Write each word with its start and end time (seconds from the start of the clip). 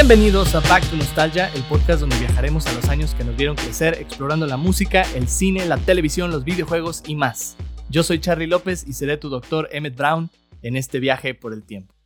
Bienvenidos 0.00 0.54
a 0.54 0.60
Back 0.60 0.88
to 0.90 0.96
Nostalgia, 0.96 1.52
el 1.54 1.64
podcast 1.64 1.98
donde 1.98 2.16
viajaremos 2.20 2.64
a 2.68 2.72
los 2.72 2.88
años 2.88 3.16
que 3.16 3.24
nos 3.24 3.36
vieron 3.36 3.56
crecer 3.56 3.94
explorando 3.94 4.46
la 4.46 4.56
música, 4.56 5.02
el 5.16 5.26
cine, 5.26 5.66
la 5.66 5.76
televisión, 5.76 6.30
los 6.30 6.44
videojuegos 6.44 7.02
y 7.08 7.16
más. 7.16 7.56
Yo 7.90 8.04
soy 8.04 8.20
Charlie 8.20 8.46
López 8.46 8.86
y 8.86 8.92
seré 8.92 9.16
tu 9.16 9.28
doctor 9.28 9.68
Emmett 9.72 9.96
Brown 9.96 10.30
en 10.62 10.76
este 10.76 11.00
viaje 11.00 11.34
por 11.34 11.52
el 11.52 11.64
tiempo. 11.64 11.96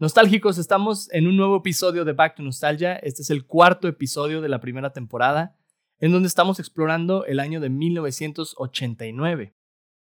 Nostálgicos, 0.00 0.58
estamos 0.58 1.08
en 1.12 1.28
un 1.28 1.36
nuevo 1.36 1.58
episodio 1.58 2.04
de 2.04 2.12
Back 2.12 2.34
to 2.34 2.42
Nostalgia. 2.42 2.96
Este 2.96 3.22
es 3.22 3.30
el 3.30 3.46
cuarto 3.46 3.86
episodio 3.86 4.40
de 4.40 4.48
la 4.48 4.60
primera 4.60 4.92
temporada, 4.92 5.54
en 6.00 6.10
donde 6.10 6.26
estamos 6.26 6.58
explorando 6.58 7.24
el 7.24 7.38
año 7.38 7.60
de 7.60 7.70
1989. 7.70 9.54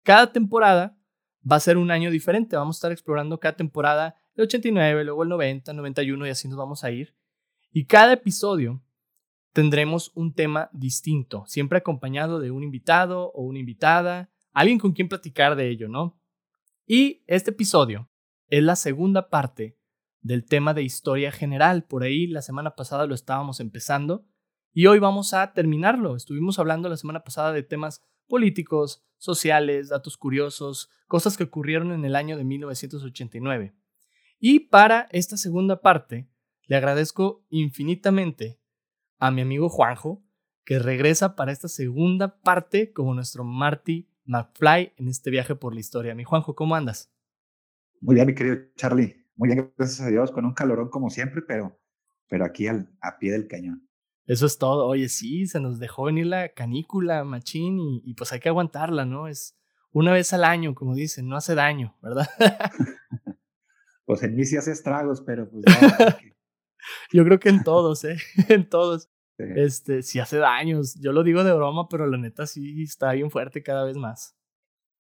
Cada 0.02 0.32
temporada 0.32 0.98
va 1.50 1.56
a 1.56 1.60
ser 1.60 1.78
un 1.78 1.90
año 1.90 2.10
diferente. 2.10 2.56
Vamos 2.56 2.76
a 2.76 2.78
estar 2.78 2.92
explorando 2.92 3.40
cada 3.40 3.56
temporada 3.56 4.16
el 4.34 4.42
89, 4.42 5.04
luego 5.04 5.22
el 5.22 5.28
90, 5.28 5.72
91 5.72 6.26
y 6.26 6.30
así 6.30 6.48
nos 6.48 6.58
vamos 6.58 6.84
a 6.84 6.90
ir. 6.90 7.14
Y 7.72 7.86
cada 7.86 8.12
episodio 8.12 8.82
tendremos 9.52 10.10
un 10.14 10.34
tema 10.34 10.68
distinto, 10.72 11.44
siempre 11.46 11.78
acompañado 11.78 12.40
de 12.40 12.50
un 12.50 12.62
invitado 12.62 13.30
o 13.32 13.42
una 13.42 13.60
invitada, 13.60 14.30
alguien 14.52 14.78
con 14.78 14.92
quien 14.92 15.08
platicar 15.08 15.54
de 15.56 15.70
ello, 15.70 15.88
¿no? 15.88 16.20
Y 16.86 17.22
este 17.26 17.52
episodio 17.52 18.10
es 18.48 18.62
la 18.62 18.76
segunda 18.76 19.30
parte 19.30 19.78
del 20.20 20.44
tema 20.44 20.74
de 20.74 20.82
historia 20.82 21.30
general. 21.30 21.84
Por 21.84 22.02
ahí 22.02 22.26
la 22.26 22.42
semana 22.42 22.74
pasada 22.74 23.06
lo 23.06 23.14
estábamos 23.14 23.60
empezando 23.60 24.26
y 24.72 24.86
hoy 24.86 24.98
vamos 24.98 25.34
a 25.34 25.52
terminarlo. 25.52 26.16
Estuvimos 26.16 26.58
hablando 26.58 26.88
la 26.88 26.96
semana 26.96 27.22
pasada 27.22 27.52
de 27.52 27.62
temas 27.62 28.02
políticos, 28.26 29.04
sociales, 29.18 29.88
datos 29.88 30.16
curiosos, 30.16 30.90
cosas 31.06 31.36
que 31.36 31.44
ocurrieron 31.44 31.92
en 31.92 32.04
el 32.04 32.16
año 32.16 32.36
de 32.36 32.44
1989. 32.44 33.74
Y 34.46 34.60
para 34.60 35.08
esta 35.10 35.38
segunda 35.38 35.80
parte, 35.80 36.28
le 36.66 36.76
agradezco 36.76 37.46
infinitamente 37.48 38.60
a 39.18 39.30
mi 39.30 39.40
amigo 39.40 39.70
Juanjo, 39.70 40.22
que 40.66 40.78
regresa 40.78 41.34
para 41.34 41.50
esta 41.50 41.66
segunda 41.66 42.42
parte 42.42 42.92
como 42.92 43.14
nuestro 43.14 43.42
Marty 43.44 44.06
McFly 44.26 44.92
en 44.98 45.08
este 45.08 45.30
viaje 45.30 45.54
por 45.54 45.72
la 45.72 45.80
historia. 45.80 46.14
Mi 46.14 46.24
Juanjo, 46.24 46.54
¿cómo 46.54 46.74
andas? 46.74 47.10
Muy 48.02 48.16
bien, 48.16 48.26
mi 48.26 48.34
querido 48.34 48.58
Charlie. 48.76 49.16
Muy 49.34 49.48
bien, 49.48 49.72
gracias 49.78 50.02
a 50.02 50.10
Dios, 50.10 50.30
con 50.30 50.44
un 50.44 50.52
calorón 50.52 50.90
como 50.90 51.08
siempre, 51.08 51.40
pero, 51.40 51.80
pero 52.28 52.44
aquí 52.44 52.66
al, 52.66 52.94
a 53.00 53.16
pie 53.18 53.32
del 53.32 53.48
cañón. 53.48 53.88
Eso 54.26 54.44
es 54.44 54.58
todo. 54.58 54.86
Oye, 54.86 55.08
sí, 55.08 55.46
se 55.46 55.58
nos 55.58 55.78
dejó 55.78 56.04
venir 56.04 56.26
la 56.26 56.50
canícula, 56.50 57.24
machín, 57.24 57.78
y, 57.78 58.02
y 58.04 58.12
pues 58.12 58.30
hay 58.34 58.40
que 58.40 58.50
aguantarla, 58.50 59.06
¿no? 59.06 59.26
Es 59.26 59.58
una 59.90 60.12
vez 60.12 60.34
al 60.34 60.44
año, 60.44 60.74
como 60.74 60.94
dicen, 60.94 61.28
no 61.28 61.36
hace 61.38 61.54
daño, 61.54 61.96
¿verdad? 62.02 62.28
Pues 64.06 64.22
en 64.22 64.34
mí 64.34 64.44
sí 64.44 64.56
hace 64.56 64.72
estragos, 64.72 65.22
pero 65.22 65.48
pues 65.50 65.64
Yo 67.12 67.24
creo 67.24 67.40
que 67.40 67.48
en 67.48 67.62
todos, 67.64 68.04
¿eh? 68.04 68.16
en 68.48 68.68
todos. 68.68 69.10
Este, 69.38 70.02
sí 70.02 70.20
hace 70.20 70.38
daños. 70.38 70.94
Yo 71.00 71.12
lo 71.12 71.22
digo 71.22 71.42
de 71.42 71.52
broma, 71.52 71.88
pero 71.88 72.06
la 72.06 72.18
neta 72.18 72.46
sí 72.46 72.82
está 72.82 73.12
bien 73.12 73.30
fuerte 73.30 73.62
cada 73.62 73.84
vez 73.84 73.96
más. 73.96 74.36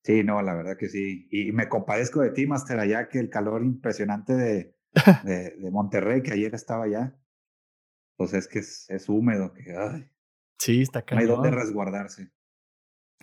Sí, 0.02 0.22
no, 0.24 0.42
la 0.42 0.54
verdad 0.54 0.76
que 0.76 0.88
sí. 0.88 1.28
Y 1.30 1.52
me 1.52 1.68
compadezco 1.68 2.20
de 2.20 2.30
ti, 2.30 2.46
Master, 2.46 2.78
allá 2.78 3.08
que 3.08 3.18
el 3.18 3.30
calor 3.30 3.62
impresionante 3.62 4.34
de, 4.34 4.74
de, 5.24 5.70
Monterrey, 5.70 6.22
que 6.22 6.32
ayer 6.32 6.54
estaba 6.54 6.84
allá, 6.84 7.16
pues 8.16 8.34
es 8.34 8.48
que 8.48 8.58
es, 8.58 8.86
es 8.90 9.08
húmedo, 9.08 9.52
que 9.52 9.74
ay, 9.76 10.10
Sí, 10.58 10.82
está 10.82 11.02
cañón. 11.02 11.26
No 11.26 11.30
hay 11.30 11.36
dónde 11.36 11.50
resguardarse. 11.50 12.30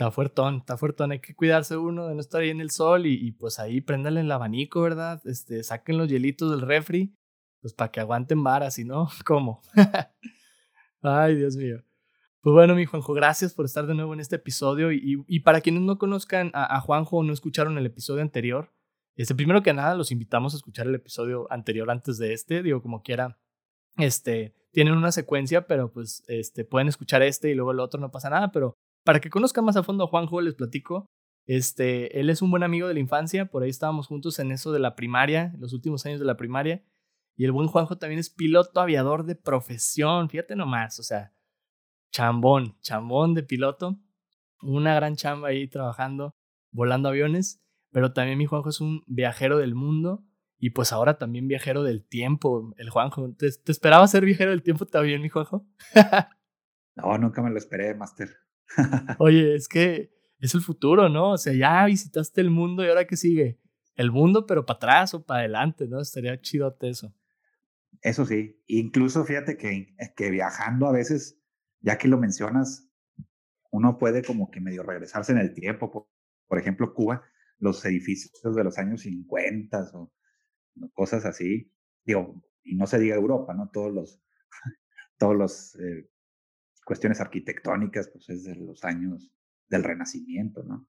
Está 0.01 0.09
fuertón, 0.09 0.55
está 0.57 0.77
fuertón. 0.77 1.11
Hay 1.11 1.19
que 1.19 1.35
cuidarse 1.35 1.77
uno 1.77 2.07
de 2.07 2.15
no 2.15 2.21
estar 2.21 2.41
ahí 2.41 2.49
en 2.49 2.59
el 2.59 2.71
sol 2.71 3.05
y, 3.05 3.33
pues 3.33 3.59
ahí 3.59 3.81
préndale 3.81 4.21
el 4.21 4.31
abanico, 4.31 4.81
¿verdad? 4.81 5.21
Este, 5.25 5.61
saquen 5.63 5.99
los 5.99 6.09
hielitos 6.09 6.49
del 6.49 6.61
refri, 6.61 7.15
pues 7.61 7.75
para 7.75 7.91
que 7.91 7.99
aguanten 7.99 8.43
varas, 8.43 8.73
si 8.73 8.83
no, 8.83 9.09
¿cómo? 9.27 9.61
Ay, 11.03 11.35
Dios 11.35 11.55
mío. 11.55 11.83
Pues 12.41 12.51
bueno, 12.51 12.73
mi 12.73 12.85
Juanjo, 12.85 13.13
gracias 13.13 13.53
por 13.53 13.65
estar 13.65 13.85
de 13.85 13.93
nuevo 13.93 14.15
en 14.15 14.21
este 14.21 14.37
episodio. 14.37 14.91
Y, 14.91 15.23
y 15.27 15.41
para 15.41 15.61
quienes 15.61 15.83
no 15.83 15.99
conozcan 15.99 16.49
a, 16.55 16.77
a, 16.77 16.81
Juanjo 16.81 17.17
o 17.17 17.23
no 17.23 17.31
escucharon 17.31 17.77
el 17.77 17.85
episodio 17.85 18.23
anterior, 18.23 18.73
este, 19.15 19.35
primero 19.35 19.61
que 19.61 19.71
nada, 19.71 19.93
los 19.93 20.11
invitamos 20.11 20.55
a 20.55 20.57
escuchar 20.57 20.87
el 20.87 20.95
episodio 20.95 21.45
anterior 21.51 21.91
antes 21.91 22.17
de 22.17 22.33
este. 22.33 22.63
Digo, 22.63 22.81
como 22.81 23.03
quiera, 23.03 23.37
este, 23.97 24.55
tienen 24.71 24.95
una 24.95 25.11
secuencia, 25.11 25.67
pero 25.67 25.91
pues 25.91 26.23
este, 26.27 26.65
pueden 26.65 26.87
escuchar 26.87 27.21
este 27.21 27.51
y 27.51 27.53
luego 27.53 27.71
el 27.71 27.79
otro, 27.79 28.01
no 28.01 28.09
pasa 28.09 28.31
nada. 28.31 28.51
Pero 28.51 28.79
para 29.03 29.19
que 29.19 29.29
conozcan 29.29 29.65
más 29.65 29.77
a 29.77 29.83
fondo 29.83 30.03
a 30.03 30.07
Juanjo, 30.07 30.41
les 30.41 30.55
platico. 30.55 31.05
Este, 31.47 32.19
él 32.19 32.29
es 32.29 32.41
un 32.41 32.51
buen 32.51 32.63
amigo 32.63 32.87
de 32.87 32.93
la 32.93 32.99
infancia, 32.99 33.47
por 33.47 33.63
ahí 33.63 33.69
estábamos 33.69 34.07
juntos 34.07 34.39
en 34.39 34.51
eso 34.51 34.71
de 34.71 34.79
la 34.79 34.95
primaria, 34.95 35.53
los 35.57 35.73
últimos 35.73 36.05
años 36.05 36.19
de 36.19 36.25
la 36.25 36.37
primaria. 36.37 36.83
Y 37.35 37.45
el 37.45 37.51
buen 37.51 37.67
Juanjo 37.67 37.97
también 37.97 38.19
es 38.19 38.29
piloto 38.29 38.79
aviador 38.79 39.25
de 39.25 39.35
profesión, 39.35 40.29
fíjate 40.29 40.55
nomás, 40.55 40.99
o 40.99 41.03
sea, 41.03 41.33
chambón, 42.11 42.77
chambón 42.81 43.33
de 43.33 43.43
piloto. 43.43 43.99
Una 44.61 44.93
gran 44.93 45.15
chamba 45.15 45.47
ahí 45.47 45.67
trabajando, 45.67 46.35
volando 46.71 47.09
aviones. 47.09 47.63
Pero 47.91 48.13
también 48.13 48.37
mi 48.37 48.45
Juanjo 48.45 48.69
es 48.69 48.79
un 48.79 49.03
viajero 49.07 49.57
del 49.57 49.75
mundo 49.75 50.23
y 50.57 50.69
pues 50.69 50.93
ahora 50.93 51.17
también 51.17 51.47
viajero 51.47 51.83
del 51.83 52.05
tiempo, 52.05 52.73
el 52.77 52.89
Juanjo. 52.89 53.33
¿Te, 53.33 53.49
te 53.51 53.71
esperaba 53.71 54.07
ser 54.07 54.23
viajero 54.23 54.51
del 54.51 54.63
tiempo 54.63 54.85
también, 54.85 55.21
mi 55.21 55.29
Juanjo? 55.29 55.65
no, 56.95 57.17
nunca 57.17 57.41
me 57.41 57.49
lo 57.49 57.57
esperé, 57.57 57.95
Master. 57.95 58.29
Oye, 59.19 59.55
es 59.55 59.67
que 59.67 60.11
es 60.39 60.55
el 60.55 60.61
futuro, 60.61 61.09
¿no? 61.09 61.31
O 61.31 61.37
sea, 61.37 61.53
ya 61.53 61.85
visitaste 61.85 62.41
el 62.41 62.49
mundo 62.49 62.83
y 62.83 62.89
ahora 62.89 63.05
qué 63.05 63.15
sigue? 63.15 63.59
El 63.95 64.11
mundo, 64.11 64.45
pero 64.45 64.65
para 64.65 64.77
atrás 64.77 65.13
o 65.13 65.25
para 65.25 65.41
adelante, 65.41 65.87
¿no? 65.87 66.01
Estaría 66.01 66.39
chidote 66.41 66.89
eso. 66.89 67.13
Eso 68.01 68.25
sí, 68.25 68.59
incluso 68.67 69.23
fíjate 69.25 69.57
que, 69.57 69.95
que 70.15 70.31
viajando 70.31 70.87
a 70.87 70.91
veces, 70.91 71.39
ya 71.81 71.97
que 71.97 72.07
lo 72.07 72.17
mencionas, 72.17 72.89
uno 73.71 73.97
puede 73.97 74.23
como 74.23 74.49
que 74.49 74.59
medio 74.59 74.83
regresarse 74.83 75.31
en 75.31 75.37
el 75.37 75.53
tiempo. 75.53 75.91
Por, 75.91 76.07
por 76.47 76.57
ejemplo, 76.57 76.93
Cuba, 76.93 77.23
los 77.59 77.85
edificios 77.85 78.55
de 78.55 78.63
los 78.63 78.77
años 78.79 79.01
50 79.01 79.91
o 79.93 80.11
cosas 80.93 81.25
así. 81.25 81.71
Digo, 82.03 82.43
y 82.63 82.75
no 82.75 82.87
se 82.87 82.99
diga 82.99 83.15
Europa, 83.15 83.53
¿no? 83.53 83.69
Todos 83.69 83.93
los, 83.93 84.21
todos 85.17 85.35
los 85.35 85.75
eh, 85.75 86.09
cuestiones 86.85 87.21
arquitectónicas, 87.21 88.09
pues 88.09 88.29
es 88.29 88.43
de 88.43 88.55
los 88.55 88.83
años 88.83 89.31
del 89.69 89.83
Renacimiento, 89.83 90.63
¿no? 90.63 90.87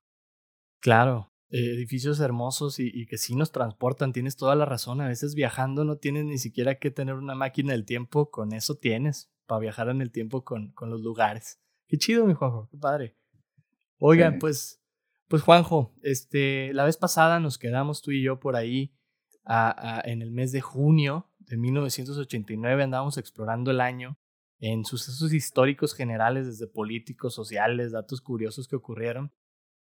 Claro, 0.81 1.33
eh, 1.51 1.75
edificios 1.75 2.19
hermosos 2.21 2.79
y, 2.79 3.07
que 3.07 3.19
sí 3.19 3.37
nos 3.37 3.53
transportan, 3.53 4.13
tienes 4.13 4.37
toda 4.37 4.55
la 4.55 4.65
razón, 4.65 5.01
a 5.01 5.09
veces 5.09 5.35
viajando 5.35 5.85
no 5.85 5.97
tienes 5.97 6.25
ni 6.25 6.39
siquiera 6.39 6.79
que 6.79 6.91
tener 6.91 7.15
una 7.15 7.35
máquina 7.35 7.73
del 7.73 7.85
tiempo, 7.85 8.31
con 8.31 8.53
eso 8.53 8.77
tienes, 8.77 9.31
para 9.47 9.61
viajar 9.61 9.89
en 9.89 10.01
el 10.01 10.11
tiempo 10.11 10.45
con, 10.45 10.73
con 10.73 10.91
los 10.91 11.03
lugares. 11.03 11.61
Qué 11.87 11.99
chido, 11.99 12.27
mi 12.27 12.35
Juanjo, 12.35 12.69
qué 12.71 12.79
padre. 12.79 13.17
Oigan, 13.99 14.39
pues, 14.39 14.83
pues 15.29 15.43
Juanjo, 15.43 15.95
este, 16.03 16.73
la 16.73 16.85
vez 16.85 16.97
pasada 16.97 17.39
nos 17.39 17.59
quedamos 17.59 18.03
tú 18.03 18.11
y 18.11 18.23
yo 18.23 18.41
por 18.41 18.57
ahí 18.57 18.97
en 20.05 20.23
el 20.23 20.31
mes 20.31 20.53
de 20.53 20.61
junio 20.61 21.31
de 21.39 21.57
1989, 21.57 22.83
andábamos 22.83 23.19
explorando 23.19 23.71
el 23.71 23.81
año 23.81 24.19
en 24.63 24.85
sucesos 24.85 25.33
históricos 25.33 25.93
generales, 25.93 26.47
desde 26.47 26.69
políticos, 26.69 27.35
sociales, 27.35 27.91
datos 27.91 28.21
curiosos 28.21 28.69
que 28.69 28.77
ocurrieron. 28.77 29.33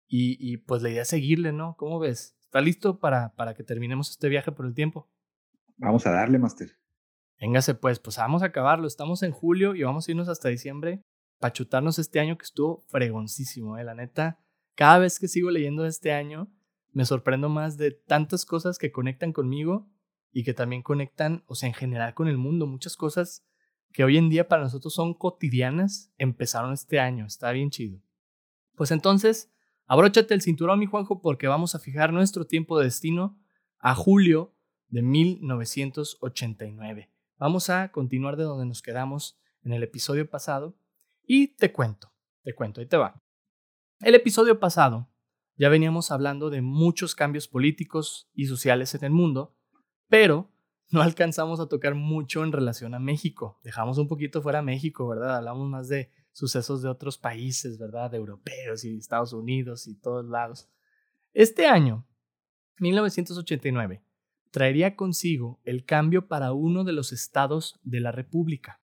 Y, 0.06 0.36
y, 0.38 0.58
pues 0.58 0.82
la 0.82 0.90
idea 0.90 1.02
es 1.02 1.08
seguirle, 1.08 1.52
¿no? 1.52 1.74
¿Cómo 1.78 1.98
ves? 1.98 2.36
¿Está 2.42 2.60
listo 2.60 2.98
para, 2.98 3.34
para 3.34 3.54
que 3.54 3.64
terminemos 3.64 4.10
este 4.10 4.28
viaje 4.28 4.52
por 4.52 4.66
el 4.66 4.74
tiempo? 4.74 5.10
Vamos 5.78 6.06
a 6.06 6.10
darle, 6.10 6.38
Master. 6.38 6.76
Véngase 7.40 7.76
pues, 7.76 7.98
pues 7.98 8.18
vamos 8.18 8.42
a 8.42 8.46
acabarlo. 8.46 8.86
Estamos 8.86 9.22
en 9.22 9.32
julio 9.32 9.74
y 9.74 9.84
vamos 9.84 10.06
a 10.06 10.10
irnos 10.10 10.28
hasta 10.28 10.50
diciembre 10.50 11.02
para 11.38 11.54
chutarnos 11.54 11.98
este 11.98 12.20
año 12.20 12.36
que 12.36 12.44
estuvo 12.44 12.82
fregoncísimo, 12.88 13.78
¿eh? 13.78 13.84
La 13.84 13.94
neta, 13.94 14.38
cada 14.74 14.98
vez 14.98 15.18
que 15.18 15.28
sigo 15.28 15.50
leyendo 15.50 15.86
este 15.86 16.12
año, 16.12 16.52
me 16.92 17.06
sorprendo 17.06 17.48
más 17.48 17.78
de 17.78 17.92
tantas 17.92 18.44
cosas 18.44 18.76
que 18.76 18.92
conectan 18.92 19.32
conmigo 19.32 19.90
y 20.30 20.44
que 20.44 20.52
también 20.52 20.82
conectan, 20.82 21.42
o 21.46 21.54
sea, 21.54 21.68
en 21.68 21.74
general 21.74 22.12
con 22.12 22.28
el 22.28 22.36
mundo. 22.36 22.66
Muchas 22.66 22.96
cosas 22.96 23.47
que 23.92 24.04
hoy 24.04 24.16
en 24.16 24.28
día 24.28 24.48
para 24.48 24.62
nosotros 24.62 24.94
son 24.94 25.14
cotidianas, 25.14 26.12
empezaron 26.18 26.72
este 26.72 27.00
año. 27.00 27.26
Está 27.26 27.50
bien 27.52 27.70
chido. 27.70 28.00
Pues 28.76 28.90
entonces, 28.90 29.52
abróchate 29.86 30.34
el 30.34 30.42
cinturón, 30.42 30.78
mi 30.78 30.86
Juanjo, 30.86 31.20
porque 31.20 31.48
vamos 31.48 31.74
a 31.74 31.78
fijar 31.78 32.12
nuestro 32.12 32.46
tiempo 32.46 32.78
de 32.78 32.84
destino 32.84 33.38
a 33.78 33.94
julio 33.94 34.54
de 34.88 35.02
1989. 35.02 37.10
Vamos 37.38 37.70
a 37.70 37.90
continuar 37.92 38.36
de 38.36 38.44
donde 38.44 38.66
nos 38.66 38.82
quedamos 38.82 39.38
en 39.62 39.72
el 39.72 39.82
episodio 39.82 40.28
pasado 40.28 40.76
y 41.24 41.56
te 41.56 41.72
cuento, 41.72 42.12
te 42.42 42.54
cuento, 42.54 42.80
ahí 42.80 42.86
te 42.86 42.96
va. 42.96 43.22
El 44.00 44.14
episodio 44.14 44.60
pasado 44.60 45.08
ya 45.56 45.68
veníamos 45.68 46.10
hablando 46.10 46.50
de 46.50 46.62
muchos 46.62 47.14
cambios 47.14 47.48
políticos 47.48 48.30
y 48.32 48.46
sociales 48.46 48.94
en 48.94 49.04
el 49.04 49.10
mundo, 49.10 49.56
pero 50.08 50.50
no 50.90 51.02
alcanzamos 51.02 51.60
a 51.60 51.66
tocar 51.66 51.94
mucho 51.94 52.42
en 52.44 52.52
relación 52.52 52.94
a 52.94 52.98
México. 52.98 53.58
Dejamos 53.62 53.98
un 53.98 54.08
poquito 54.08 54.40
fuera 54.42 54.62
México, 54.62 55.06
¿verdad? 55.06 55.36
Hablamos 55.36 55.68
más 55.68 55.88
de 55.88 56.10
sucesos 56.32 56.82
de 56.82 56.88
otros 56.88 57.18
países, 57.18 57.78
¿verdad? 57.78 58.10
De 58.10 58.16
europeos 58.16 58.84
y 58.84 58.96
Estados 58.96 59.32
Unidos 59.32 59.86
y 59.86 59.96
todos 59.96 60.24
lados. 60.24 60.68
Este 61.34 61.66
año, 61.66 62.06
1989, 62.78 64.02
traería 64.50 64.96
consigo 64.96 65.60
el 65.64 65.84
cambio 65.84 66.26
para 66.26 66.52
uno 66.52 66.84
de 66.84 66.92
los 66.92 67.12
estados 67.12 67.78
de 67.82 68.00
la 68.00 68.12
República. 68.12 68.80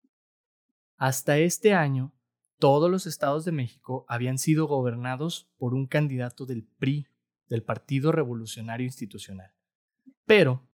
Hasta 0.97 1.37
este 1.39 1.73
año, 1.73 2.13
todos 2.59 2.89
los 2.89 3.05
estados 3.05 3.45
de 3.45 3.51
México 3.51 4.05
habían 4.07 4.37
sido 4.37 4.67
gobernados 4.67 5.49
por 5.57 5.73
un 5.73 5.87
candidato 5.87 6.45
del 6.45 6.63
PRI, 6.63 7.07
del 7.49 7.63
Partido 7.63 8.11
Revolucionario 8.11 8.85
Institucional. 8.85 9.51
Pero, 10.25 10.67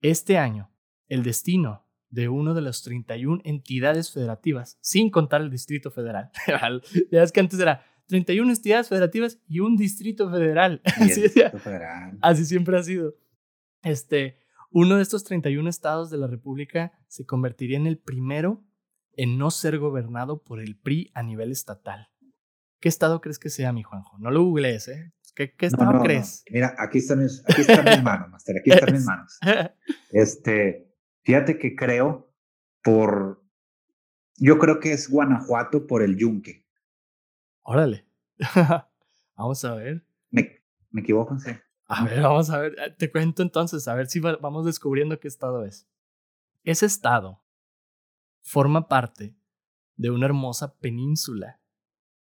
este 0.00 0.38
año, 0.38 0.70
el 1.08 1.22
destino 1.22 1.86
de 2.10 2.28
uno 2.28 2.54
de 2.54 2.62
las 2.62 2.82
31 2.82 3.42
entidades 3.44 4.12
federativas, 4.12 4.78
sin 4.80 5.10
contar 5.10 5.40
el 5.40 5.50
Distrito 5.50 5.90
Federal, 5.90 6.30
ya 7.12 7.22
es 7.22 7.32
que 7.32 7.40
antes 7.40 7.58
era 7.60 7.84
31 8.06 8.50
entidades 8.50 8.88
federativas 8.88 9.38
y 9.46 9.60
un 9.60 9.76
Distrito 9.76 10.30
Federal. 10.30 10.80
Así, 10.84 11.28
federal. 11.28 12.18
así 12.22 12.44
siempre 12.46 12.78
ha 12.78 12.82
sido. 12.82 13.14
Este, 13.82 14.38
uno 14.70 14.96
de 14.96 15.02
estos 15.02 15.24
31 15.24 15.68
estados 15.68 16.10
de 16.10 16.18
la 16.18 16.26
República 16.26 16.92
se 17.06 17.26
convertiría 17.26 17.76
en 17.76 17.86
el 17.86 17.98
primero 17.98 18.64
en 19.12 19.36
no 19.36 19.50
ser 19.50 19.78
gobernado 19.78 20.42
por 20.42 20.60
el 20.60 20.76
PRI 20.76 21.10
a 21.14 21.22
nivel 21.22 21.52
estatal. 21.52 22.08
¿Qué 22.80 22.88
estado 22.88 23.20
crees 23.20 23.38
que 23.38 23.50
sea, 23.50 23.72
mi 23.72 23.82
Juanjo? 23.82 24.18
No 24.18 24.30
lo 24.30 24.44
googlees, 24.44 24.88
¿eh? 24.88 25.12
¿Qué, 25.46 25.66
estado 25.66 26.02
crees? 26.02 26.44
Mira, 26.50 26.74
aquí 26.78 26.98
están, 26.98 27.20
mis, 27.20 27.44
aquí 27.48 27.60
están 27.60 27.84
mis 27.84 28.02
manos, 28.02 28.28
Master, 28.28 28.56
aquí 28.58 28.72
están 28.72 28.92
mis 28.92 29.04
manos. 29.06 29.38
Este, 30.10 30.92
fíjate 31.22 31.58
que 31.58 31.76
creo 31.76 32.28
por, 32.82 33.44
yo 34.34 34.58
creo 34.58 34.80
que 34.80 34.92
es 34.92 35.08
Guanajuato 35.08 35.86
por 35.86 36.02
el 36.02 36.16
yunque. 36.16 36.66
Órale. 37.62 38.04
vamos 39.36 39.64
a 39.64 39.74
ver. 39.76 40.04
¿Me, 40.30 40.60
me 40.90 41.02
equivoco? 41.02 41.38
Sí. 41.38 41.52
A 41.86 42.04
ver, 42.04 42.20
vamos 42.20 42.50
a 42.50 42.58
ver. 42.58 42.74
Eh, 42.76 42.96
te 42.98 43.08
cuento 43.08 43.42
entonces, 43.42 43.86
a 43.86 43.94
ver 43.94 44.08
si 44.08 44.18
vamos 44.18 44.66
descubriendo 44.66 45.20
qué 45.20 45.28
estado 45.28 45.64
es. 45.64 45.88
Ese 46.64 46.86
estado 46.86 47.44
forma 48.42 48.88
parte 48.88 49.36
de 49.94 50.10
una 50.10 50.26
hermosa 50.26 50.76
península 50.78 51.60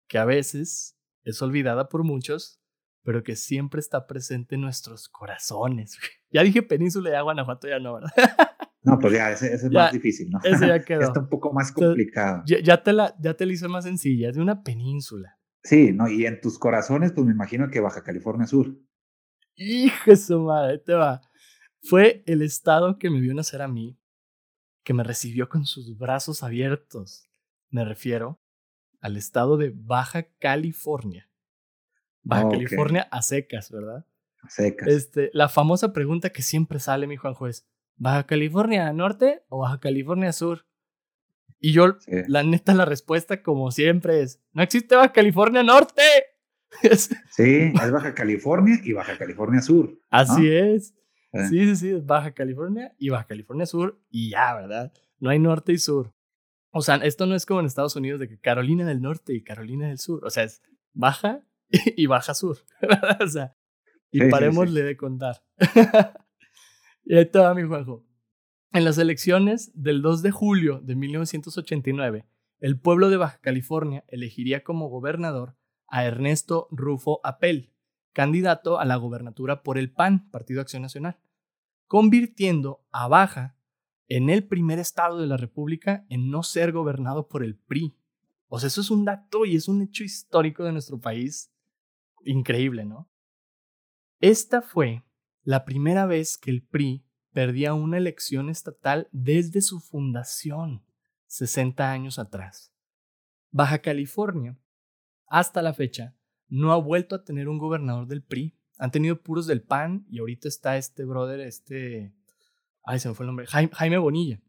que 0.07 0.17
a 0.17 0.25
veces 0.25 0.99
es 1.23 1.41
olvidada 1.41 1.87
por 1.87 2.03
muchos, 2.03 2.61
pero 3.05 3.23
que 3.23 3.35
siempre 3.35 3.79
está 3.79 4.07
presente 4.07 4.55
en 4.55 4.61
nuestros 4.61 5.07
corazones. 5.07 5.97
Ya 6.31 6.43
dije 6.43 6.63
península 6.63 7.11
de 7.11 7.21
Guanajuato, 7.21 7.69
ya 7.69 7.79
no, 7.79 7.93
¿verdad? 7.93 8.11
No, 8.83 8.99
pues 8.99 9.13
ya, 9.13 9.31
ese, 9.31 9.53
es 9.53 9.71
más 9.71 9.93
difícil, 9.93 10.29
¿no? 10.29 10.39
Ese 10.43 10.67
ya 10.67 10.83
quedó. 10.83 11.01
Está 11.01 11.21
un 11.21 11.29
poco 11.29 11.53
más 11.53 11.71
complicado. 11.71 12.43
ya, 12.45 12.83
te 12.83 12.91
la, 12.91 13.15
ya 13.19 13.35
te 13.35 13.45
hice 13.45 13.67
más 13.67 13.85
sencilla, 13.85 14.29
es 14.29 14.35
de 14.35 14.41
una 14.41 14.63
península. 14.63 15.39
Sí, 15.63 15.93
¿no? 15.93 16.09
Y 16.09 16.25
en 16.25 16.41
tus 16.41 16.59
corazones, 16.59 17.13
pues 17.13 17.25
me 17.25 17.31
imagino 17.31 17.69
que 17.69 17.79
Baja 17.79 18.03
California 18.03 18.45
Sur. 18.47 18.75
Hijo 19.55 20.11
de 20.11 20.17
su 20.17 20.39
madre, 20.41 20.73
ahí 20.73 20.83
te 20.83 20.93
va. 20.93 21.21
Fue 21.83 22.23
el 22.25 22.41
estado 22.41 22.97
que 22.99 23.09
me 23.09 23.21
vio 23.21 23.33
nacer 23.33 23.61
a 23.61 23.67
mí 23.67 23.97
que 24.83 24.93
me 24.93 25.03
recibió 25.03 25.47
con 25.47 25.65
sus 25.65 25.97
brazos 25.97 26.43
abiertos. 26.43 27.29
Me 27.69 27.85
refiero 27.85 28.41
al 28.99 29.17
estado 29.17 29.57
de 29.57 29.71
Baja 29.73 30.27
California. 30.39 31.29
Baja 32.25 32.49
California 32.49 33.07
a 33.11 33.21
secas, 33.21 33.71
¿verdad? 33.71 34.05
A 34.41 34.49
secas. 34.49 34.87
Este, 34.87 35.29
la 35.33 35.47
famosa 35.47 35.93
pregunta 35.93 36.31
que 36.31 36.41
siempre 36.41 36.79
sale, 36.79 37.07
mi 37.07 37.15
Juan 37.15 37.35
Juez, 37.35 37.67
¿Baja 37.97 38.25
California 38.25 38.91
Norte 38.91 39.43
o 39.47 39.59
Baja 39.59 39.79
California 39.79 40.33
Sur? 40.33 40.65
Y 41.59 41.71
yo, 41.71 41.97
la 42.27 42.43
neta, 42.43 42.73
la 42.73 42.85
respuesta, 42.85 43.41
como 43.41 43.71
siempre, 43.71 44.21
es: 44.21 44.41
No 44.51 44.63
existe 44.63 44.95
Baja 44.95 45.13
California 45.13 45.63
Norte. 45.63 46.01
sí, 47.31 47.71
es 47.73 47.91
Baja 47.91 48.13
California 48.13 48.81
y 48.83 48.93
Baja 48.93 49.17
California 49.17 49.61
Sur. 49.61 49.97
Así 50.09 50.49
es. 50.49 50.93
Eh. 51.31 51.47
Sí, 51.49 51.65
sí, 51.65 51.75
sí, 51.75 51.89
es 51.91 52.05
Baja 52.05 52.33
California 52.33 52.93
y 52.97 53.09
Baja 53.09 53.27
California 53.27 53.65
Sur 53.65 54.01
y 54.09 54.31
ya, 54.31 54.55
¿verdad? 54.55 54.91
No 55.19 55.29
hay 55.29 55.39
norte 55.39 55.71
y 55.71 55.77
sur. 55.77 56.13
O 56.71 56.81
sea, 56.81 56.95
esto 56.97 57.25
no 57.25 57.35
es 57.35 57.45
como 57.45 57.61
en 57.61 57.67
Estados 57.67 57.95
Unidos 57.95 58.19
de 58.19 58.27
que 58.27 58.39
Carolina 58.39 58.85
del 58.85 59.01
Norte 59.01 59.33
y 59.33 59.43
Carolina 59.43 59.87
del 59.87 59.97
Sur. 59.97 60.25
O 60.25 60.29
sea, 60.29 60.43
es 60.43 60.61
Baja 60.93 61.45
y 61.97 62.05
Baja 62.05 62.33
Sur. 62.33 62.57
o 63.21 63.27
sea, 63.27 63.55
y 64.11 64.29
parémosle 64.29 64.83
de 64.83 64.97
contar. 64.97 65.43
y 67.05 67.15
ahí 67.15 67.25
te 67.25 67.39
va 67.39 67.53
mi 67.53 67.63
Juanjo. 67.63 68.05
En 68.71 68.83
las 68.83 68.97
elecciones 68.97 69.71
del 69.73 70.01
2 70.01 70.21
de 70.21 70.31
julio 70.31 70.81
de 70.81 70.95
1989, 70.95 72.25
el 72.59 72.79
pueblo 72.79 73.09
de 73.09 73.17
Baja 73.17 73.39
California 73.41 74.03
elegiría 74.07 74.63
como 74.63 74.89
gobernador 74.89 75.55
a 75.87 76.05
Ernesto 76.05 76.67
Rufo 76.71 77.21
Apel, 77.23 77.71
candidato 78.13 78.79
a 78.79 78.85
la 78.85 78.95
gobernatura 78.95 79.63
por 79.63 79.77
el 79.77 79.91
PAN, 79.91 80.29
Partido 80.29 80.61
Acción 80.61 80.81
Nacional 80.81 81.19
convirtiendo 81.87 82.83
a 82.91 83.07
Baja 83.07 83.55
en 84.07 84.29
el 84.29 84.45
primer 84.47 84.79
estado 84.79 85.19
de 85.19 85.27
la 85.27 85.37
República 85.37 86.05
en 86.09 86.29
no 86.29 86.43
ser 86.43 86.71
gobernado 86.71 87.27
por 87.27 87.43
el 87.43 87.55
PRI. 87.55 87.97
O 88.47 88.59
sea, 88.59 88.67
eso 88.67 88.81
es 88.81 88.91
un 88.91 89.05
dato 89.05 89.45
y 89.45 89.55
es 89.55 89.67
un 89.67 89.81
hecho 89.81 90.03
histórico 90.03 90.63
de 90.63 90.71
nuestro 90.71 90.99
país 90.99 91.51
increíble, 92.25 92.85
¿no? 92.85 93.09
Esta 94.19 94.61
fue 94.61 95.03
la 95.43 95.65
primera 95.65 96.05
vez 96.05 96.37
que 96.37 96.51
el 96.51 96.63
PRI 96.63 97.05
perdía 97.31 97.73
una 97.73 97.97
elección 97.97 98.49
estatal 98.49 99.07
desde 99.11 99.61
su 99.61 99.79
fundación, 99.79 100.85
60 101.27 101.91
años 101.91 102.19
atrás. 102.19 102.73
Baja 103.51 103.79
California, 103.79 104.57
hasta 105.27 105.61
la 105.61 105.73
fecha, 105.73 106.15
no 106.47 106.71
ha 106.71 106.77
vuelto 106.77 107.15
a 107.15 107.23
tener 107.23 107.47
un 107.49 107.57
gobernador 107.57 108.07
del 108.07 108.23
PRI 108.23 108.57
han 108.77 108.91
tenido 108.91 109.21
puros 109.21 109.47
del 109.47 109.61
PAN 109.61 110.05
y 110.09 110.19
ahorita 110.19 110.47
está 110.47 110.77
este 110.77 111.05
brother, 111.05 111.39
este. 111.39 112.13
Ay, 112.83 112.99
se 112.99 113.09
me 113.09 113.15
fue 113.15 113.23
el 113.23 113.27
nombre. 113.27 113.47
Jaime, 113.47 113.97
Bonilla. 113.97 114.41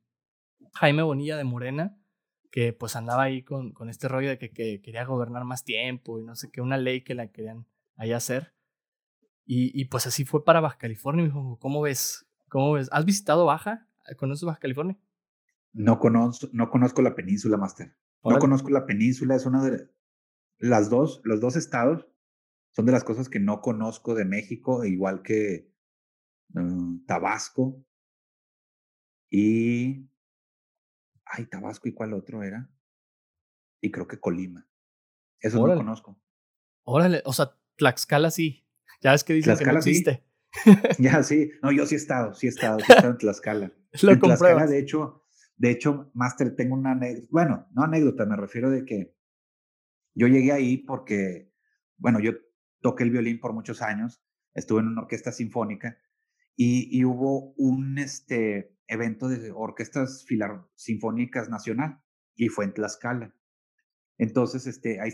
Jaime 0.75 1.02
Bonilla 1.02 1.37
de 1.37 1.44
Morena, 1.44 1.99
que 2.56 2.73
pues 2.73 2.97
andaba 2.97 3.25
ahí 3.25 3.43
con, 3.43 3.75
con 3.75 3.91
este 3.91 4.08
rollo 4.08 4.31
de 4.31 4.38
que, 4.38 4.50
quería 4.50 5.05
gobernar 5.05 5.44
más 5.44 5.62
tiempo 5.62 6.19
y 6.19 6.25
no 6.25 6.37
sé 6.37 6.50
qué, 6.50 6.62
una 6.62 6.79
ley 6.79 7.05
que 7.05 7.14
la 7.14 7.31
querían 7.31 7.67
ahí 7.97 8.12
hacer. 8.12 8.55
Y, 9.44 9.79
y 9.79 9.85
pues 9.85 10.06
así 10.06 10.25
fue 10.25 10.43
para 10.43 10.61
Baja 10.61 10.79
California. 10.79 11.23
Me 11.23 11.29
dijo, 11.29 11.58
¿cómo 11.61 11.82
ves? 11.82 12.26
¿Cómo 12.49 12.73
ves? 12.73 12.88
¿Has 12.93 13.05
visitado 13.05 13.44
Baja? 13.44 13.91
¿Conoces 14.17 14.47
Baja 14.47 14.58
California? 14.58 14.98
No 15.75 15.98
conozco, 15.98 16.48
no 16.55 16.70
conozco 16.70 17.03
la 17.03 17.15
península, 17.15 17.58
Master. 17.58 17.94
No 18.25 18.39
conozco 18.39 18.70
la 18.70 18.86
península, 18.86 19.36
es 19.36 19.44
una 19.44 19.63
de 19.63 19.91
las 20.56 20.89
dos, 20.89 21.20
los 21.25 21.43
dos 21.43 21.56
estados 21.56 22.08
son 22.70 22.86
de 22.86 22.93
las 22.93 23.05
cosas 23.05 23.29
que 23.29 23.39
no 23.39 23.60
conozco 23.60 24.15
de 24.15 24.25
México, 24.25 24.82
igual 24.86 25.20
que 25.20 25.70
mm, 26.55 27.05
Tabasco 27.05 27.84
y... 29.29 30.08
Ay, 31.26 31.46
Tabasco 31.46 31.88
y 31.88 31.92
cuál 31.92 32.14
otro 32.14 32.42
era. 32.42 32.70
Y 33.80 33.90
creo 33.90 34.06
que 34.06 34.18
Colima. 34.18 34.66
Eso 35.40 35.66
no 35.66 35.76
conozco. 35.76 36.18
Órale, 36.84 37.22
o 37.24 37.32
sea, 37.32 37.50
Tlaxcala 37.76 38.30
sí. 38.30 38.66
Ya 39.02 39.12
ves 39.12 39.24
que 39.24 39.34
dicen 39.34 39.58
que 39.58 39.64
no 39.64 39.78
existe. 39.78 40.24
ya, 40.98 41.22
sí. 41.22 41.50
No, 41.62 41.72
yo 41.72 41.84
sí 41.86 41.96
he 41.96 41.98
estado, 41.98 42.34
sí 42.34 42.46
he 42.46 42.50
estado, 42.50 42.78
sí 42.78 42.86
he 42.88 42.94
estado 42.94 43.12
en 43.12 43.18
Tlaxcala. 43.18 43.72
Lo 44.02 44.12
en 44.12 44.20
Tlaxcala, 44.20 44.66
de 44.66 44.78
hecho, 44.78 45.26
de 45.56 45.70
hecho, 45.70 46.10
Master, 46.14 46.54
tengo 46.54 46.74
una 46.74 46.92
anécdota. 46.92 47.28
Bueno, 47.30 47.68
no 47.72 47.82
anécdota, 47.82 48.24
me 48.24 48.36
refiero 48.36 48.70
de 48.70 48.84
que 48.84 49.14
yo 50.14 50.28
llegué 50.28 50.52
ahí 50.52 50.78
porque, 50.78 51.52
bueno, 51.98 52.20
yo 52.20 52.32
toqué 52.80 53.04
el 53.04 53.10
violín 53.10 53.40
por 53.40 53.52
muchos 53.52 53.82
años, 53.82 54.22
estuve 54.54 54.80
en 54.80 54.88
una 54.88 55.02
orquesta 55.02 55.32
sinfónica 55.32 55.98
y, 56.56 57.04
hubo 57.04 57.52
un 57.56 57.98
este, 57.98 58.75
evento 58.88 59.28
de 59.28 59.50
orquestas 59.52 60.24
sinfónicas 60.74 61.48
nacional 61.48 62.02
y 62.34 62.48
fue 62.48 62.64
en 62.64 62.74
Tlaxcala. 62.74 63.34
Entonces, 64.19 64.66
este, 64.66 65.00
ahí 65.00 65.12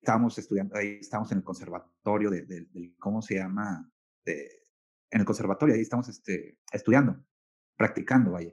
estábamos 0.00 0.38
estudiando, 0.38 0.76
ahí 0.76 0.98
estábamos 1.00 1.30
en 1.32 1.38
el 1.38 1.44
conservatorio 1.44 2.30
de, 2.30 2.94
¿cómo 2.98 3.22
se 3.22 3.36
llama? 3.36 3.90
en 4.24 5.20
el 5.20 5.26
conservatorio, 5.26 5.74
ahí 5.74 5.80
estamos 5.80 6.08
este, 6.08 6.58
estudiando, 6.72 7.24
practicando, 7.76 8.32
vaya. 8.32 8.52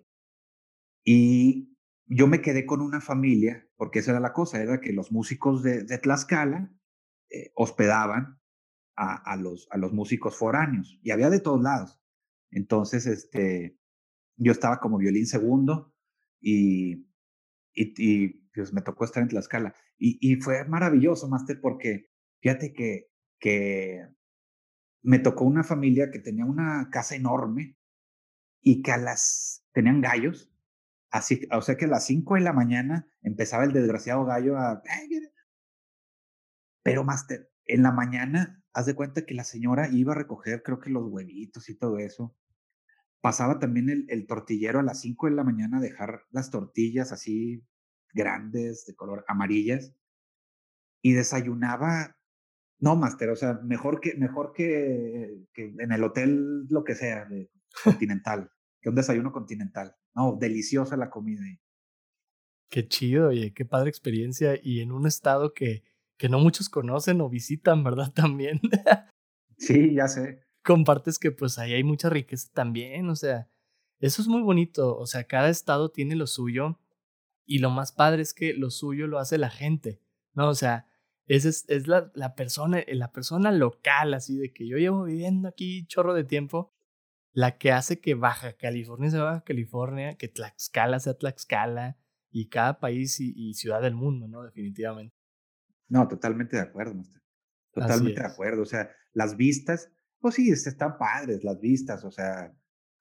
Y 1.04 1.78
yo 2.06 2.28
me 2.28 2.42
quedé 2.42 2.66
con 2.66 2.82
una 2.82 3.00
familia, 3.00 3.70
porque 3.76 4.00
esa 4.00 4.12
era 4.12 4.20
la 4.20 4.34
cosa, 4.34 4.62
era 4.62 4.82
que 4.82 4.92
los 4.92 5.12
músicos 5.12 5.62
de, 5.62 5.84
Tlaxcala 5.86 6.74
eh, 7.30 7.52
hospedaban 7.56 8.40
a, 8.96 9.36
los, 9.36 9.68
a 9.70 9.78
los 9.78 9.94
músicos 9.94 10.36
foráneos 10.36 11.00
y 11.04 11.12
había 11.12 11.30
de 11.30 11.40
todos 11.40 11.62
lados. 11.62 12.02
Entonces, 12.50 13.06
este, 13.06 13.78
yo 14.38 14.52
estaba 14.52 14.80
como 14.80 14.98
violín 14.98 15.26
segundo 15.26 15.94
y, 16.40 17.08
y, 17.74 18.28
pues 18.54 18.74
me 18.74 18.82
tocó 18.82 19.06
estar 19.06 19.22
en 19.22 19.30
Tlaxcala. 19.30 19.76
Y, 19.98 20.18
y 20.22 20.36
fue 20.38 20.64
maravilloso, 20.66 21.28
Master, 21.28 21.60
porque 21.62 22.10
fíjate 22.40 22.74
que, 22.74 23.10
que 23.40 24.08
me 25.02 25.20
tocó 25.20 25.46
una 25.46 25.64
familia 25.64 26.12
que 26.12 26.20
tenía 26.20 26.46
una 26.46 26.90
casa 26.92 27.16
enorme 27.16 27.78
y 28.62 28.82
que 28.82 28.92
a 28.92 28.98
las 28.98 29.66
tenían 29.74 30.02
gallos. 30.02 30.52
Así, 31.10 31.48
o 31.52 31.62
sea 31.62 31.78
que 31.78 31.86
a 31.86 31.90
las 31.90 32.06
5 32.06 32.36
de 32.36 32.42
la 32.42 32.54
mañana 32.54 33.08
empezaba 33.22 33.64
el 33.64 33.72
desgraciado 33.74 34.26
gallo 34.26 34.58
a... 34.58 34.82
Pero, 36.84 37.04
Master, 37.04 37.50
en 37.66 37.84
la 37.84 37.92
mañana 37.92 38.62
haz 38.74 38.86
de 38.86 38.96
cuenta 38.96 39.26
que 39.26 39.34
la 39.34 39.44
señora 39.44 39.90
iba 39.90 40.14
a 40.14 40.18
recoger, 40.18 40.62
creo 40.64 40.80
que 40.80 40.90
los 40.90 41.08
huevitos 41.08 41.70
y 41.70 41.76
todo 41.76 41.98
eso. 41.98 42.36
Pasaba 43.22 43.60
también 43.60 43.90
el, 43.90 44.06
el 44.10 44.28
tortillero 44.28 44.80
a 44.80 44.84
las 44.84 45.02
5 45.02 45.28
de 45.28 45.34
la 45.34 45.44
mañana 45.44 45.78
a 45.78 45.82
dejar 45.82 46.22
las 46.32 46.52
tortillas 46.52 47.12
así 47.12 47.64
grandes, 48.14 48.86
de 48.86 48.96
color 48.96 49.26
amarillas, 49.28 49.94
y 51.02 51.14
desayunaba, 51.14 52.18
no, 52.80 52.96
Master, 52.96 53.30
o 53.30 53.36
sea, 53.36 53.60
mejor 53.64 54.00
que, 54.02 54.16
mejor 54.16 54.52
que, 54.54 55.46
que 55.54 55.74
en 55.80 55.92
el 55.92 56.04
hotel, 56.04 56.68
lo 56.70 56.84
que 56.84 56.96
sea, 56.96 57.26
de 57.26 57.50
continental, 57.84 58.52
que 58.82 58.90
un 58.90 58.96
desayuno 58.96 59.32
continental. 59.32 59.96
No, 60.16 60.36
deliciosa 60.40 60.98
la 60.98 61.10
comida. 61.10 61.44
Qué 62.70 62.88
chido, 62.88 63.30
oye, 63.30 63.54
qué 63.54 63.66
padre 63.66 63.90
experiencia, 63.90 64.60
y 64.62 64.82
en 64.82 64.92
un 64.92 65.08
estado 65.08 65.54
que, 65.54 65.84
que 66.18 66.30
no 66.30 66.40
muchos 66.40 66.70
conocen 66.70 67.22
o 67.22 67.30
visitan, 67.30 67.84
¿verdad? 67.84 68.12
También. 68.16 68.60
sí, 69.58 69.94
ya 69.94 70.08
sé. 70.08 70.47
Compartes 70.68 71.18
que 71.18 71.32
pues 71.32 71.58
ahí 71.60 71.74
hay 71.74 71.86
mucha 71.86 72.10
riqueza 72.10 72.50
también, 72.54 73.10
o 73.10 73.16
sea, 73.16 73.50
eso 74.00 74.22
es 74.22 74.28
muy 74.28 74.42
bonito, 74.42 74.98
o 74.98 75.06
sea, 75.06 75.24
cada 75.24 75.48
estado 75.48 75.92
tiene 75.92 76.18
lo 76.18 76.28
suyo 76.28 76.78
y 77.46 77.60
lo 77.60 77.70
más 77.70 77.94
padre 77.94 78.22
es 78.22 78.34
que 78.34 78.54
lo 78.54 78.70
suyo 78.70 79.08
lo 79.08 79.18
hace 79.18 79.38
la 79.38 79.50
gente, 79.50 80.02
¿no? 80.34 80.50
O 80.50 80.56
sea, 80.56 80.86
esa 81.26 81.48
es, 81.48 81.64
es 81.70 81.88
la, 81.88 82.12
la, 82.16 82.36
persona, 82.36 82.84
la 82.88 83.14
persona 83.14 83.54
local, 83.54 84.14
así 84.14 84.38
de 84.38 84.52
que 84.52 84.68
yo 84.68 84.78
llevo 84.78 85.06
viviendo 85.06 85.48
aquí 85.48 85.88
chorro 85.88 86.14
de 86.14 86.26
tiempo, 86.26 86.74
la 87.32 87.58
que 87.58 87.72
hace 87.72 88.02
que 88.02 88.14
Baja 88.14 88.58
California 88.58 89.10
sea 89.10 89.24
Baja 89.24 89.44
California, 89.46 90.18
que 90.18 90.28
Tlaxcala 90.28 91.00
sea 91.00 91.14
Tlaxcala 91.14 91.98
y 92.30 92.50
cada 92.50 92.80
país 92.80 93.20
y, 93.22 93.54
ciudad 93.54 93.82
del 93.82 93.96
mundo, 93.96 94.28
¿no? 94.28 94.44
Definitivamente. 94.44 95.16
No, 95.88 96.08
totalmente 96.10 96.58
de 96.58 96.64
acuerdo, 96.64 96.96
maestro. 96.96 97.22
Totalmente 97.72 98.20
de 98.20 98.26
acuerdo. 98.28 98.64
O 98.64 98.66
sea, 98.66 98.90
las 99.14 99.38
vistas, 99.38 99.92
pues 100.20 100.36
sí, 100.36 100.50
están 100.50 100.98
padres 100.98 101.44
las 101.44 101.60
vistas, 101.60 102.04
o 102.04 102.12
sea, 102.12 102.54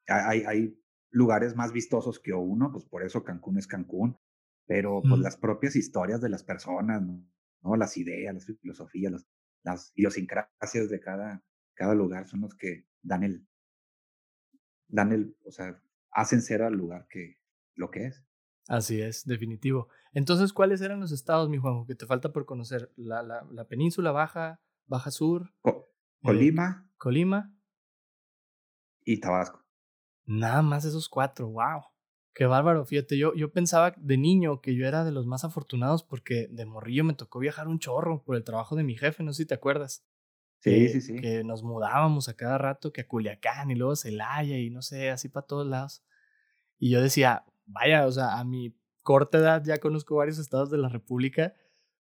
hay, 0.06 0.42
hay 0.42 0.78
lugares 1.10 1.56
más 1.56 1.72
vistosos 1.72 2.20
que 2.20 2.32
uno, 2.32 2.70
pues 2.72 2.84
por 2.84 3.02
eso 3.02 3.24
Cancún 3.24 3.58
es 3.58 3.66
Cancún 3.66 4.18
pero 4.66 5.00
pues 5.00 5.20
las 5.20 5.36
propias 5.36 5.76
historias 5.76 6.20
de 6.20 6.28
las 6.28 6.42
personas, 6.42 7.00
¿no? 7.02 7.76
Las 7.76 7.96
ideas, 7.96 8.34
las 8.34 8.46
filosofías, 8.60 9.12
los, 9.12 9.26
las 9.62 9.92
idiosincrasias 9.94 10.90
de 10.90 11.00
cada, 11.00 11.42
cada 11.74 11.94
lugar 11.94 12.26
son 12.26 12.40
los 12.40 12.54
que 12.54 12.86
dan 13.02 13.22
el, 13.22 13.46
dan 14.88 15.12
el, 15.12 15.36
o 15.44 15.52
sea, 15.52 15.80
hacen 16.10 16.42
ser 16.42 16.62
al 16.62 16.74
lugar 16.74 17.06
que 17.08 17.38
lo 17.74 17.90
que 17.90 18.06
es. 18.06 18.24
Así 18.68 19.00
es, 19.00 19.24
definitivo. 19.24 19.88
Entonces, 20.12 20.52
¿cuáles 20.52 20.80
eran 20.80 20.98
los 20.98 21.12
estados, 21.12 21.48
mi 21.48 21.58
Juanjo, 21.58 21.86
que 21.86 21.94
te 21.94 22.06
falta 22.06 22.32
por 22.32 22.44
conocer? 22.44 22.92
La, 22.96 23.22
la, 23.22 23.46
la 23.52 23.68
península 23.68 24.10
baja, 24.10 24.60
baja 24.86 25.12
sur. 25.12 25.54
Eh, 25.64 25.72
Colima. 26.26 26.88
Colima. 26.96 27.52
Y 29.04 29.20
Tabasco. 29.20 29.64
Nada 30.24 30.62
más 30.62 30.84
esos 30.84 31.08
cuatro, 31.08 31.48
wow. 31.48 31.82
Qué 32.34 32.44
bárbaro, 32.44 32.84
fíjate, 32.84 33.16
yo, 33.16 33.34
yo 33.34 33.50
pensaba 33.50 33.94
de 33.96 34.18
niño 34.18 34.60
que 34.60 34.74
yo 34.74 34.86
era 34.86 35.04
de 35.04 35.12
los 35.12 35.26
más 35.26 35.44
afortunados 35.44 36.02
porque 36.02 36.48
de 36.50 36.66
morrillo 36.66 37.04
me 37.04 37.14
tocó 37.14 37.38
viajar 37.38 37.68
un 37.68 37.78
chorro 37.78 38.22
por 38.22 38.36
el 38.36 38.44
trabajo 38.44 38.76
de 38.76 38.82
mi 38.82 38.96
jefe, 38.96 39.22
no 39.22 39.32
sé 39.32 39.44
si 39.44 39.46
te 39.46 39.54
acuerdas. 39.54 40.04
Sí, 40.60 40.88
sí, 40.88 41.00
sí. 41.00 41.16
Que 41.20 41.44
nos 41.44 41.62
mudábamos 41.62 42.28
a 42.28 42.34
cada 42.34 42.58
rato, 42.58 42.92
que 42.92 43.02
a 43.02 43.06
Culiacán 43.06 43.70
y 43.70 43.74
luego 43.74 43.92
a 43.92 43.96
Celaya 43.96 44.58
y 44.58 44.68
no 44.68 44.82
sé, 44.82 45.10
así 45.10 45.28
para 45.28 45.46
todos 45.46 45.66
lados. 45.66 46.02
Y 46.78 46.90
yo 46.90 47.00
decía, 47.00 47.44
vaya, 47.64 48.06
o 48.06 48.12
sea, 48.12 48.38
a 48.38 48.44
mi 48.44 48.76
corta 49.02 49.38
edad 49.38 49.62
ya 49.64 49.78
conozco 49.78 50.16
varios 50.16 50.38
estados 50.38 50.70
de 50.70 50.78
la 50.78 50.88
República, 50.88 51.54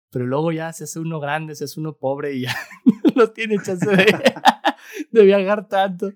pero 0.10 0.26
luego 0.26 0.52
ya 0.52 0.74
se 0.74 0.86
hace 0.86 1.00
uno 1.00 1.20
grande, 1.20 1.56
se 1.56 1.66
hace 1.66 1.80
uno 1.80 1.98
pobre 1.98 2.34
y 2.34 2.42
ya 2.42 2.56
no 3.26 3.30
tiene 3.32 3.58
chance 3.64 3.90
de, 3.90 4.06
de 5.12 5.26
viajar 5.26 5.68
tanto. 5.68 6.12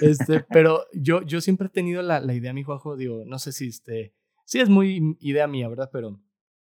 Este, 0.00 0.40
pero 0.50 0.86
yo, 0.92 1.22
yo 1.22 1.40
siempre 1.40 1.66
he 1.66 1.70
tenido 1.70 2.02
la, 2.02 2.20
la 2.20 2.34
idea, 2.34 2.52
mi 2.52 2.62
Juanjo, 2.62 2.96
digo, 2.96 3.24
no 3.26 3.38
sé 3.38 3.52
si 3.52 3.68
este, 3.68 4.14
sí 4.44 4.60
es 4.60 4.68
muy 4.68 5.16
idea 5.20 5.46
mía, 5.46 5.68
¿verdad? 5.68 5.90
Pero, 5.92 6.20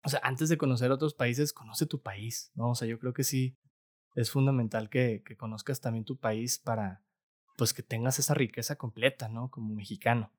o 0.04 0.10
sea, 0.10 0.20
antes 0.24 0.50
de 0.50 0.58
conocer 0.58 0.92
otros 0.92 1.14
países, 1.14 1.54
conoce 1.54 1.86
tu 1.86 2.02
país, 2.02 2.52
¿no? 2.56 2.72
O 2.72 2.76
sea, 2.76 2.88
yo 2.88 3.00
creo 3.00 3.14
que 3.14 3.24
sí 3.24 3.56
es 4.16 4.32
fundamental 4.32 4.90
que, 4.90 5.24
que 5.26 5.38
conozcas 5.38 5.80
también 5.82 6.06
tu 6.06 6.18
país 6.18 6.58
para, 6.60 7.04
pues, 7.58 7.74
que 7.74 7.84
tengas 7.84 8.20
esa 8.20 8.34
riqueza 8.34 8.76
completa, 8.76 9.30
¿no? 9.30 9.50
Como 9.52 9.74
mexicano. 9.76 10.32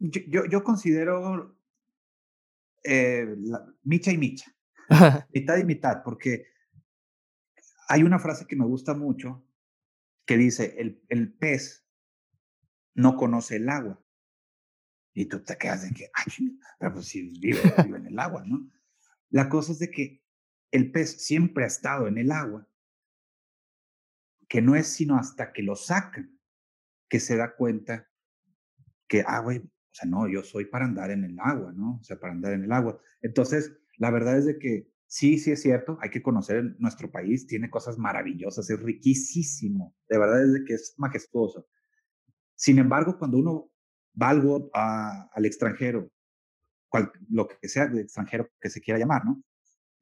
Yo, 0.00 0.20
yo, 0.28 0.46
yo 0.46 0.62
considero 0.62 1.56
eh, 2.84 3.26
micha 3.82 4.12
y 4.12 4.18
micha, 4.18 4.54
mitad 5.32 5.56
y 5.58 5.64
mitad, 5.64 6.02
porque 6.04 6.46
hay 7.88 8.02
una 8.02 8.18
frase 8.18 8.46
que 8.46 8.56
me 8.56 8.66
gusta 8.66 8.94
mucho 8.94 9.44
que 10.26 10.36
dice, 10.36 10.76
el, 10.78 11.02
el 11.08 11.32
pez 11.32 11.88
no 12.94 13.16
conoce 13.16 13.56
el 13.56 13.68
agua. 13.68 14.04
Y 15.14 15.24
tú 15.24 15.42
te 15.42 15.56
quedas 15.56 15.82
de 15.82 15.92
que, 15.92 16.10
ay, 16.14 16.58
pero 16.78 16.92
pues 16.92 17.06
si 17.06 17.22
vive, 17.40 17.60
vive 17.84 17.98
en 17.98 18.06
el 18.06 18.18
agua, 18.18 18.44
¿no? 18.44 18.70
La 19.30 19.48
cosa 19.48 19.72
es 19.72 19.78
de 19.78 19.90
que 19.90 20.22
el 20.70 20.92
pez 20.92 21.24
siempre 21.24 21.64
ha 21.64 21.66
estado 21.66 22.06
en 22.08 22.18
el 22.18 22.30
agua, 22.30 22.68
que 24.48 24.60
no 24.60 24.76
es 24.76 24.86
sino 24.86 25.16
hasta 25.16 25.52
que 25.52 25.62
lo 25.62 25.74
sacan 25.74 26.38
que 27.08 27.20
se 27.20 27.36
da 27.36 27.56
cuenta 27.56 28.08
que, 29.08 29.24
ah, 29.26 29.40
güey, 29.40 29.58
o 29.58 29.94
sea, 29.94 30.08
no, 30.08 30.28
yo 30.28 30.42
soy 30.42 30.66
para 30.66 30.84
andar 30.84 31.10
en 31.10 31.24
el 31.24 31.38
agua, 31.40 31.72
¿no? 31.72 31.98
O 32.00 32.04
sea, 32.04 32.20
para 32.20 32.34
andar 32.34 32.52
en 32.52 32.64
el 32.64 32.72
agua. 32.72 33.00
Entonces, 33.22 33.72
la 33.96 34.10
verdad 34.10 34.36
es 34.36 34.44
de 34.44 34.58
que 34.58 34.92
sí, 35.08 35.38
sí 35.38 35.50
es 35.50 35.62
cierto, 35.62 35.98
hay 36.00 36.10
que 36.10 36.22
conocer 36.22 36.76
nuestro 36.78 37.10
país, 37.10 37.46
tiene 37.46 37.70
cosas 37.70 37.98
maravillosas, 37.98 38.70
es 38.70 38.80
riquísimo, 38.80 39.96
de 40.08 40.18
verdad 40.18 40.42
es 40.42 40.62
que 40.66 40.74
es 40.74 40.94
majestuoso. 40.98 41.66
Sin 42.54 42.78
embargo, 42.78 43.18
cuando 43.18 43.38
uno 43.38 43.72
va 44.20 44.30
algo 44.30 44.70
al 44.72 45.44
extranjero, 45.44 46.10
lo 47.28 47.48
que 47.48 47.68
sea 47.68 47.86
de 47.86 48.02
extranjero 48.02 48.50
que 48.60 48.70
se 48.70 48.80
quiera 48.80 49.00
llamar, 49.00 49.24
¿no? 49.24 49.42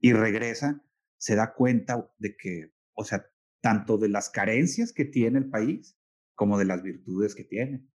Y 0.00 0.12
regresa, 0.12 0.82
se 1.16 1.36
da 1.36 1.54
cuenta 1.54 2.10
de 2.18 2.36
que, 2.36 2.72
o 2.94 3.04
sea, 3.04 3.26
tanto 3.60 3.98
de 3.98 4.08
las 4.08 4.30
carencias 4.30 4.92
que 4.92 5.04
tiene 5.04 5.38
el 5.38 5.50
país 5.50 5.98
como 6.34 6.58
de 6.58 6.66
las 6.66 6.82
virtudes 6.82 7.34
que 7.34 7.44
tiene, 7.44 7.86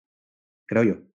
creo 0.66 0.84
yo. 0.84 1.12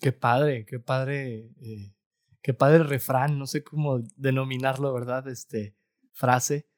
Qué 0.00 0.12
padre, 0.12 0.64
qué 0.64 0.78
padre 0.78 1.50
eh, 1.60 1.94
qué 2.42 2.54
padre 2.54 2.82
refrán, 2.82 3.38
no 3.38 3.46
sé 3.46 3.62
cómo 3.62 4.00
denominarlo, 4.16 4.92
¿verdad? 4.92 5.28
Este, 5.28 5.76
frase, 6.12 6.68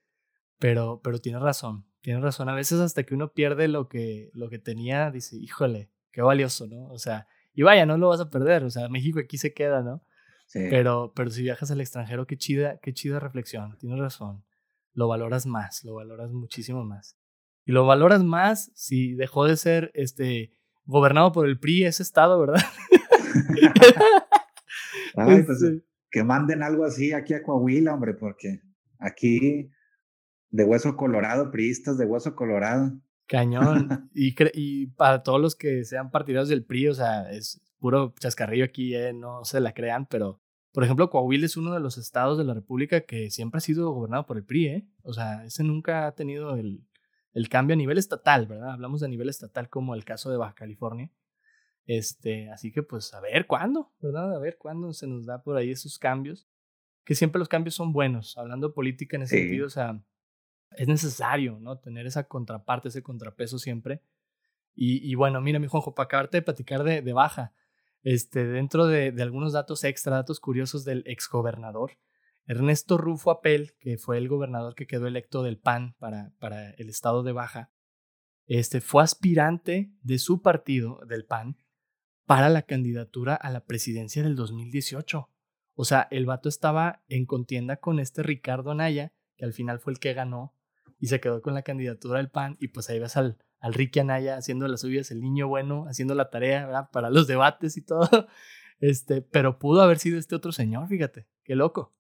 pero, 0.59 1.01
pero 1.03 1.19
tiene 1.19 1.39
razón, 1.39 1.87
tiene 2.01 2.21
razón. 2.21 2.49
A 2.49 2.55
veces 2.55 2.81
hasta 2.81 3.05
que 3.05 3.15
uno 3.15 3.33
pierde 3.33 3.69
lo 3.69 3.89
que, 3.89 4.31
lo 4.35 4.49
que 4.49 4.59
tenía, 4.59 5.11
dice, 5.11 5.37
híjole, 5.37 5.91
qué 6.13 6.23
valioso, 6.23 6.67
¿no? 6.67 6.89
O 6.89 6.99
sea, 6.99 7.27
y 7.55 7.63
vaya, 7.63 7.87
no 7.87 7.99
lo 7.99 8.09
vas 8.09 8.21
a 8.21 8.31
perder, 8.31 8.65
o 8.65 8.71
sea, 8.71 8.89
México 8.89 9.19
aquí 9.19 9.39
se 9.39 9.53
queda, 9.53 9.83
¿no? 9.83 10.05
Sí. 10.47 10.61
Pero, 10.69 11.13
pero 11.15 11.31
si 11.31 11.43
viajas 11.43 11.71
al 11.71 11.81
extranjero, 11.81 12.27
qué 12.27 12.37
chida, 12.37 12.79
qué 12.79 12.93
chida 12.93 13.21
reflexión, 13.21 13.77
tienes 13.79 13.99
razón. 13.99 14.45
Lo 14.93 15.07
valoras 15.07 15.47
más, 15.47 15.85
lo 15.85 15.95
valoras 15.95 16.33
muchísimo 16.33 16.85
más. 16.85 17.17
Y 17.65 17.73
lo 17.73 17.87
valoras 17.87 18.25
más 18.25 18.73
si 18.75 19.15
dejó 19.15 19.45
de 19.45 19.57
ser 19.57 19.93
este 19.95 20.53
gobernado 20.85 21.31
por 21.31 21.47
el 21.47 21.61
PRI 21.61 21.85
ese 21.85 22.03
estado, 22.03 22.41
¿verdad? 22.41 22.61
Ay, 25.21 25.43
pues, 25.43 25.65
que 26.11 26.25
manden 26.25 26.63
algo 26.63 26.85
así 26.85 27.13
aquí 27.13 27.35
a 27.35 27.43
Coahuila, 27.43 27.95
hombre, 27.95 28.15
porque 28.15 28.61
aquí 28.99 29.71
de 30.51 30.65
hueso 30.65 30.97
colorado, 30.97 31.51
priistas 31.51 31.99
de 31.99 32.07
hueso 32.07 32.35
colorado. 32.35 32.93
Cañón. 33.27 34.11
y, 34.15 34.35
y 34.55 34.87
para 34.89 35.23
todos 35.23 35.41
los 35.41 35.55
que 35.55 35.85
sean 35.85 36.11
partidarios 36.11 36.49
del 36.49 36.65
PRI, 36.65 36.89
o 36.89 36.95
sea, 36.95 37.31
es 37.31 37.61
puro 37.79 38.15
chascarrillo 38.19 38.65
aquí, 38.65 38.95
eh, 38.95 39.13
no 39.13 39.45
se 39.45 39.61
la 39.61 39.73
crean, 39.73 40.07
pero 40.07 40.41
por 40.73 40.85
ejemplo, 40.85 41.11
Coahuila 41.11 41.47
es 41.47 41.57
uno 41.57 41.75
de 41.75 41.81
los 41.81 41.99
estados 41.99 42.39
de 42.39 42.45
la 42.45 42.55
República 42.55 43.01
que 43.01 43.31
siempre 43.31 43.59
ha 43.59 43.61
sido 43.61 43.91
gobernado 43.91 44.27
por 44.27 44.37
el 44.37 44.45
PRI, 44.45 44.67
¿eh? 44.67 44.89
O 45.03 45.13
sea, 45.13 45.45
ese 45.45 45.65
nunca 45.65 46.07
ha 46.07 46.15
tenido 46.15 46.55
el, 46.55 46.87
el 47.33 47.49
cambio 47.49 47.75
a 47.75 47.77
nivel 47.77 47.99
estatal, 47.99 48.47
¿verdad? 48.47 48.73
Hablamos 48.73 49.01
de 49.01 49.09
nivel 49.09 49.29
estatal 49.29 49.69
como 49.69 49.95
el 49.95 50.05
caso 50.05 50.31
de 50.31 50.37
Baja 50.37 50.55
California. 50.55 51.11
Este, 51.93 52.49
así 52.51 52.71
que 52.71 52.85
pues 52.85 53.13
a 53.15 53.21
ver 53.21 53.49
cuándo, 53.49 53.93
¿verdad? 54.01 54.37
A 54.37 54.39
ver 54.39 54.59
cuándo 54.59 54.93
se 54.93 55.09
nos 55.09 55.27
da 55.27 55.43
por 55.43 55.57
ahí 55.57 55.73
esos 55.73 55.99
cambios, 55.99 56.47
que 57.05 57.17
siempre 57.17 57.41
los 57.41 57.49
cambios 57.49 57.75
son 57.75 57.93
buenos, 57.93 58.39
hablando 58.39 58.69
de 58.69 58.75
política 58.75 59.17
en 59.17 59.25
ese 59.25 59.39
sentido, 59.39 59.67
o 59.67 59.71
sea, 59.71 60.01
es 60.77 60.87
necesario, 60.87 61.59
¿no? 61.59 61.81
Tener 61.81 62.07
esa 62.07 62.29
contraparte, 62.29 62.91
ese 62.91 63.03
contrapeso 63.03 63.59
siempre. 63.59 64.05
Y, 64.73 65.11
y 65.11 65.17
bueno, 65.17 65.41
mira, 65.41 65.59
mi 65.59 65.67
Juanjo, 65.67 65.93
para 65.93 66.05
acabarte 66.05 66.37
de 66.37 66.43
platicar 66.43 66.85
de, 66.85 67.03
de 67.03 67.13
baja, 67.13 67.55
este, 68.05 68.47
dentro 68.47 68.87
de, 68.87 69.11
de, 69.11 69.23
algunos 69.25 69.53
datos 69.53 69.83
extra, 69.83 70.15
datos 70.15 70.39
curiosos 70.39 70.85
del 70.85 71.03
exgobernador, 71.07 71.99
Ernesto 72.47 72.99
Rufo 72.99 73.33
Apel, 73.33 73.75
que 73.81 73.99
fue 73.99 74.17
el 74.17 74.29
gobernador 74.29 74.77
que 74.77 74.87
quedó 74.87 75.09
electo 75.09 75.43
del 75.43 75.59
PAN 75.59 75.97
para, 75.99 76.33
para 76.39 76.71
el 76.71 76.89
estado 76.89 77.25
de 77.25 77.33
Baja, 77.33 77.73
este, 78.47 78.81
fue 78.81 79.03
aspirante 79.03 79.93
de 80.03 80.19
su 80.21 80.41
partido, 80.41 81.01
del 81.09 81.25
PAN, 81.25 81.57
para 82.31 82.49
la 82.49 82.63
candidatura 82.63 83.35
a 83.35 83.51
la 83.51 83.65
presidencia 83.65 84.23
del 84.23 84.37
2018. 84.37 85.29
O 85.75 85.85
sea, 85.85 86.07
el 86.13 86.27
vato 86.27 86.49
estaba 86.49 87.03
en 87.09 87.27
contienda 87.27 87.79
con 87.79 87.99
este 87.99 88.23
Ricardo 88.23 88.73
Naya, 88.73 89.13
que 89.37 89.45
al 89.45 89.53
final 89.53 89.81
fue 89.81 89.95
el 89.95 89.99
que 89.99 90.15
ganó 90.15 90.55
y 91.01 91.09
se 91.09 91.19
quedó 91.19 91.43
con 91.43 91.55
la 91.55 91.63
candidatura 91.63 92.19
del 92.19 92.31
PAN. 92.31 92.57
Y 92.61 92.69
pues 92.69 92.89
ahí 92.89 93.01
ves 93.01 93.17
al, 93.17 93.39
al 93.59 93.75
Ricky 93.75 93.99
Anaya 93.99 94.37
haciendo 94.37 94.69
las 94.69 94.83
suyas, 94.83 95.11
el 95.11 95.21
niño 95.21 95.49
bueno 95.49 95.87
haciendo 95.89 96.15
la 96.15 96.31
tarea, 96.31 96.67
¿verdad? 96.67 96.89
Para 96.93 97.11
los 97.11 97.27
debates 97.27 97.77
y 97.77 97.83
todo. 97.83 98.09
Este, 98.79 99.21
pero 99.21 99.59
pudo 99.59 99.83
haber 99.83 99.99
sido 99.99 100.19
este 100.19 100.35
otro 100.35 100.53
señor, 100.53 100.89
fíjate, 100.89 101.27
qué 101.45 101.55
loco. 101.55 101.95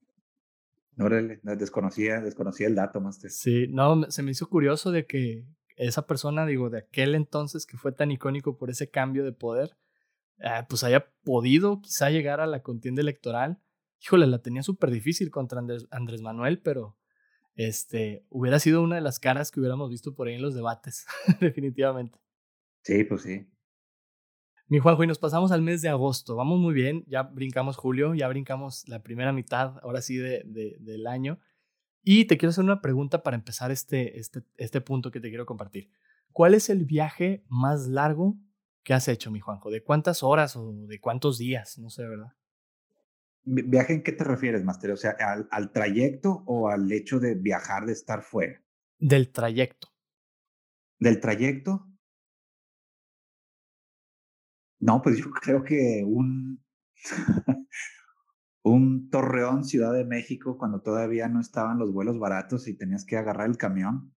Órale, 0.97 1.41
desconocía, 1.43 2.21
desconocía 2.21 2.69
el 2.69 2.75
dato. 2.75 3.03
Sí, 3.29 3.67
no, 3.69 4.11
se 4.11 4.23
me 4.23 4.31
hizo 4.31 4.49
curioso 4.49 4.91
de 4.91 5.05
que 5.05 5.45
esa 5.77 6.07
persona, 6.07 6.47
digo, 6.47 6.71
de 6.71 6.79
aquel 6.79 7.17
entonces 7.17 7.67
que 7.67 7.77
fue 7.77 7.93
tan 7.93 8.13
icónico 8.13 8.57
por 8.57 8.71
ese 8.71 8.89
cambio 8.89 9.25
de 9.25 9.33
poder, 9.33 9.77
eh, 10.41 10.65
pues 10.69 10.85
haya 10.85 11.13
podido 11.23 11.81
quizá 11.81 12.11
llegar 12.11 12.41
a 12.41 12.47
la 12.47 12.63
contienda 12.63 13.03
electoral. 13.03 13.61
Híjole, 14.03 14.27
la 14.27 14.41
tenía 14.41 14.63
súper 14.63 14.91
difícil 14.91 15.31
contra 15.31 15.59
Andrés, 15.59 15.87
Andrés 15.91 16.23
Manuel, 16.23 16.61
pero 16.61 16.97
este, 17.57 18.25
hubiera 18.31 18.59
sido 18.59 18.83
una 18.83 18.97
de 18.97 19.03
las 19.03 19.21
caras 19.21 19.51
que 19.51 19.61
hubiéramos 19.61 19.91
visto 19.91 20.15
por 20.15 20.29
ahí 20.29 20.35
en 20.35 20.43
los 20.43 20.55
debates, 20.55 21.07
definitivamente. 21.41 22.19
Sí, 22.83 23.05
pues 23.05 23.23
sí. 23.23 23.47
Mi 24.67 24.79
Juanjo, 24.79 25.05
y 25.05 25.07
nos 25.09 25.19
pasamos 25.19 25.53
al 25.53 25.63
mes 25.63 25.83
de 25.83 25.89
agosto. 25.89 26.37
Vamos 26.37 26.59
muy 26.59 26.73
bien, 26.73 27.05
ya 27.09 27.25
brincamos 27.25 27.77
julio, 27.77 28.15
ya 28.15 28.29
brincamos 28.29 28.89
la 28.89 29.03
primera 29.03 29.33
mitad, 29.33 29.79
ahora 29.83 30.01
sí, 30.01 30.17
de, 30.17 30.45
del 30.45 31.07
año. 31.07 31.39
Y 32.03 32.27
te 32.27 32.39
quiero 32.39 32.51
hacer 32.51 32.65
una 32.65 32.81
pregunta 32.81 33.23
para 33.23 33.37
empezar 33.37 33.71
este, 33.73 34.19
este, 34.19 34.43
este 34.57 34.81
punto 34.81 35.11
que 35.11 35.21
te 35.21 35.29
quiero 35.29 35.45
compartir. 35.45 35.91
¿Cuál 36.33 36.55
es 36.55 36.71
el 36.71 36.85
viaje 36.85 37.45
más 37.49 37.89
largo 37.89 38.39
que 38.83 38.95
has 38.95 39.09
hecho, 39.09 39.31
mi 39.31 39.41
Juanjo? 39.41 39.71
¿De 39.71 39.83
cuántas 39.83 40.23
horas 40.23 40.57
o 40.57 40.73
de 40.73 41.01
cuántos 41.01 41.39
días? 41.39 41.79
No 41.79 41.91
sé, 41.91 42.07
¿verdad? 42.07 42.33
¿Viaje 43.45 43.95
en 43.95 44.03
qué 44.03 44.13
te 44.13 44.25
refieres, 44.25 44.65
Master? 44.65 44.93
O 44.93 44.97
sea, 44.97 45.17
¿al, 45.19 45.49
¿al, 45.51 45.73
trayecto 45.73 46.43
o 46.47 46.69
al 46.69 46.91
hecho 46.93 47.19
de 47.19 47.35
viajar, 47.35 47.87
de 47.87 47.93
estar 47.93 48.23
fuera? 48.23 48.63
Del 48.99 49.33
trayecto. 49.33 49.89
¿Del 50.99 51.21
trayecto? 51.21 51.87
No, 54.81 55.03
pues 55.03 55.19
yo 55.19 55.31
creo 55.43 55.63
que 55.63 56.03
un, 56.05 56.63
un 58.63 59.11
Torreón, 59.11 59.65
Ciudad 59.65 59.93
de 59.93 60.05
México, 60.05 60.59
cuando 60.59 60.81
todavía 60.81 61.29
no 61.29 61.41
estaban 61.41 61.79
los 61.79 61.93
vuelos 61.93 62.19
baratos 62.19 62.67
y 62.69 62.77
tenías 62.77 63.05
que 63.05 63.17
agarrar 63.17 63.49
el 63.49 63.57
camión. 63.57 64.15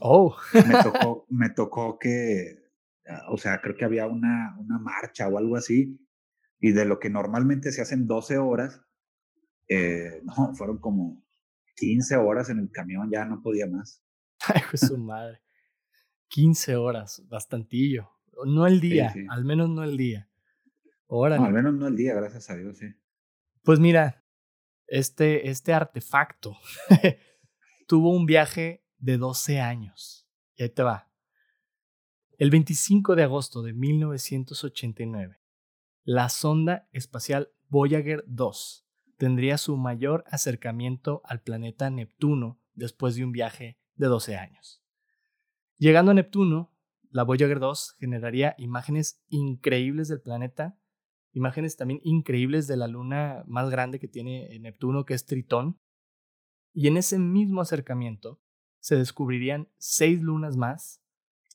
Oh. 0.00 0.36
me, 0.54 0.82
tocó, 0.82 1.26
me 1.28 1.50
tocó 1.50 1.98
que, 1.98 2.61
o 3.28 3.36
sea, 3.36 3.60
creo 3.60 3.76
que 3.76 3.84
había 3.84 4.06
una, 4.06 4.56
una 4.58 4.78
marcha 4.78 5.28
o 5.28 5.38
algo 5.38 5.56
así 5.56 5.98
y 6.60 6.70
de 6.70 6.84
lo 6.84 7.00
que 7.00 7.10
normalmente 7.10 7.72
se 7.72 7.82
hacen 7.82 8.06
12 8.06 8.38
horas, 8.38 8.80
eh, 9.68 10.22
no, 10.24 10.54
fueron 10.54 10.78
como 10.78 11.22
15 11.76 12.16
horas 12.16 12.48
en 12.50 12.60
el 12.60 12.70
camión, 12.70 13.10
ya 13.10 13.24
no 13.24 13.42
podía 13.42 13.66
más. 13.66 14.02
Ay, 14.46 14.62
pues 14.70 14.82
su 14.82 14.96
madre. 14.96 15.40
15 16.28 16.76
horas, 16.76 17.22
bastantillo. 17.28 18.10
No 18.46 18.66
el 18.66 18.80
día, 18.80 19.12
al 19.28 19.44
menos 19.44 19.68
no 19.68 19.82
el 19.84 19.96
día. 19.96 20.30
Ahora. 21.08 21.36
No, 21.36 21.44
al 21.44 21.52
menos 21.52 21.74
no 21.74 21.86
el 21.86 21.96
día, 21.96 22.14
gracias 22.14 22.48
a 22.48 22.56
Dios, 22.56 22.78
sí. 22.78 22.86
Pues 23.62 23.78
mira, 23.78 24.24
este, 24.86 25.50
este 25.50 25.74
artefacto 25.74 26.56
tuvo 27.86 28.16
un 28.16 28.24
viaje 28.24 28.84
de 28.98 29.18
12 29.18 29.60
años. 29.60 30.28
Y 30.54 30.62
ahí 30.62 30.70
te 30.70 30.82
va. 30.82 31.11
El 32.38 32.50
25 32.50 33.14
de 33.14 33.24
agosto 33.24 33.62
de 33.62 33.74
1989, 33.74 35.38
la 36.02 36.30
sonda 36.30 36.88
espacial 36.92 37.52
Voyager 37.68 38.24
2 38.26 38.86
tendría 39.18 39.58
su 39.58 39.76
mayor 39.76 40.24
acercamiento 40.26 41.20
al 41.24 41.42
planeta 41.42 41.90
Neptuno 41.90 42.58
después 42.72 43.16
de 43.16 43.24
un 43.24 43.32
viaje 43.32 43.78
de 43.96 44.06
12 44.06 44.36
años. 44.36 44.82
Llegando 45.76 46.12
a 46.12 46.14
Neptuno, 46.14 46.72
la 47.10 47.22
Voyager 47.22 47.60
2 47.60 47.96
generaría 48.00 48.54
imágenes 48.56 49.22
increíbles 49.28 50.08
del 50.08 50.22
planeta, 50.22 50.78
imágenes 51.32 51.76
también 51.76 52.00
increíbles 52.02 52.66
de 52.66 52.78
la 52.78 52.88
luna 52.88 53.44
más 53.46 53.68
grande 53.68 54.00
que 54.00 54.08
tiene 54.08 54.58
Neptuno, 54.58 55.04
que 55.04 55.12
es 55.12 55.26
Tritón, 55.26 55.78
y 56.72 56.88
en 56.88 56.96
ese 56.96 57.18
mismo 57.18 57.60
acercamiento 57.60 58.40
se 58.80 58.96
descubrirían 58.96 59.68
seis 59.76 60.22
lunas 60.22 60.56
más 60.56 61.01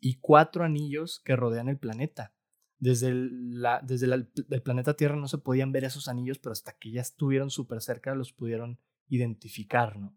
y 0.01 0.19
cuatro 0.19 0.63
anillos 0.63 1.21
que 1.23 1.35
rodean 1.35 1.69
el 1.69 1.77
planeta, 1.77 2.33
desde, 2.79 3.07
el, 3.07 3.61
la, 3.61 3.81
desde 3.81 4.05
el 4.05 4.61
planeta 4.63 4.95
Tierra 4.95 5.15
no 5.15 5.27
se 5.27 5.39
podían 5.39 5.71
ver 5.71 5.83
esos 5.83 6.07
anillos, 6.07 6.39
pero 6.39 6.53
hasta 6.53 6.73
que 6.73 6.91
ya 6.91 7.01
estuvieron 7.01 7.49
súper 7.49 7.81
cerca 7.81 8.13
los 8.13 8.33
pudieron 8.33 8.79
identificar, 9.07 9.97
¿no? 9.97 10.15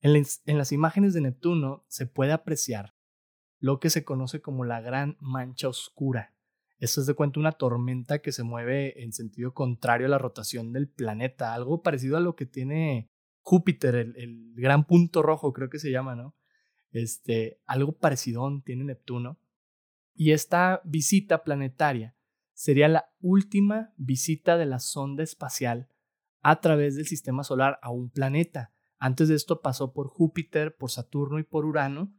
En, 0.00 0.24
las 0.58 0.72
imágenes 0.72 1.12
de 1.12 1.20
Neptuno 1.20 1.84
se 1.88 2.06
puede 2.06 2.32
apreciar 2.32 2.94
lo 3.58 3.80
que 3.80 3.90
se 3.90 4.04
conoce 4.04 4.40
como 4.40 4.64
la 4.64 4.80
gran 4.80 5.16
mancha 5.20 5.68
oscura. 5.68 6.36
Esto 6.78 7.00
es 7.00 7.08
de 7.08 7.14
cuenta 7.14 7.40
una 7.40 7.52
tormenta 7.52 8.20
que 8.20 8.30
se 8.30 8.44
mueve 8.44 9.02
en 9.02 9.12
sentido 9.12 9.52
contrario 9.52 10.06
a 10.06 10.10
la 10.10 10.18
rotación 10.18 10.72
del 10.72 10.88
planeta, 10.88 11.52
algo 11.52 11.82
parecido 11.82 12.16
a 12.16 12.20
lo 12.20 12.36
que 12.36 12.46
tiene 12.46 13.10
Júpiter, 13.40 13.96
el, 13.96 14.16
el 14.16 14.54
gran 14.54 14.84
punto 14.84 15.22
rojo, 15.22 15.52
creo 15.52 15.68
que 15.68 15.80
se 15.80 15.90
llama, 15.90 16.14
¿no? 16.14 16.36
Este, 16.90 17.60
algo 17.66 17.92
parecido 17.98 18.48
tiene 18.64 18.84
Neptuno. 18.84 19.38
Y 20.14 20.32
esta 20.32 20.80
visita 20.84 21.44
planetaria 21.44 22.16
sería 22.52 22.88
la 22.88 23.12
última 23.20 23.92
visita 23.96 24.56
de 24.56 24.66
la 24.66 24.80
sonda 24.80 25.22
espacial 25.22 25.88
a 26.40 26.60
través 26.60 26.96
del 26.96 27.06
sistema 27.06 27.44
solar 27.44 27.78
a 27.82 27.90
un 27.90 28.10
planeta. 28.10 28.72
Antes 28.98 29.28
de 29.28 29.36
esto 29.36 29.60
pasó 29.60 29.92
por 29.92 30.08
Júpiter, 30.08 30.76
por 30.76 30.90
Saturno 30.90 31.38
y 31.38 31.44
por 31.44 31.64
Urano, 31.64 32.12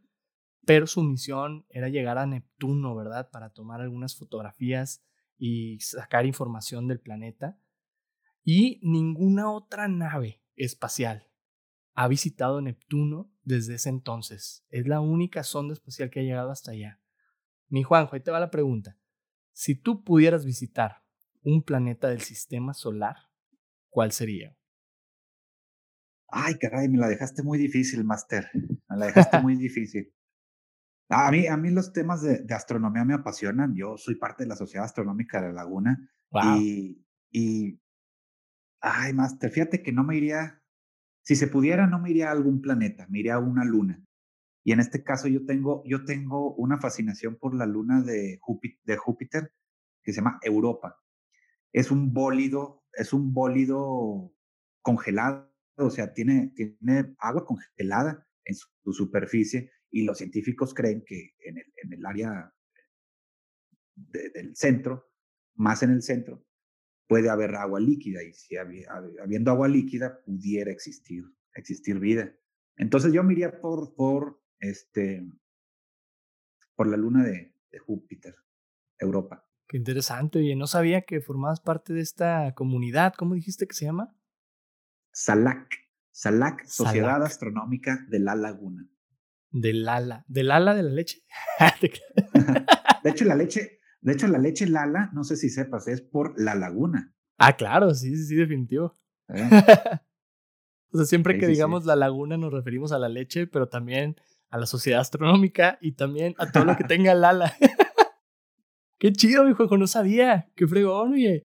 pero 0.65 0.87
su 0.87 1.03
misión 1.03 1.65
era 1.69 1.89
llegar 1.89 2.17
a 2.17 2.25
Neptuno, 2.25 2.95
¿verdad? 2.95 3.29
Para 3.31 3.49
tomar 3.49 3.81
algunas 3.81 4.15
fotografías 4.15 5.03
y 5.37 5.79
sacar 5.79 6.25
información 6.25 6.87
del 6.87 6.99
planeta. 6.99 7.59
Y 8.43 8.79
ninguna 8.81 9.51
otra 9.51 9.87
nave 9.87 10.41
espacial 10.55 11.27
ha 11.95 12.07
visitado 12.07 12.61
Neptuno 12.61 13.29
desde 13.49 13.75
ese 13.75 13.89
entonces. 13.89 14.63
Es 14.69 14.87
la 14.87 15.01
única 15.01 15.43
sonda 15.43 15.73
espacial 15.73 16.11
que 16.11 16.19
ha 16.19 16.23
llegado 16.23 16.51
hasta 16.51 16.71
allá. 16.71 17.01
Mi 17.67 17.81
Juanjo, 17.81 18.15
ahí 18.15 18.21
te 18.21 18.29
va 18.29 18.39
la 18.39 18.51
pregunta. 18.51 18.95
Si 19.53 19.73
tú 19.73 20.03
pudieras 20.03 20.45
visitar 20.45 21.03
un 21.41 21.63
planeta 21.63 22.09
del 22.09 22.21
sistema 22.21 22.75
solar, 22.75 23.15
¿cuál 23.89 24.11
sería? 24.11 24.55
Ay, 26.27 26.59
caray, 26.59 26.89
me 26.89 26.99
la 26.99 27.07
dejaste 27.07 27.41
muy 27.41 27.57
difícil, 27.57 28.03
Master. 28.03 28.51
Me 28.53 28.97
la 28.97 29.07
dejaste 29.07 29.41
muy 29.41 29.55
difícil. 29.55 30.13
A 31.09 31.31
mí, 31.31 31.47
a 31.47 31.57
mí 31.57 31.71
los 31.71 31.91
temas 31.91 32.21
de, 32.21 32.45
astronomía 32.53 33.03
me 33.03 33.15
apasionan. 33.15 33.73
Yo 33.75 33.97
soy 33.97 34.13
parte 34.13 34.43
de 34.43 34.49
la 34.49 34.55
Sociedad 34.55 34.85
Astronómica 34.85 35.41
de 35.41 35.47
la 35.47 35.53
Laguna. 35.53 35.97
Y, 36.55 37.03
y, 37.31 37.81
ay, 38.79 39.13
Master, 39.13 39.49
fíjate 39.49 39.81
que 39.81 39.91
no 39.91 40.03
me 40.03 40.17
iría, 40.17 40.58
si 41.23 41.35
se 41.35 41.47
pudiera, 41.47 41.87
no 41.87 41.99
me 41.99 42.09
iría 42.09 42.29
a 42.29 42.31
algún 42.31 42.61
planeta, 42.61 43.07
me 43.09 43.19
iría 43.19 43.35
a 43.35 43.39
una 43.39 43.63
luna. 43.63 44.03
Y 44.63 44.71
en 44.71 44.79
este 44.79 45.03
caso 45.03 45.27
yo 45.27 45.45
tengo, 45.45 45.83
yo 45.85 46.05
tengo 46.05 46.53
una 46.55 46.79
fascinación 46.79 47.37
por 47.37 47.55
la 47.55 47.65
luna 47.65 48.01
de 48.01 48.39
Júpiter, 48.41 49.53
que 50.03 50.13
se 50.13 50.17
llama 50.17 50.39
Europa. 50.41 50.97
Es 51.71 51.91
un 51.91 52.13
bólido, 52.13 52.83
es 52.93 53.13
un 53.13 53.33
bólido 53.33 54.33
congelado, 54.81 55.51
o 55.77 55.89
sea, 55.89 56.13
tiene, 56.13 56.51
tiene 56.55 57.15
agua 57.19 57.45
congelada 57.45 58.27
en 58.45 58.55
su, 58.55 58.67
superficie 58.91 59.71
y 59.91 60.03
los 60.03 60.17
científicos 60.17 60.73
creen 60.73 61.03
que 61.05 61.35
en 61.39 61.93
el 61.93 62.05
área 62.05 62.51
del 63.95 64.55
centro, 64.55 65.11
más 65.55 65.83
en 65.83 65.91
el 65.91 66.01
centro, 66.01 66.45
puede 67.09 67.31
haber 67.31 67.55
agua 67.55 67.79
líquida 67.79 68.21
y 68.23 68.33
si 68.33 68.55
habiendo 68.55 69.49
agua 69.49 69.67
líquida 69.67 70.21
pudiera 70.23 70.71
existir, 70.71 71.25
existir 71.55 71.99
vida. 71.99 72.31
Entonces 72.77 73.11
yo 73.11 73.23
me 73.23 73.33
iría 73.33 73.59
por, 73.59 73.95
por 73.95 74.39
este, 74.59 75.27
por 76.75 76.87
la 76.87 76.97
luna 76.97 77.25
de, 77.25 77.51
Júpiter, 77.85 78.35
Europa. 78.97 79.47
Qué 79.67 79.77
interesante, 79.77 80.39
oye, 80.39 80.55
no 80.55 80.67
sabía 80.67 81.01
que 81.01 81.21
formabas 81.21 81.61
parte 81.61 81.93
de 81.93 82.01
esta 82.01 82.53
comunidad. 82.55 83.13
¿Cómo 83.17 83.35
dijiste 83.35 83.67
que 83.67 83.75
se 83.75 83.85
llama? 83.85 84.15
SALAC. 85.11 85.67
SALAC, 86.11 86.65
Sociedad 86.65 87.23
Astronómica 87.23 88.05
de 88.09 88.19
la 88.19 88.35
Laguna. 88.35 88.87
Del 89.51 89.87
ala. 89.87 90.25
¿Del 90.27 90.51
ala 90.51 90.75
de 90.75 90.83
la 90.83 90.91
leche? 90.91 91.23
de 93.03 93.09
hecho, 93.09 93.25
la 93.25 93.35
leche, 93.35 93.78
de 94.01 94.13
hecho, 94.13 94.27
la 94.27 94.37
leche 94.37 94.67
Lala, 94.67 95.09
no 95.13 95.23
sé 95.23 95.35
si 95.35 95.49
sepas, 95.49 95.87
es 95.87 96.01
por 96.01 96.39
la 96.39 96.55
laguna. 96.55 97.13
Ah, 97.37 97.55
claro, 97.55 97.93
sí, 97.93 98.15
sí, 98.15 98.25
sí, 98.25 98.35
definitivo. 98.35 98.93
¿Eh? 99.27 99.49
o 100.91 100.97
sea, 100.97 101.05
siempre 101.05 101.37
que 101.37 101.47
digamos 101.47 101.85
la 101.85 101.95
laguna 101.95 102.37
nos 102.37 102.53
referimos 102.53 102.91
a 102.91 102.99
la 102.99 103.09
leche, 103.09 103.47
pero 103.47 103.67
también 103.67 104.15
a 104.49 104.57
la 104.57 104.65
sociedad 104.65 105.01
astronómica 105.01 105.77
y 105.81 105.93
también 105.93 106.33
a 106.37 106.51
todo 106.51 106.65
lo 106.65 106.75
que 106.77 106.83
tenga 106.83 107.13
Lala. 107.13 107.53
Qué 108.99 109.13
chido, 109.13 109.45
mi 109.45 109.53
juego, 109.53 109.77
no 109.77 109.87
sabía. 109.87 110.51
Qué 110.55 110.67
fregón, 110.67 111.13
oye. 111.13 111.43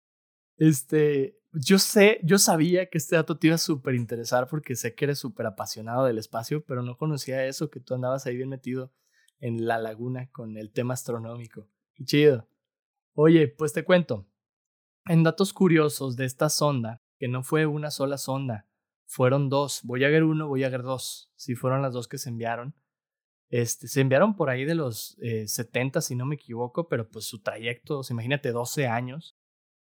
Este, 0.57 1.37
yo 1.51 1.77
sé, 1.77 2.19
yo 2.23 2.39
sabía 2.39 2.89
que 2.89 2.97
este 2.97 3.15
dato 3.15 3.37
te 3.37 3.47
iba 3.47 3.55
a 3.55 3.59
súper 3.59 3.95
interesar 3.95 4.47
porque 4.47 4.75
sé 4.75 4.95
que 4.95 5.05
eres 5.05 5.19
súper 5.19 5.45
apasionado 5.45 6.05
del 6.05 6.17
espacio, 6.17 6.63
pero 6.65 6.81
no 6.81 6.97
conocía 6.97 7.45
eso, 7.45 7.69
que 7.69 7.79
tú 7.79 7.93
andabas 7.93 8.25
ahí 8.25 8.35
bien 8.35 8.49
metido 8.49 8.91
en 9.39 9.67
la 9.67 9.77
laguna 9.77 10.29
con 10.31 10.57
el 10.57 10.71
tema 10.71 10.95
astronómico. 10.95 11.69
Qué 11.95 12.05
chido. 12.05 12.47
Oye, 13.13 13.47
pues 13.47 13.73
te 13.73 13.83
cuento. 13.83 14.27
En 15.05 15.23
datos 15.23 15.53
curiosos 15.53 16.15
de 16.15 16.25
esta 16.25 16.49
sonda, 16.49 17.01
que 17.19 17.27
no 17.27 17.43
fue 17.43 17.65
una 17.65 17.91
sola 17.91 18.17
sonda, 18.17 18.67
fueron 19.05 19.49
dos, 19.49 19.81
Voyager 19.83 20.23
1, 20.23 20.47
Voyager 20.47 20.81
2, 20.81 21.31
sí 21.35 21.55
fueron 21.55 21.81
las 21.81 21.93
dos 21.93 22.07
que 22.07 22.17
se 22.17 22.29
enviaron. 22.29 22.73
Este, 23.49 23.87
se 23.87 24.01
enviaron 24.01 24.35
por 24.35 24.49
ahí 24.49 24.65
de 24.65 24.73
los 24.73 25.15
70, 25.45 25.99
eh, 25.99 26.01
si 26.01 26.15
no 26.15 26.25
me 26.25 26.35
equivoco, 26.35 26.87
pero 26.87 27.07
pues 27.07 27.25
su 27.25 27.41
trayecto, 27.41 28.01
imagínate 28.09 28.51
12 28.51 28.87
años, 28.87 29.37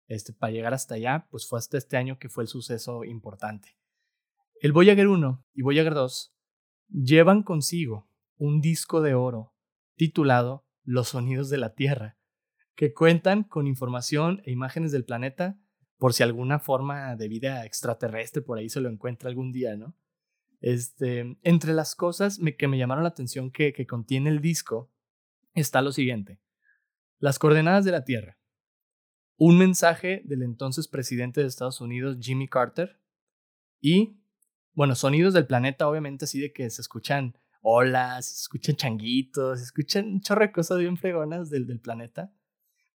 este, 0.06 0.32
para 0.32 0.52
llegar 0.52 0.74
hasta 0.74 0.94
allá, 0.94 1.26
pues 1.30 1.48
fue 1.48 1.58
hasta 1.58 1.76
este 1.76 1.96
año 1.96 2.18
que 2.18 2.28
fue 2.28 2.44
el 2.44 2.48
suceso 2.48 3.02
importante. 3.02 3.76
El 4.60 4.72
Voyager 4.72 5.08
1 5.08 5.44
y 5.54 5.62
Voyager 5.62 5.94
2 5.94 6.34
llevan 6.88 7.42
consigo 7.42 8.08
un 8.36 8.60
disco 8.60 9.02
de 9.02 9.14
oro 9.14 9.52
titulado 9.96 10.67
Los 10.88 11.08
sonidos 11.08 11.50
de 11.50 11.58
la 11.58 11.74
Tierra, 11.74 12.16
que 12.74 12.94
cuentan 12.94 13.42
con 13.42 13.66
información 13.66 14.40
e 14.46 14.52
imágenes 14.52 14.90
del 14.90 15.04
planeta 15.04 15.58
por 15.98 16.14
si 16.14 16.22
alguna 16.22 16.60
forma 16.60 17.14
de 17.14 17.28
vida 17.28 17.66
extraterrestre 17.66 18.40
por 18.40 18.56
ahí 18.56 18.70
se 18.70 18.80
lo 18.80 18.88
encuentra 18.88 19.28
algún 19.28 19.52
día, 19.52 19.76
¿no? 19.76 19.94
Este, 20.62 21.36
entre 21.42 21.74
las 21.74 21.94
cosas 21.94 22.40
que 22.56 22.68
me 22.68 22.78
llamaron 22.78 23.04
la 23.04 23.10
atención 23.10 23.50
que, 23.50 23.74
que 23.74 23.86
contiene 23.86 24.30
el 24.30 24.40
disco 24.40 24.90
está 25.52 25.82
lo 25.82 25.92
siguiente. 25.92 26.40
Las 27.18 27.38
coordenadas 27.38 27.84
de 27.84 27.92
la 27.92 28.04
Tierra. 28.04 28.38
Un 29.36 29.58
mensaje 29.58 30.22
del 30.24 30.42
entonces 30.42 30.88
presidente 30.88 31.42
de 31.42 31.48
Estados 31.48 31.82
Unidos, 31.82 32.16
Jimmy 32.18 32.48
Carter. 32.48 32.98
Y, 33.78 34.16
bueno, 34.72 34.94
sonidos 34.94 35.34
del 35.34 35.46
planeta, 35.46 35.86
obviamente, 35.86 36.24
así 36.24 36.40
de 36.40 36.50
que 36.50 36.70
se 36.70 36.80
escuchan 36.80 37.36
olas, 37.60 38.42
escuchan 38.42 38.76
changuitos, 38.76 39.60
escuchan 39.60 40.06
un 40.06 40.20
chorro 40.20 40.42
de 40.42 40.52
cosas 40.52 40.78
bien 40.78 40.96
fregonas 40.96 41.50
del, 41.50 41.66
del 41.66 41.80
planeta. 41.80 42.32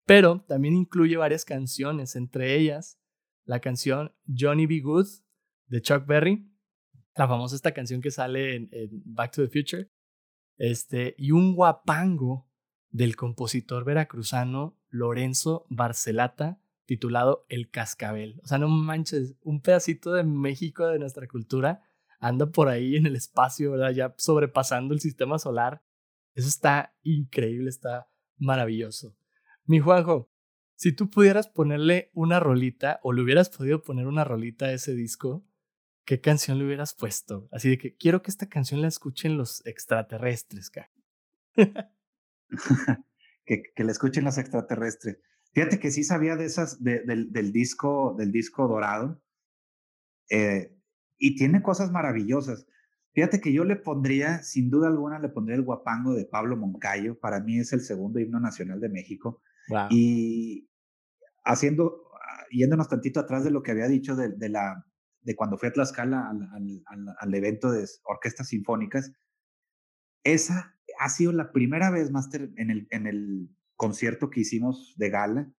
Pero 0.04 0.40
también 0.42 0.74
incluye 0.74 1.16
varias 1.16 1.44
canciones, 1.44 2.16
entre 2.16 2.56
ellas 2.56 2.98
la 3.44 3.60
canción 3.60 4.12
Johnny 4.26 4.66
B. 4.66 4.80
Good 4.80 5.06
de 5.66 5.80
Chuck 5.80 6.06
Berry, 6.06 6.48
la 7.16 7.28
famosa 7.28 7.56
esta 7.56 7.72
canción 7.72 8.00
que 8.00 8.10
sale 8.10 8.56
en, 8.56 8.70
Back 9.04 9.32
to 9.32 9.42
the 9.42 9.48
Future, 9.48 9.90
este, 10.58 11.14
y 11.18 11.32
un 11.32 11.54
guapango 11.54 12.48
del 12.90 13.16
compositor 13.16 13.84
veracruzano 13.84 14.78
Lorenzo 14.90 15.66
Barcelata 15.70 16.60
titulado 16.84 17.46
El 17.48 17.70
Cascabel. 17.70 18.40
O 18.42 18.46
sea, 18.46 18.58
no 18.58 18.68
manches, 18.68 19.34
un 19.42 19.62
pedacito 19.62 20.12
de 20.12 20.24
México 20.24 20.86
de 20.88 20.98
nuestra 20.98 21.26
cultura 21.26 21.82
anda 22.22 22.46
por 22.46 22.68
ahí 22.68 22.96
en 22.96 23.06
el 23.06 23.16
espacio, 23.16 23.72
¿verdad? 23.72 23.90
Ya 23.90 24.14
sobrepasando 24.16 24.94
el 24.94 25.00
sistema 25.00 25.38
solar. 25.38 25.82
Eso 26.34 26.48
está 26.48 26.94
increíble, 27.02 27.68
está 27.68 28.08
maravilloso. 28.38 29.16
Mi 29.66 29.80
Juanjo, 29.80 30.30
si 30.76 30.92
tú 30.92 31.10
pudieras 31.10 31.48
ponerle 31.48 32.10
una 32.14 32.40
rolita 32.40 33.00
o 33.02 33.12
le 33.12 33.22
hubieras 33.22 33.50
podido 33.50 33.82
poner 33.82 34.06
una 34.06 34.24
rolita 34.24 34.66
a 34.66 34.72
ese 34.72 34.94
disco, 34.94 35.44
¿qué 36.04 36.20
canción 36.20 36.58
le 36.58 36.64
hubieras 36.64 36.94
puesto? 36.94 37.48
Así 37.50 37.68
de 37.68 37.78
que 37.78 37.96
quiero 37.96 38.22
que 38.22 38.30
esta 38.30 38.48
canción 38.48 38.80
la 38.80 38.88
escuchen 38.88 39.36
los 39.36 39.66
extraterrestres, 39.66 40.70
que, 43.44 43.62
que 43.74 43.84
la 43.84 43.92
escuchen 43.92 44.24
los 44.24 44.38
extraterrestres. 44.38 45.18
Fíjate 45.52 45.80
que 45.80 45.90
sí 45.90 46.04
sabía 46.04 46.36
de 46.36 46.44
esas, 46.44 46.82
del, 46.82 47.32
del, 47.32 47.52
disco, 47.52 48.14
del 48.16 48.30
disco 48.30 48.68
dorado. 48.68 49.20
Eh, 50.30 50.78
y 51.22 51.36
tiene 51.36 51.62
cosas 51.62 51.92
maravillosas. 51.92 52.66
Fíjate 53.12 53.40
que 53.40 53.52
yo 53.52 53.64
le 53.64 53.76
pondría, 53.76 54.42
sin 54.42 54.70
duda 54.70 54.88
alguna, 54.88 55.20
le 55.20 55.28
pondría 55.28 55.56
el 55.56 55.62
guapango 55.62 56.14
de 56.14 56.24
Pablo 56.24 56.56
Moncayo. 56.56 57.16
Para 57.20 57.38
mí 57.38 57.60
es 57.60 57.72
el 57.72 57.82
segundo 57.82 58.18
himno 58.18 58.40
nacional 58.40 58.80
de 58.80 58.88
México. 58.88 59.40
Y 59.88 60.68
haciendo, 61.44 62.08
yéndonos 62.50 62.88
tantito 62.88 63.20
atrás 63.20 63.44
de 63.44 63.52
lo 63.52 63.62
que 63.62 63.70
había 63.70 63.86
dicho 63.86 64.16
de, 64.16 64.30
de 64.30 64.48
la, 64.48 64.84
de 65.20 65.36
cuando 65.36 65.56
fui 65.56 65.68
a 65.68 65.72
Tlaxcala 65.72 66.28
al, 66.28 66.42
al, 66.86 67.16
al, 67.16 67.34
evento 67.34 67.70
de 67.70 67.86
orquestas 68.02 68.48
sinfónicas, 68.48 69.12
esa 70.24 70.76
ha 70.98 71.08
sido 71.08 71.30
la 71.30 71.52
primera 71.52 71.92
vez, 71.92 72.10
Master, 72.10 72.50
en 72.56 72.70
el, 72.70 72.88
en 72.90 73.06
el 73.06 73.48
concierto 73.76 74.28
que 74.28 74.40
hicimos 74.40 74.94
de 74.96 75.10
gala, 75.10 75.52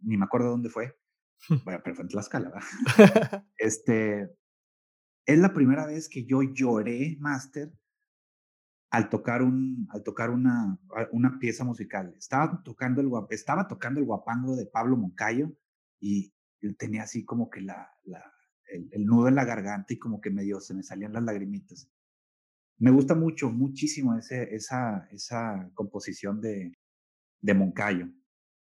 ni 0.00 0.16
me 0.16 0.24
acuerdo 0.24 0.50
dónde 0.50 0.68
fue, 0.68 0.98
bueno, 1.64 1.80
pero 1.84 1.94
fue 1.94 2.02
en 2.02 2.08
Tlaxcala, 2.08 2.50
¿verdad? 2.50 3.44
este, 3.58 4.36
es 5.28 5.38
la 5.38 5.52
primera 5.52 5.86
vez 5.86 6.08
que 6.08 6.24
yo 6.24 6.42
lloré, 6.42 7.18
Master, 7.20 7.70
al 8.90 9.10
tocar, 9.10 9.42
un, 9.42 9.86
al 9.90 10.02
tocar 10.02 10.30
una, 10.30 10.80
una 11.12 11.38
pieza 11.38 11.64
musical. 11.64 12.14
Estaba 12.16 12.62
tocando, 12.64 13.02
el, 13.02 13.10
estaba 13.28 13.68
tocando 13.68 14.00
el 14.00 14.06
guapango 14.06 14.56
de 14.56 14.64
Pablo 14.64 14.96
Moncayo 14.96 15.52
y 16.00 16.32
tenía 16.78 17.02
así 17.02 17.26
como 17.26 17.50
que 17.50 17.60
la, 17.60 17.90
la 18.04 18.24
el, 18.70 19.04
nudo 19.04 19.28
en 19.28 19.34
la 19.34 19.44
garganta 19.44 19.92
y 19.92 19.98
como 19.98 20.22
que 20.22 20.30
medio 20.30 20.60
se 20.60 20.72
me 20.72 20.82
salían 20.82 21.12
las 21.12 21.22
lagrimitas. 21.22 21.90
Me 22.78 22.90
gusta 22.90 23.14
mucho, 23.14 23.50
muchísimo 23.50 24.16
ese, 24.16 24.54
esa, 24.54 25.08
esa 25.10 25.70
composición 25.74 26.40
de, 26.40 26.72
de 27.42 27.52
Moncayo. 27.52 28.08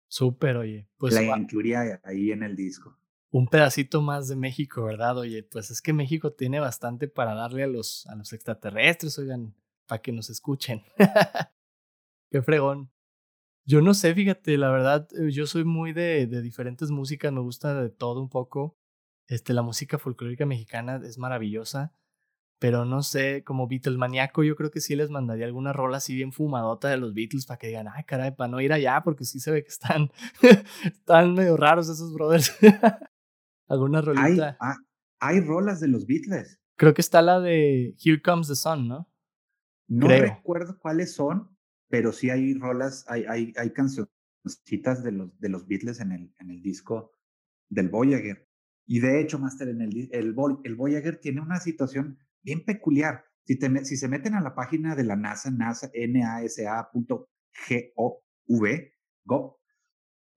Súper, 0.09 0.57
oye. 0.57 0.89
Pues 0.99 1.15
la 1.15 1.39
incluiría 1.39 2.01
ahí 2.03 2.33
en 2.33 2.43
el 2.43 2.57
disco. 2.57 3.00
Un 3.33 3.47
pedacito 3.47 4.03
más 4.03 4.27
de 4.29 4.37
México, 4.37 4.85
¿verdad? 4.85 5.19
Oye, 5.19 5.45
pues 5.45 5.71
es 5.71 5.81
que 5.81 5.93
México 5.93 6.33
tiene 6.33 6.59
bastante 6.59 7.07
para 7.07 7.35
darle 7.35 7.62
a 7.62 7.69
los, 7.69 8.07
a 8.09 8.16
los 8.16 8.33
extraterrestres, 8.33 9.19
oigan 9.19 9.55
para 9.87 10.03
que 10.03 10.12
nos 10.12 10.31
escuchen. 10.31 10.83
Qué 12.31 12.43
fregón. 12.43 12.90
Yo 13.64 13.81
no 13.83 13.95
sé, 13.95 14.14
fíjate, 14.14 14.57
la 14.57 14.71
verdad, 14.71 15.09
eh, 15.16 15.31
yo 15.31 15.47
soy 15.47 15.64
muy 15.64 15.93
de, 15.93 16.27
diferentes 16.43 16.90
músicas, 16.90 17.33
me 17.33 17.40
gusta 17.40 17.75
de 17.81 17.90
todo 17.90 18.21
un 18.21 18.29
poco. 18.29 18.77
Este, 19.29 19.53
la 19.53 19.62
música 19.62 19.99
folclórica 19.99 20.47
mexicana 20.47 21.01
es 21.05 21.19
maravillosa, 21.19 21.93
pero 22.59 22.85
no 22.85 23.03
sé, 23.03 23.45
como 23.45 23.69
Beatles 23.69 23.97
maníaco, 23.97 24.43
yo 24.43 24.57
creo 24.57 24.71
que 24.71 24.81
sí 24.81 24.97
les 24.97 25.11
mandaría 25.11 25.47
alguna 25.47 25.73
rola 25.73 25.99
así 25.99 26.14
bien 26.14 26.33
fumadota 26.33 26.88
de 26.88 26.97
los 26.97 27.14
Beatles 27.14 27.47
para 27.47 27.59
que 27.59 27.69
digan, 27.69 27.88
ay, 27.88 28.05
caray, 28.05 28.33
para 28.33 28.49
no 28.49 28.61
ir 28.61 28.73
allá, 28.73 29.03
porque 29.05 29.25
sí 29.25 29.40
se 29.40 29.51
ve 29.53 29.62
que 29.62 29.71
están, 29.71 30.11
están 30.85 31.35
medio 31.35 31.57
raros 31.57 31.88
esos 31.88 32.12
brothers. 32.12 32.53
alguna 33.70 34.02
rolita. 34.02 34.24
Hay, 34.24 34.56
ah, 34.61 34.76
hay 35.20 35.40
rolas 35.40 35.80
de 35.80 35.88
los 35.88 36.06
Beatles. 36.06 36.61
Creo 36.76 36.94
que 36.94 37.00
está 37.00 37.22
la 37.22 37.40
de 37.40 37.94
Here 38.02 38.20
Comes 38.22 38.48
the 38.48 38.56
Sun, 38.56 38.88
¿no? 38.88 39.11
No 39.88 40.09
recuerdo 40.09 40.78
cuáles 40.78 41.14
son, 41.14 41.56
pero 41.88 42.12
sí 42.12 42.30
hay 42.30 42.54
rolas, 42.54 43.04
hay, 43.09 43.24
hay, 43.28 43.52
hay 43.56 43.72
cancioncitas 43.72 45.02
de 45.02 45.12
los, 45.12 45.38
de 45.38 45.48
los 45.48 45.66
Beatles 45.66 46.00
en 46.00 46.12
el, 46.12 46.35
en 46.38 46.50
el 46.50 46.62
disco 46.62 47.12
del 47.68 47.88
Voyager. 47.88 48.48
Y 48.87 49.00
de 49.00 49.20
hecho, 49.20 49.38
Master, 49.38 49.68
en 49.68 49.83
el, 49.83 50.09
el, 50.12 50.35
el 50.64 50.74
Voyager 50.76 51.20
tiene 51.20 51.40
una 51.40 51.59
situación 51.59 52.18
bien 52.42 52.64
peculiar. 52.64 53.24
Si, 53.44 53.59
si 53.85 53.96
se 53.96 54.09
meten 54.09 54.35
a 54.35 54.40
la 54.40 54.54
página 54.54 54.94
de 54.94 55.04
la 55.04 55.16
NASA, 55.16 55.50
NASA, 55.50 55.90
nasa.gov, 55.94 57.18
gov, 59.24 59.56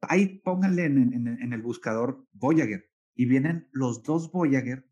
ahí 0.01 0.39
pónganle 0.39 0.85
en, 0.85 1.13
en, 1.13 1.27
en, 1.27 1.53
el 1.53 1.61
buscador 1.61 2.27
Voyager 2.31 2.92
y 3.15 3.25
vienen 3.25 3.69
los 3.71 4.03
dos 4.03 4.31
Voyager, 4.31 4.87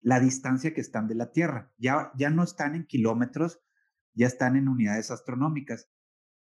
la 0.00 0.20
distancia 0.20 0.72
que 0.72 0.80
están 0.80 1.08
de 1.08 1.14
la 1.14 1.32
Tierra. 1.32 1.72
Ya, 1.78 2.10
ya 2.16 2.30
no 2.30 2.42
están 2.42 2.74
en 2.74 2.86
kilómetros, 2.86 3.60
ya 4.14 4.26
están 4.26 4.56
en 4.56 4.68
unidades 4.68 5.10
astronómicas. 5.10 5.88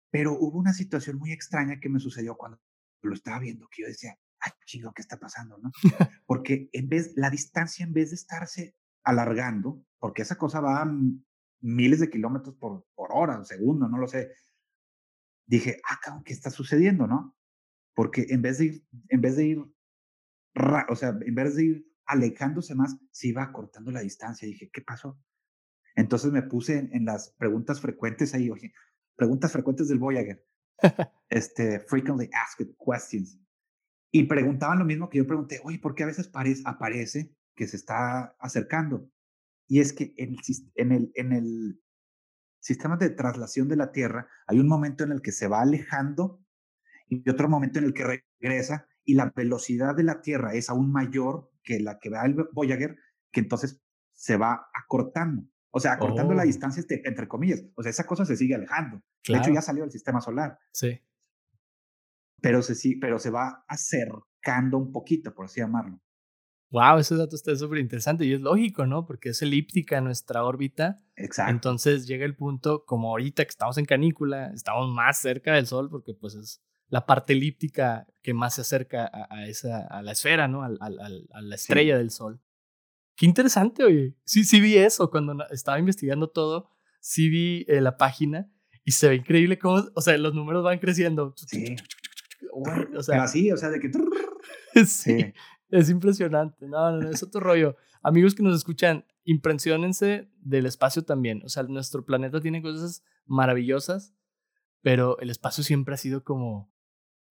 Pero 0.09 0.33
hubo 0.33 0.57
una 0.57 0.73
situación 0.73 1.17
muy 1.17 1.31
extraña 1.31 1.79
que 1.79 1.89
me 1.89 1.99
sucedió 1.99 2.35
cuando 2.35 2.59
lo 3.01 3.13
estaba 3.13 3.39
viendo, 3.39 3.67
que 3.69 3.83
yo 3.83 3.87
decía, 3.87 4.17
ay, 4.39 4.51
chingo, 4.65 4.93
¿qué 4.93 5.01
está 5.01 5.17
pasando? 5.17 5.57
¿no? 5.57 5.71
Porque 6.25 6.69
en 6.73 6.89
vez, 6.89 7.13
la 7.15 7.29
distancia, 7.29 7.85
en 7.85 7.93
vez 7.93 8.09
de 8.09 8.15
estarse 8.15 8.75
alargando, 9.03 9.83
porque 9.99 10.21
esa 10.21 10.37
cosa 10.37 10.59
va 10.59 10.81
a 10.81 10.91
miles 11.61 11.99
de 11.99 12.09
kilómetros 12.09 12.55
por, 12.55 12.85
por 12.93 13.09
hora, 13.13 13.37
un 13.37 13.45
segundo, 13.45 13.87
no 13.87 13.97
lo 13.97 14.07
sé, 14.07 14.31
dije, 15.45 15.81
ah, 15.89 16.21
¿qué 16.23 16.33
está 16.33 16.49
sucediendo, 16.49 17.07
no? 17.07 17.35
Porque 17.95 18.27
en 18.29 18.41
vez 18.41 18.59
de 18.59 18.65
ir, 18.65 18.87
en 19.09 19.21
vez 19.21 19.35
de 19.35 19.45
ir, 19.45 19.65
o 20.89 20.95
sea, 20.95 21.17
en 21.21 21.35
vez 21.35 21.55
de 21.55 21.65
ir 21.65 21.91
alejándose 22.05 22.75
más, 22.75 22.97
se 23.11 23.29
iba 23.29 23.51
cortando 23.51 23.91
la 23.91 24.01
distancia. 24.01 24.47
Dije, 24.47 24.69
¿qué 24.71 24.81
pasó? 24.81 25.19
Entonces 25.95 26.31
me 26.31 26.43
puse 26.43 26.89
en, 26.91 27.05
las 27.05 27.33
preguntas 27.37 27.81
frecuentes 27.81 28.33
ahí, 28.33 28.49
oye, 28.49 28.73
preguntas 29.15 29.51
frecuentes 29.51 29.87
del 29.87 29.99
Voyager, 29.99 30.45
este, 31.29 31.79
frequently 31.81 32.29
asked 32.33 32.67
questions. 32.77 33.39
Y 34.11 34.23
preguntaban 34.23 34.79
lo 34.79 34.85
mismo 34.85 35.09
que 35.09 35.19
yo 35.19 35.27
pregunté, 35.27 35.61
oye, 35.63 35.79
¿por 35.79 35.95
qué 35.95 36.03
a 36.03 36.07
veces 36.07 36.29
aparece 36.65 37.33
que 37.55 37.67
se 37.67 37.77
está 37.77 38.35
acercando? 38.39 39.09
Y 39.67 39.79
es 39.79 39.93
que 39.93 40.13
en 40.17 40.33
el, 40.33 40.71
en, 40.75 40.91
el, 40.91 41.11
en 41.15 41.31
el 41.31 41.81
sistema 42.59 42.97
de 42.97 43.09
traslación 43.09 43.69
de 43.69 43.77
la 43.77 43.91
Tierra 43.91 44.27
hay 44.47 44.59
un 44.59 44.67
momento 44.67 45.03
en 45.03 45.11
el 45.11 45.21
que 45.21 45.31
se 45.31 45.47
va 45.47 45.61
alejando 45.61 46.43
y 47.07 47.29
otro 47.29 47.47
momento 47.47 47.79
en 47.79 47.85
el 47.85 47.93
que 47.93 48.23
regresa 48.39 48.87
y 49.05 49.15
la 49.15 49.31
velocidad 49.35 49.95
de 49.95 50.03
la 50.03 50.21
Tierra 50.21 50.53
es 50.53 50.69
aún 50.69 50.91
mayor 50.91 51.51
que 51.63 51.79
la 51.79 51.99
que 51.99 52.09
va 52.09 52.25
el 52.25 52.35
Voyager, 52.53 52.95
que 53.31 53.39
entonces 53.41 53.81
se 54.13 54.37
va 54.37 54.67
acortando. 54.73 55.43
O 55.71 55.79
sea, 55.79 55.97
cortando 55.97 56.33
la 56.33 56.43
Oh. 56.43 56.45
distancia 56.45 56.81
este, 56.81 57.07
entre 57.07 57.27
comillas. 57.27 57.63
O 57.75 57.81
sea, 57.83 57.89
esa 57.89 58.05
cosa 58.05 58.25
se 58.25 58.35
sigue 58.35 58.55
alejando. 58.55 58.97
De 58.97 59.03
Claro. 59.23 59.43
hecho, 59.43 59.53
ya 59.53 59.61
salió 59.61 59.83
del 59.83 59.91
sistema 59.91 60.19
solar, 60.21 60.57
Sí. 60.73 60.99
pero 62.41 62.61
se, 62.61 62.75
sí- 62.75 62.95
pero 62.97 63.19
se 63.19 63.29
va 63.29 63.63
acercando 63.67 64.77
un 64.77 64.91
poquito, 64.91 65.33
por 65.33 65.45
así 65.45 65.59
llamarlo. 65.61 65.99
Wow, 66.71 66.99
ese 66.99 67.15
dato 67.15 67.35
está 67.35 67.53
súper 67.55 67.79
interesante 67.79 68.23
y 68.25 68.33
es 68.33 68.39
lógico, 68.41 68.85
¿no? 68.85 69.05
Porque 69.05 69.29
es 69.29 69.41
elíptica 69.41 69.99
nuestra 69.99 70.43
órbita. 70.45 70.97
Exacto. 71.17 71.51
Entonces 71.51 72.07
llega 72.07 72.25
el 72.25 72.35
punto, 72.35 72.85
como 72.85 73.09
ahorita 73.09 73.43
que 73.43 73.49
estamos 73.49 73.77
en 73.77 73.85
canícula, 73.85 74.51
estamos 74.53 74.93
más 74.93 75.17
cerca 75.19 75.53
del 75.53 75.67
Sol 75.67 75.89
porque 75.89 76.13
pues 76.13 76.33
es 76.35 76.61
la 76.91 77.05
parte 77.07 77.33
elíptica 77.33 78.05
que 78.21 78.33
más 78.35 78.53
se 78.55 78.61
acerca 78.61 79.05
a, 79.11 79.27
a 79.33 79.47
esa, 79.47 79.87
a 79.87 80.01
la 80.03 80.11
esfera, 80.11 80.47
¿no? 80.47 80.61
Al- 80.63 80.77
al- 80.81 81.27
a 81.31 81.41
la 81.41 81.55
estrella 81.55 81.97
del 81.97 82.11
Sol. 82.11 82.39
Qué 83.15 83.25
interesante, 83.25 83.83
oye. 83.83 84.15
Sí, 84.25 84.43
sí 84.43 84.61
vi 84.61 84.77
eso 84.77 85.09
cuando 85.09 85.35
estaba 85.49 85.79
investigando 85.79 86.29
todo. 86.29 86.69
Sí 86.99 87.29
vi 87.29 87.65
eh, 87.67 87.81
la 87.81 87.97
página 87.97 88.51
y 88.83 88.91
se 88.91 89.07
ve 89.09 89.15
increíble 89.15 89.57
cómo, 89.57 89.83
o 89.95 90.01
sea, 90.01 90.17
los 90.17 90.33
números 90.35 90.63
van 90.63 90.79
creciendo. 90.79 91.33
Sí. 91.35 91.75
O 92.53 92.61
Pero 92.63 93.01
sea, 93.03 93.23
así, 93.23 93.51
o 93.51 93.57
sea, 93.57 93.69
de 93.69 93.79
que... 93.79 93.89
sí. 94.85 94.85
Sí. 94.85 95.33
Es 95.69 95.89
impresionante. 95.89 96.67
No, 96.67 96.91
no, 96.91 96.97
no, 96.99 97.09
es 97.09 97.23
otro 97.23 97.39
rollo. 97.39 97.77
Amigos 98.03 98.35
que 98.35 98.43
nos 98.43 98.55
escuchan, 98.57 99.05
impresionense 99.23 100.29
del 100.41 100.65
espacio 100.65 101.03
también. 101.03 101.41
O 101.45 101.49
sea, 101.49 101.63
nuestro 101.63 102.03
planeta 102.05 102.41
tiene 102.41 102.61
cosas 102.61 103.03
maravillosas, 103.25 104.13
pero 104.81 105.17
el 105.19 105.29
espacio 105.29 105.63
siempre 105.63 105.93
ha 105.93 105.97
sido 105.97 106.23
como, 106.23 106.70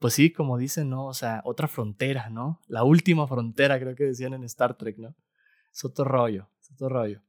pues 0.01 0.15
sí, 0.15 0.33
como 0.33 0.59
dicen, 0.59 0.91
¿no? 0.91 1.07
O 1.07 1.15
sea, 1.15 1.41
otra 1.45 1.69
frontera, 1.69 2.29
¿no? 2.31 2.61
La 2.67 2.83
última 2.83 3.29
frontera, 3.29 3.79
creo 3.79 3.95
que 3.95 4.05
decían 4.05 4.35
en 4.35 4.43
Star 4.45 4.77
Trek, 4.77 4.99
¿no? 4.99 5.15
Es 5.73 5.85
otro 5.85 6.05
rollo, 6.05 6.51
es 6.61 6.73
otro 6.73 6.89
rollo. 6.89 7.23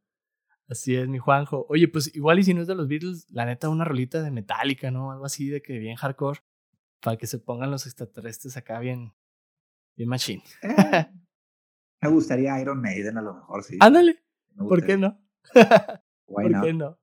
Así 0.68 0.96
es, 0.96 1.08
mi 1.08 1.18
Juanjo. 1.20 1.66
Oye, 1.70 1.88
pues 1.90 2.16
igual 2.16 2.40
y 2.40 2.44
si 2.44 2.54
no 2.54 2.62
es 2.62 2.68
de 2.68 2.76
los 2.76 2.88
Beatles, 2.88 3.30
la 3.30 3.46
neta, 3.46 3.68
una 3.70 3.84
rolita 3.86 4.24
de 4.24 4.32
Metallica, 4.32 4.90
¿no? 4.90 5.12
Algo 5.12 5.26
así 5.26 5.50
de 5.50 5.62
que 5.62 5.78
bien 5.80 5.98
hardcore, 5.98 6.40
para 7.02 7.18
que 7.18 7.28
se 7.28 7.40
pongan 7.40 7.70
los 7.72 7.86
extraterrestres 7.86 8.56
acá 8.58 8.80
bien, 8.80 9.14
bien 9.98 10.08
machine. 10.10 10.42
Eh, 10.64 11.08
me 12.02 12.10
gustaría 12.10 12.60
Iron 12.62 12.82
Maiden 12.82 13.18
a 13.18 13.22
lo 13.22 13.34
mejor, 13.34 13.64
sí. 13.64 13.78
Ándale, 13.82 14.24
¿por 14.58 14.86
qué 14.86 14.98
no? 14.98 15.22
¿Por 16.26 16.62
qué 16.62 16.74
no? 16.74 16.98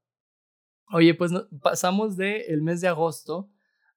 Oye, 0.90 1.12
pues 1.14 1.30
no- 1.30 1.46
pasamos 1.60 2.16
del 2.16 2.62
mes 2.62 2.80
de 2.80 2.88
agosto 2.88 3.50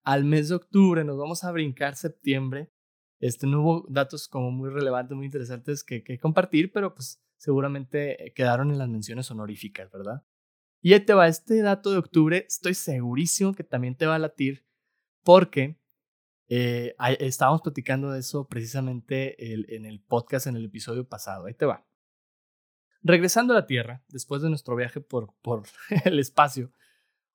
al 0.04 0.26
mes 0.26 0.50
de 0.50 0.56
octubre, 0.56 1.04
nos 1.04 1.18
vamos 1.18 1.44
a 1.44 1.52
brincar 1.52 1.96
septiembre. 1.96 2.72
Este, 3.20 3.46
no 3.48 3.62
hubo 3.62 3.86
datos 3.90 4.28
como 4.28 4.52
muy 4.52 4.70
relevantes, 4.70 5.16
muy 5.16 5.26
interesantes 5.26 5.84
que, 5.84 6.04
que 6.04 6.18
compartir, 6.18 6.72
pero 6.72 6.96
pues 6.96 7.22
seguramente 7.38 8.28
eh, 8.28 8.34
quedaron 8.34 8.72
en 8.72 8.80
las 8.80 8.90
menciones 8.90 9.30
honoríficas, 9.30 9.92
¿verdad? 9.92 10.24
Y 10.82 10.94
ahí 10.94 11.00
te 11.02 11.14
va, 11.14 11.28
este 11.28 11.62
dato 11.62 11.92
de 11.92 11.98
octubre, 11.98 12.46
estoy 12.48 12.74
segurísimo 12.74 13.54
que 13.54 13.64
también 13.64 13.96
te 13.96 14.08
va 14.08 14.16
a 14.16 14.20
latir, 14.20 14.66
porque 15.24 15.80
eh, 16.48 16.96
estábamos 17.20 17.62
platicando 17.62 18.12
de 18.12 18.20
eso 18.20 18.48
precisamente 18.48 19.76
en 19.76 19.86
el 19.86 20.02
podcast, 20.02 20.48
en 20.48 20.56
el 20.56 20.66
episodio 20.66 21.08
pasado. 21.08 21.46
Ahí 21.46 21.54
te 21.54 21.66
va. 21.66 21.86
Regresando 23.04 23.54
a 23.54 23.58
la 23.58 23.66
Tierra, 23.68 24.04
después 24.10 24.42
de 24.42 24.50
nuestro 24.50 24.76
viaje 24.76 25.00
por, 25.00 25.34
por 25.42 25.64
el 26.06 26.20
espacio, 26.20 26.72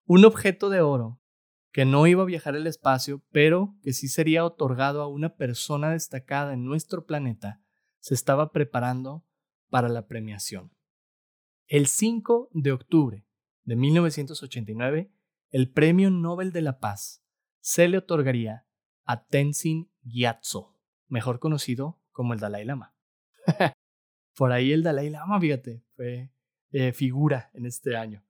un 0.05 0.25
objeto 0.25 0.69
de 0.69 0.81
oro 0.81 1.21
que 1.77 1.85
no 1.85 2.07
iba 2.07 2.23
a 2.23 2.25
viajar 2.25 2.55
al 2.55 2.67
espacio, 2.67 3.23
pero 3.33 3.77
que 3.83 3.93
sí 3.93 4.09
sería 4.09 4.47
otorgado 4.47 5.03
a 5.03 5.09
una 5.09 5.37
persona 5.37 5.91
destacada 5.91 6.55
en 6.55 6.65
nuestro 6.65 7.05
planeta, 7.05 7.61
se 8.01 8.15
estaba 8.15 8.51
preparando 8.51 9.27
para 9.69 9.91
la 9.91 10.07
premiación. 10.07 10.73
El 11.67 11.87
5 11.87 12.49
de 12.55 12.73
octubre 12.73 13.27
de 13.65 13.77
1989, 13.77 15.13
el 15.51 15.71
Premio 15.71 16.11
Nobel 16.11 16.51
de 16.51 16.63
la 16.63 16.79
Paz 16.81 17.23
se 17.61 17.89
le 17.89 17.99
otorgaría 17.99 18.67
a 19.05 19.27
Tenzin 19.27 19.91
Gyatso, 20.01 20.81
mejor 21.09 21.41
conocido 21.41 22.01
como 22.11 22.33
el 22.33 22.41
Dalai 22.41 22.65
Lama. 22.65 22.97
Por 24.35 24.51
ahí 24.51 24.73
el 24.73 24.83
Dalai 24.83 25.11
Lama, 25.11 25.39
fíjate, 25.39 25.85
fue 25.95 26.33
eh, 26.71 26.95
figura 26.95 27.51
en 27.53 27.67
este 27.67 27.99
año. 27.99 28.25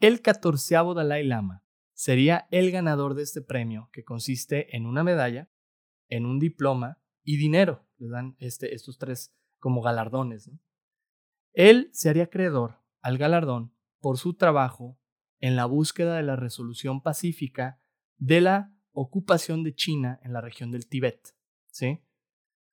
El 0.00 0.22
catorceavo 0.22 0.94
Dalai 0.94 1.22
Lama 1.22 1.65
sería 1.96 2.46
el 2.50 2.70
ganador 2.70 3.14
de 3.14 3.22
este 3.22 3.40
premio, 3.40 3.88
que 3.90 4.04
consiste 4.04 4.76
en 4.76 4.84
una 4.84 5.02
medalla, 5.02 5.50
en 6.08 6.26
un 6.26 6.38
diploma 6.38 7.00
y 7.24 7.38
dinero. 7.38 7.88
Le 7.96 8.08
dan 8.08 8.36
este, 8.38 8.74
estos 8.74 8.98
tres 8.98 9.34
como 9.58 9.80
galardones. 9.80 10.50
Él 11.54 11.88
se 11.92 12.10
haría 12.10 12.24
acreedor 12.24 12.82
al 13.00 13.16
galardón 13.16 13.72
por 14.00 14.18
su 14.18 14.34
trabajo 14.34 15.00
en 15.40 15.56
la 15.56 15.64
búsqueda 15.64 16.16
de 16.16 16.22
la 16.22 16.36
resolución 16.36 17.02
pacífica 17.02 17.80
de 18.18 18.42
la 18.42 18.74
ocupación 18.92 19.64
de 19.64 19.74
China 19.74 20.20
en 20.22 20.34
la 20.34 20.42
región 20.42 20.70
del 20.70 20.86
Tíbet. 20.86 21.34
¿sí? 21.70 22.02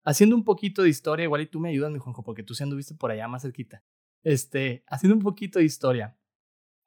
Haciendo 0.03 0.35
un 0.35 0.43
poquito 0.43 0.83
de 0.83 0.89
historia, 0.89 1.23
igual 1.23 1.41
y 1.41 1.47
tú 1.47 1.61
me 1.61 1.69
ayudas, 1.69 1.91
mi 1.91 1.99
Juanjo, 1.99 2.23
porque 2.23 2.43
tú 2.43 2.53
sí 2.55 2.63
anduviste 2.63 2.93
por 2.95 3.09
allá 3.09 3.29
más 3.29 3.43
cerquita. 3.43 3.83
Este, 4.21 4.83
haciendo 4.87 5.15
un 5.15 5.23
poquito 5.23 5.59
de 5.59 5.65
historia, 5.65 6.17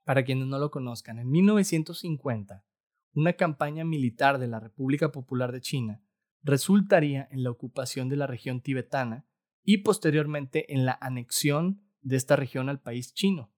para 0.06 0.24
quienes 0.24 0.46
no 0.46 0.60
lo 0.60 0.70
conozcan, 0.70 1.18
en 1.18 1.28
1950, 1.28 2.64
una 3.12 3.32
campaña 3.32 3.84
militar 3.84 4.38
de 4.38 4.46
la 4.46 4.60
República 4.60 5.10
Popular 5.10 5.50
de 5.50 5.60
China 5.60 6.00
resultaría 6.42 7.26
en 7.32 7.42
la 7.42 7.50
ocupación 7.50 8.08
de 8.08 8.14
la 8.14 8.28
región 8.28 8.60
tibetana 8.60 9.26
y 9.64 9.78
posteriormente 9.78 10.72
en 10.72 10.86
la 10.86 10.96
anexión 11.00 11.82
de 12.02 12.14
esta 12.14 12.36
región 12.36 12.68
al 12.68 12.80
país 12.80 13.14
chino. 13.14 13.52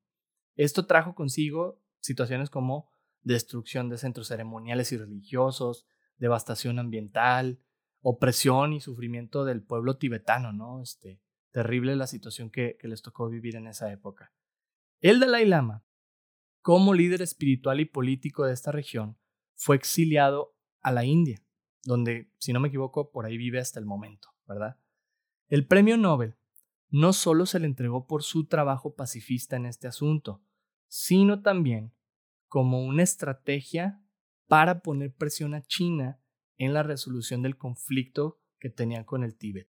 Esto 0.56 0.86
trajo 0.86 1.14
consigo 1.14 1.82
situaciones 2.00 2.48
como 2.48 2.90
destrucción 3.20 3.90
de 3.90 3.98
centros 3.98 4.28
ceremoniales 4.28 4.90
y 4.92 4.96
religiosos, 4.96 5.86
devastación 6.16 6.78
ambiental, 6.78 7.60
opresión 8.00 8.72
y 8.72 8.80
sufrimiento 8.80 9.44
del 9.44 9.62
pueblo 9.62 9.98
tibetano, 9.98 10.54
¿no? 10.54 10.80
Este, 10.80 11.20
terrible 11.50 11.94
la 11.94 12.06
situación 12.06 12.48
que, 12.48 12.78
que 12.80 12.88
les 12.88 13.02
tocó 13.02 13.28
vivir 13.28 13.54
en 13.56 13.66
esa 13.66 13.92
época. 13.92 14.32
El 15.00 15.20
Dalai 15.20 15.44
Lama, 15.44 15.84
como 16.68 16.92
líder 16.92 17.22
espiritual 17.22 17.80
y 17.80 17.86
político 17.86 18.44
de 18.44 18.52
esta 18.52 18.70
región, 18.72 19.16
fue 19.54 19.74
exiliado 19.74 20.54
a 20.82 20.92
la 20.92 21.06
India, 21.06 21.42
donde, 21.82 22.30
si 22.36 22.52
no 22.52 22.60
me 22.60 22.68
equivoco, 22.68 23.10
por 23.10 23.24
ahí 23.24 23.38
vive 23.38 23.58
hasta 23.58 23.80
el 23.80 23.86
momento, 23.86 24.28
¿verdad? 24.46 24.78
El 25.48 25.66
premio 25.66 25.96
Nobel 25.96 26.36
no 26.90 27.14
solo 27.14 27.46
se 27.46 27.58
le 27.58 27.64
entregó 27.64 28.06
por 28.06 28.22
su 28.22 28.48
trabajo 28.48 28.94
pacifista 28.94 29.56
en 29.56 29.64
este 29.64 29.88
asunto, 29.88 30.42
sino 30.88 31.40
también 31.40 31.94
como 32.48 32.84
una 32.84 33.02
estrategia 33.02 34.04
para 34.46 34.82
poner 34.82 35.14
presión 35.14 35.54
a 35.54 35.62
China 35.62 36.20
en 36.58 36.74
la 36.74 36.82
resolución 36.82 37.40
del 37.40 37.56
conflicto 37.56 38.42
que 38.58 38.68
tenían 38.68 39.04
con 39.04 39.24
el 39.24 39.38
Tíbet. 39.38 39.70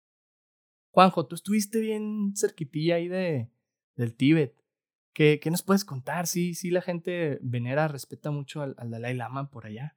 Juanjo, 0.88 1.27
tú 1.27 1.35
estuviste 1.35 1.81
bien 1.81 2.33
cerquitilla 2.35 2.94
ahí 2.94 3.09
de, 3.09 3.53
del 3.94 4.14
Tíbet. 4.14 4.59
¿Qué, 5.14 5.40
¿Qué, 5.42 5.51
nos 5.51 5.62
puedes 5.62 5.85
contar? 5.85 6.27
Sí, 6.27 6.55
sí, 6.55 6.71
la 6.71 6.83
gente 6.83 7.38
venera, 7.42 7.88
respeta 7.88 8.31
mucho 8.31 8.62
al, 8.62 8.75
al 8.79 8.90
Dalai 8.90 9.14
Lama 9.14 9.51
por 9.51 9.66
allá. 9.66 9.97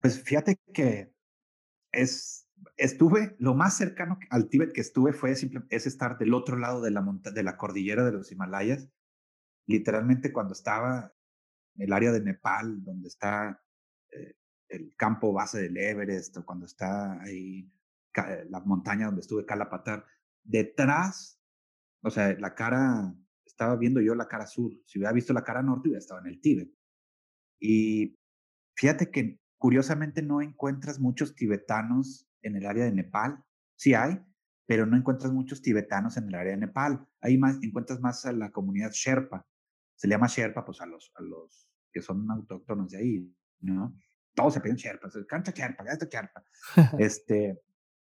Pues 0.00 0.22
fíjate 0.22 0.58
que 0.74 1.14
es, 1.92 2.48
estuve, 2.76 3.36
lo 3.38 3.54
más 3.54 3.76
cercano 3.76 4.18
al 4.30 4.48
Tíbet 4.48 4.72
que 4.72 4.80
estuve 4.80 5.12
fue 5.12 5.36
simple, 5.36 5.62
es 5.70 5.86
estar 5.86 6.18
del 6.18 6.34
otro 6.34 6.56
lado 6.56 6.80
de 6.80 6.90
la, 6.90 7.02
monta 7.02 7.30
de 7.30 7.42
la 7.42 7.56
cordillera 7.56 8.04
de 8.04 8.12
los 8.12 8.32
Himalayas. 8.32 8.88
Literalmente 9.66 10.32
cuando 10.32 10.52
estaba 10.52 11.14
el 11.76 11.92
área 11.92 12.12
de 12.12 12.20
Nepal, 12.20 12.82
donde 12.82 13.08
está 13.08 13.62
eh, 14.10 14.34
el 14.68 14.94
campo 14.96 15.32
base 15.32 15.60
del 15.60 15.76
Everest, 15.76 16.36
o 16.36 16.44
cuando 16.44 16.66
está 16.66 17.20
ahí 17.22 17.70
la 18.50 18.60
montaña 18.60 19.06
donde 19.06 19.22
estuve, 19.22 19.46
Kalapatar, 19.46 20.04
detrás, 20.42 21.40
o 22.02 22.10
sea, 22.10 22.34
la 22.38 22.54
cara, 22.54 23.14
estaba 23.62 23.76
viendo 23.76 24.00
yo 24.00 24.14
la 24.14 24.26
cara 24.26 24.46
sur. 24.46 24.72
Si 24.84 24.98
hubiera 24.98 25.12
visto 25.12 25.32
la 25.32 25.44
cara 25.44 25.62
norte, 25.62 25.88
hubiera 25.88 26.00
estado 26.00 26.20
en 26.20 26.26
el 26.26 26.40
Tíbet. 26.40 26.68
Y 27.60 28.18
fíjate 28.74 29.10
que 29.10 29.38
curiosamente 29.56 30.20
no 30.20 30.42
encuentras 30.42 30.98
muchos 30.98 31.36
tibetanos 31.36 32.28
en 32.42 32.56
el 32.56 32.66
área 32.66 32.84
de 32.84 32.92
Nepal. 32.92 33.44
Sí 33.76 33.94
hay, 33.94 34.20
pero 34.66 34.84
no 34.84 34.96
encuentras 34.96 35.32
muchos 35.32 35.62
tibetanos 35.62 36.16
en 36.16 36.26
el 36.26 36.34
área 36.34 36.52
de 36.52 36.58
Nepal. 36.58 37.06
Ahí 37.20 37.38
más, 37.38 37.62
encuentras 37.62 38.00
más 38.00 38.26
a 38.26 38.32
la 38.32 38.50
comunidad 38.50 38.90
Sherpa. 38.90 39.46
Se 39.94 40.08
le 40.08 40.14
llama 40.14 40.26
Sherpa 40.26 40.64
pues 40.64 40.80
a 40.80 40.86
los, 40.86 41.12
a 41.14 41.22
los 41.22 41.68
que 41.92 42.02
son 42.02 42.28
autóctonos 42.28 42.90
de 42.90 42.98
ahí, 42.98 43.36
¿no? 43.60 43.96
Todos 44.34 44.54
se 44.54 44.60
piden 44.60 44.76
Sherpa, 44.76 45.08
cancha 45.28 45.52
Sherpa, 45.52 45.84
esto 45.84 46.06
Sherpa. 46.10 46.44
este, 46.98 47.62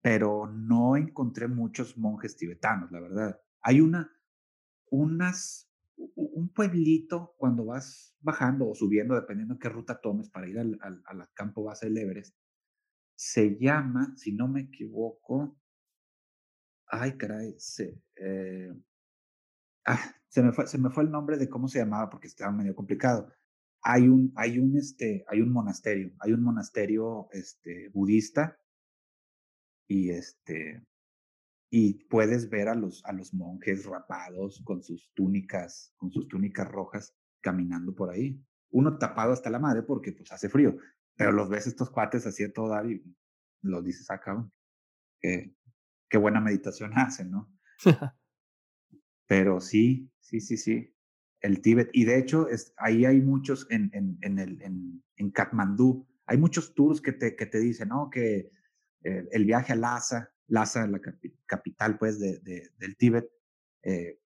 pero 0.01 0.47
no 0.47 0.97
encontré 0.97 1.49
muchos 1.49 1.99
monjes 1.99 2.37
tibetanos, 2.37 2.93
la 2.93 3.01
verdad. 3.01 3.41
Hay 3.63 3.81
una, 3.81 4.09
unas, 4.93 5.71
un 5.97 6.53
pueblito 6.53 7.35
cuando 7.39 7.65
vas 7.65 8.15
bajando 8.21 8.69
o 8.69 8.75
subiendo, 8.75 9.15
dependiendo 9.15 9.55
de 9.55 9.61
qué 9.61 9.71
ruta 9.71 10.01
tomes 10.01 10.29
para 10.29 10.49
ir 10.49 10.59
al, 10.59 10.79
al, 10.83 11.03
al 11.07 11.33
campo 11.33 11.65
base 11.65 11.87
del 11.87 11.97
Everest, 11.97 12.37
se 13.17 13.57
llama, 13.59 14.13
si 14.17 14.33
no 14.33 14.49
me 14.49 14.61
equivoco, 14.61 15.59
ay 16.89 17.17
caray, 17.17 17.55
se, 17.59 18.03
eh, 18.17 18.71
ah, 19.87 20.15
se 20.29 20.43
me 20.43 20.53
fue, 20.53 20.67
se 20.67 20.77
me 20.77 20.91
fue 20.91 21.05
el 21.05 21.11
nombre 21.11 21.39
de 21.39 21.49
cómo 21.49 21.69
se 21.69 21.79
llamaba 21.79 22.11
porque 22.11 22.27
estaba 22.27 22.53
medio 22.53 22.75
complicado. 22.75 23.33
Hay 23.81 24.09
un, 24.09 24.33
hay 24.37 24.59
un, 24.59 24.77
este, 24.77 25.25
hay 25.27 25.41
un 25.41 25.53
monasterio, 25.53 26.13
hay 26.21 26.33
un 26.33 26.43
monasterio, 26.43 27.29
este, 27.33 27.89
budista 27.95 28.59
y 29.89 30.11
este, 30.11 30.85
y 31.75 31.95
puedes 32.05 32.51
ver 32.51 32.69
a 32.69 32.75
los, 32.75 33.03
a 33.07 33.13
los 33.15 33.33
monjes 33.33 33.87
rapados 33.87 34.61
con 34.63 34.83
sus 34.83 35.11
túnicas, 35.15 35.95
con 35.97 36.13
sus 36.13 36.29
túnicas 36.29 36.71
rojas 36.71 37.17
caminando 37.41 37.95
por 37.95 38.11
ahí. 38.11 38.39
Uno 38.73 38.99
tapado 38.99 39.33
hasta 39.33 39.49
la 39.49 39.59
madre 39.59 39.83
porque 39.83 40.13
pues 40.13 40.31
hace 40.33 40.51
frío, 40.51 40.77
pero 41.17 41.33
los 41.33 41.49
ves 41.49 41.67
estos 41.67 41.89
cuates 41.91 42.27
así 42.27 42.45
a 42.45 42.53
todo 42.53 42.69
dar 42.69 42.85
y 42.91 43.03
los 43.63 43.83
dices, 43.83 44.07
ah, 44.11 44.21
qué, 45.19 45.57
qué 46.11 46.19
buena 46.19 46.43
meditación 46.43 46.93
hacen, 46.99 47.31
¿no? 47.31 47.51
pero 49.27 49.59
sí, 49.59 50.13
sí, 50.21 50.41
sí, 50.43 50.59
sí, 50.59 50.95
el 51.41 51.63
Tíbet. 51.63 51.89
Y 51.95 52.05
de 52.05 52.19
hecho, 52.19 52.49
es, 52.49 52.75
ahí 52.77 53.07
hay 53.07 53.23
muchos 53.23 53.67
en, 53.71 53.89
en, 53.95 54.19
en, 54.21 54.39
el, 54.39 54.61
en, 54.61 55.03
en 55.17 55.31
Katmandú, 55.31 56.07
hay 56.27 56.37
muchos 56.37 56.75
tours 56.75 57.01
que 57.01 57.13
te, 57.13 57.35
que 57.35 57.47
te 57.47 57.61
dicen, 57.61 57.89
¿no? 57.89 58.11
Que 58.11 58.51
eh, 59.05 59.27
el 59.33 59.47
viaje 59.47 59.73
a 59.73 59.77
Lhasa, 59.77 60.32
Lhasa, 60.49 60.87
la 60.87 61.01
capital, 61.47 61.99
pues, 61.99 62.19
de, 62.19 62.39
de, 62.41 62.71
del 62.79 62.97
Tíbet, 62.97 63.31
eh, 63.83 64.21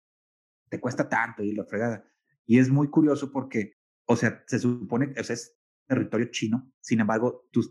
te 0.69 0.79
cuesta 0.79 1.07
tanto 1.07 1.43
y 1.43 1.53
la 1.53 1.65
fregada. 1.65 2.05
Y 2.45 2.59
es 2.59 2.69
muy 2.69 2.89
curioso 2.89 3.31
porque, 3.31 3.77
o 4.05 4.15
sea, 4.15 4.43
se 4.47 4.59
supone 4.59 5.13
que 5.13 5.21
es 5.21 5.57
territorio 5.87 6.27
chino, 6.31 6.71
sin 6.79 6.99
embargo, 6.99 7.47
tú 7.51 7.61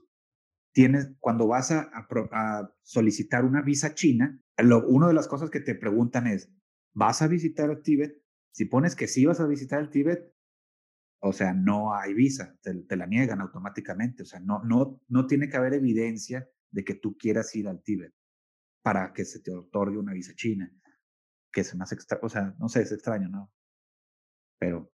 tienes, 0.73 1.11
cuando 1.21 1.47
vas 1.47 1.71
a, 1.71 1.91
solicitar 2.83 3.45
una 3.45 3.63
visa 3.63 3.95
china, 3.95 4.41
lo, 4.59 4.87
una 4.87 5.09
de 5.09 5.15
las 5.15 5.29
cosas 5.29 5.51
que 5.51 5.61
te 5.61 5.75
preguntan 5.75 6.27
es, 6.27 6.51
¿vas 6.95 7.23
a 7.23 7.29
visitar 7.29 7.71
el 7.71 7.83
Tíbet? 7.83 8.23
Si 8.53 8.65
pones 8.65 8.97
que 8.97 9.09
sí 9.09 9.27
vas 9.27 9.41
a 9.41 9.47
visitar 9.47 9.81
el 9.81 9.91
Tíbet, 9.91 10.33
o 11.21 11.33
sea, 11.33 11.53
no 11.53 11.95
hay 11.95 12.15
visa, 12.15 12.57
te, 12.63 12.97
la 12.97 13.07
niegan 13.07 13.41
automáticamente. 13.41 14.23
O 14.23 14.27
sea, 14.27 14.41
no, 14.41 14.63
no, 14.65 15.01
no 15.09 15.27
tiene 15.27 15.49
que 15.49 15.57
haber 15.57 15.75
evidencia 15.75 16.49
de 16.71 16.85
que 16.85 16.95
tú 16.95 17.17
quieras 17.17 17.55
ir 17.55 17.69
al 17.69 17.83
Tíbet 17.83 18.15
para 18.87 19.13
que 19.13 19.25
se 19.25 19.41
te 19.41 19.53
otorgue 19.53 19.99
una 19.99 20.13
visa 20.13 20.33
china. 20.37 20.73
Que 21.53 21.65
se 21.65 21.77
más 21.77 21.91
extra, 21.91 22.21
o 22.23 22.29
sea, 22.29 22.55
no 22.61 22.69
sé, 22.69 22.83
es 22.83 22.93
extraño, 22.93 23.29
¿no? 23.29 23.53
Pero 24.61 24.93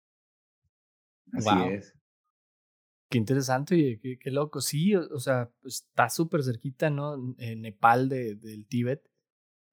así 1.34 1.49
es. 1.73 1.93
Qué 3.10 3.17
interesante 3.17 3.75
y 3.75 3.99
qué, 3.99 4.17
qué, 4.17 4.32
loco. 4.32 4.62
Sí, 4.62 4.95
o, 4.95 5.19
sea, 5.19 5.51
está 5.65 6.08
súper 6.10 6.41
cerquita, 6.41 6.89
¿no? 6.89 7.36
En 7.38 7.63
Nepal 7.63 8.08
de, 8.08 8.36
del 8.36 8.65
Tíbet, 8.65 9.12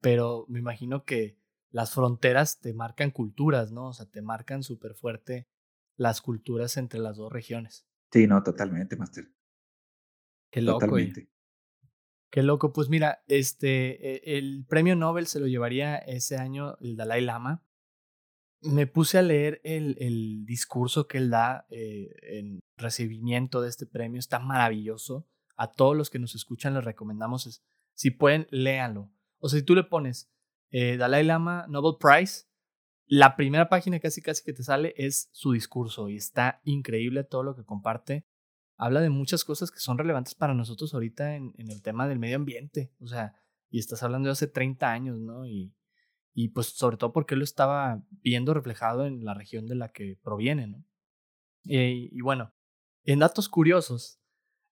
pero 0.01 0.47
me 0.49 0.59
imagino 0.59 1.05
que 1.05 1.39
las 1.71 1.95
fronteras 1.95 2.59
te 2.59 2.75
marcan 2.75 3.13
culturas, 3.13 3.71
¿no? 3.71 3.91
O 3.91 3.93
sea, 3.93 4.07
te 4.07 4.21
marcan 4.21 4.65
súper 4.65 4.97
fuerte 4.97 5.47
las 5.95 6.21
culturas 6.21 6.77
entre 6.77 6.99
las 6.99 7.19
dos 7.19 7.33
regiones. 7.33 7.87
Sí, 8.11 8.27
no, 8.27 8.43
totalmente, 8.43 8.97
Master. 8.97 9.31
Qué 10.51 10.61
loco. 10.61 10.81
Totalmente. 10.81 11.31
Qué 12.31 12.43
loco. 12.43 12.73
Pues 12.73 12.89
mira, 12.89 13.23
este, 13.27 14.33
e, 14.33 14.39
el 14.39 14.65
premio 14.69 14.97
Nobel 14.97 15.27
se 15.27 15.41
lo 15.41 15.47
llevaría 15.47 15.97
ese 15.97 16.37
año 16.37 16.77
el 16.81 16.97
Dalai 16.97 17.23
Lama. 17.23 17.65
Me 18.61 18.87
puse 18.87 19.19
a 19.19 19.23
leer 19.23 19.61
el, 19.65 19.97
el 20.01 20.45
discurso 20.45 21.07
que 21.07 21.19
él 21.19 21.31
da 21.31 21.67
eh, 21.71 22.09
en 22.23 22.61
recibimiento 22.77 23.61
de 23.61 23.69
este 23.69 23.87
premio. 23.87 24.19
Está 24.19 24.39
maravilloso. 24.39 25.27
A 25.57 25.73
todos 25.73 25.97
los 25.97 26.11
que 26.11 26.19
nos 26.19 26.35
escuchan 26.35 26.75
les 26.75 26.85
recomendamos, 26.85 27.63
si 27.95 28.11
pueden, 28.11 28.47
léanlo. 28.51 29.11
O 29.41 29.49
sea, 29.49 29.59
si 29.59 29.65
tú 29.65 29.75
le 29.75 29.85
pones 29.85 30.31
eh, 30.71 30.97
Dalai 30.97 31.25
Lama 31.25 31.67
Nobel 31.69 31.97
Prize, 31.99 32.47
la 33.07 33.37
primera 33.37 33.71
página 33.71 34.01
casi 34.01 34.21
casi 34.21 34.45
que 34.45 34.53
te 34.53 34.63
sale 34.63 34.95
es 34.97 35.31
su 35.33 35.53
discurso 35.53 36.11
y 36.11 36.17
está 36.17 36.61
increíble 36.65 37.25
todo 37.25 37.43
lo 37.43 37.57
que 37.57 37.65
comparte. 37.65 38.27
Habla 38.79 39.01
de 39.01 39.11
muchas 39.11 39.45
cosas 39.45 39.73
que 39.73 39.81
son 39.81 39.99
relevantes 39.99 40.37
para 40.37 40.55
nosotros 40.55 40.95
ahorita 40.95 41.35
en, 41.35 41.53
el 41.59 41.83
tema 41.83 42.07
del 42.07 42.21
medio 42.21 42.37
ambiente. 42.37 42.93
O 43.01 43.09
sea, 43.09 43.35
y 43.71 43.81
estás 43.81 44.03
hablando 44.05 44.29
de 44.29 44.33
hace 44.33 44.47
30 44.47 44.91
años, 44.91 45.19
¿no? 45.19 45.45
Y, 45.47 45.75
y 46.33 46.51
pues 46.51 46.69
sobre 46.69 46.97
todo 46.97 47.13
porque 47.13 47.35
lo 47.35 47.43
estaba 47.43 48.03
viendo 48.23 48.55
reflejado 48.55 49.05
en 49.05 49.25
la 49.25 49.35
región 49.35 49.67
de 49.67 49.75
la 49.75 49.89
que 49.89 50.17
proviene, 50.23 50.69
¿no? 50.69 50.85
Y, 51.65 52.17
y 52.17 52.21
bueno, 52.23 52.55
en 53.03 53.19
datos 53.19 53.49
curiosos, 53.49 54.21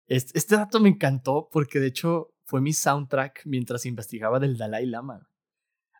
este, 0.08 0.36
este 0.36 0.56
dato 0.56 0.80
me 0.80 0.88
encantó 0.88 1.48
porque 1.52 1.78
de 1.78 1.86
hecho 1.86 2.34
fue 2.44 2.60
mi 2.60 2.72
soundtrack 2.72 3.42
mientras 3.46 3.86
investigaba 3.86 4.40
del 4.40 4.58
Dalai 4.58 4.84
Lama. 4.84 5.30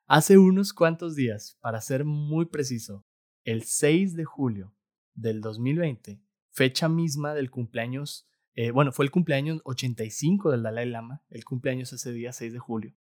Hace 0.07 0.39
unos 0.39 0.73
cuantos 0.73 1.15
días, 1.15 1.57
para 1.61 1.81
ser 1.81 2.05
muy 2.05 2.47
preciso, 2.47 3.07
el 3.45 3.63
6 3.63 4.17
de 4.17 4.25
julio 4.25 4.75
del 5.15 5.41
2020, 5.41 6.21
fecha 6.53 6.89
misma 6.89 7.35
del 7.35 7.51
cumpleaños, 7.51 8.29
eh, 8.55 8.71
bueno, 8.71 8.93
fue 8.93 9.05
el 9.05 9.11
cumpleaños 9.11 9.61
85 9.65 10.51
del 10.51 10.63
Dalai 10.63 10.89
Lama, 10.89 11.23
el 11.31 11.45
cumpleaños 11.45 11.93
ese 11.93 12.13
día 12.13 12.33
6 12.33 12.53
de 12.53 12.59
julio, 12.59 12.95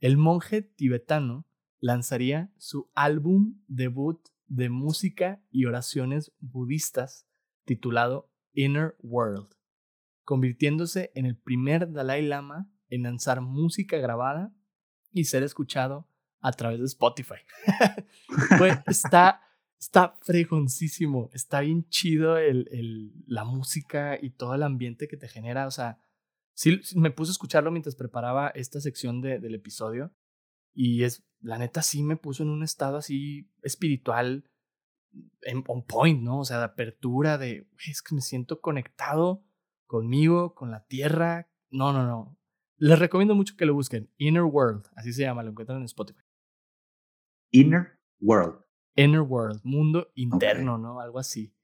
el 0.00 0.16
monje 0.16 0.62
tibetano 0.62 1.46
lanzaría 1.78 2.52
su 2.56 2.90
álbum 2.94 3.60
debut 3.68 4.20
de 4.46 4.68
música 4.68 5.42
y 5.50 5.66
oraciones 5.66 6.32
budistas 6.40 7.26
titulado 7.64 8.30
Inner 8.52 8.96
World, 9.00 9.54
convirtiéndose 10.24 11.12
en 11.14 11.26
el 11.26 11.36
primer 11.36 11.92
Dalai 11.92 12.22
Lama 12.22 12.70
en 12.88 13.04
lanzar 13.04 13.40
música 13.40 13.98
grabada 13.98 14.52
y 15.12 15.24
ser 15.24 15.42
escuchado 15.42 16.08
a 16.40 16.52
través 16.52 16.80
de 16.80 16.86
Spotify. 16.86 17.40
está, 18.86 19.42
está 19.80 20.14
fregoncísimo, 20.22 21.30
está 21.32 21.60
bien 21.60 21.88
chido 21.88 22.36
el, 22.36 22.68
el, 22.70 23.12
la 23.26 23.44
música 23.44 24.18
y 24.20 24.30
todo 24.30 24.54
el 24.54 24.62
ambiente 24.62 25.08
que 25.08 25.16
te 25.16 25.28
genera. 25.28 25.66
O 25.66 25.70
sea, 25.70 25.98
sí, 26.54 26.80
me 26.94 27.10
puse 27.10 27.30
a 27.30 27.32
escucharlo 27.32 27.70
mientras 27.70 27.96
preparaba 27.96 28.48
esta 28.48 28.80
sección 28.80 29.20
de, 29.20 29.38
del 29.40 29.54
episodio 29.54 30.12
y 30.74 31.04
es, 31.04 31.24
la 31.40 31.58
neta 31.58 31.82
sí 31.82 32.02
me 32.02 32.16
puso 32.16 32.42
en 32.42 32.50
un 32.50 32.62
estado 32.62 32.98
así 32.98 33.50
espiritual, 33.62 34.44
en 35.42 35.64
on 35.66 35.84
point, 35.84 36.22
¿no? 36.22 36.40
O 36.40 36.44
sea, 36.44 36.58
de 36.58 36.64
apertura, 36.64 37.38
de, 37.38 37.66
es 37.88 38.02
que 38.02 38.14
me 38.14 38.20
siento 38.20 38.60
conectado 38.60 39.44
conmigo, 39.86 40.54
con 40.54 40.70
la 40.70 40.84
tierra. 40.86 41.50
No, 41.70 41.92
no, 41.92 42.06
no. 42.06 42.38
Les 42.76 42.98
recomiendo 42.98 43.34
mucho 43.34 43.56
que 43.56 43.66
lo 43.66 43.74
busquen. 43.74 44.10
Inner 44.18 44.42
World, 44.42 44.86
así 44.94 45.12
se 45.12 45.22
llama, 45.22 45.42
lo 45.42 45.50
encuentran 45.50 45.78
en 45.78 45.84
Spotify. 45.84 46.22
Inner 47.50 47.98
World. 48.20 48.62
Inner 48.96 49.20
World, 49.20 49.60
mundo 49.64 50.10
interno, 50.14 50.78
¿no? 50.78 51.00
Algo 51.00 51.18
así. 51.18 51.54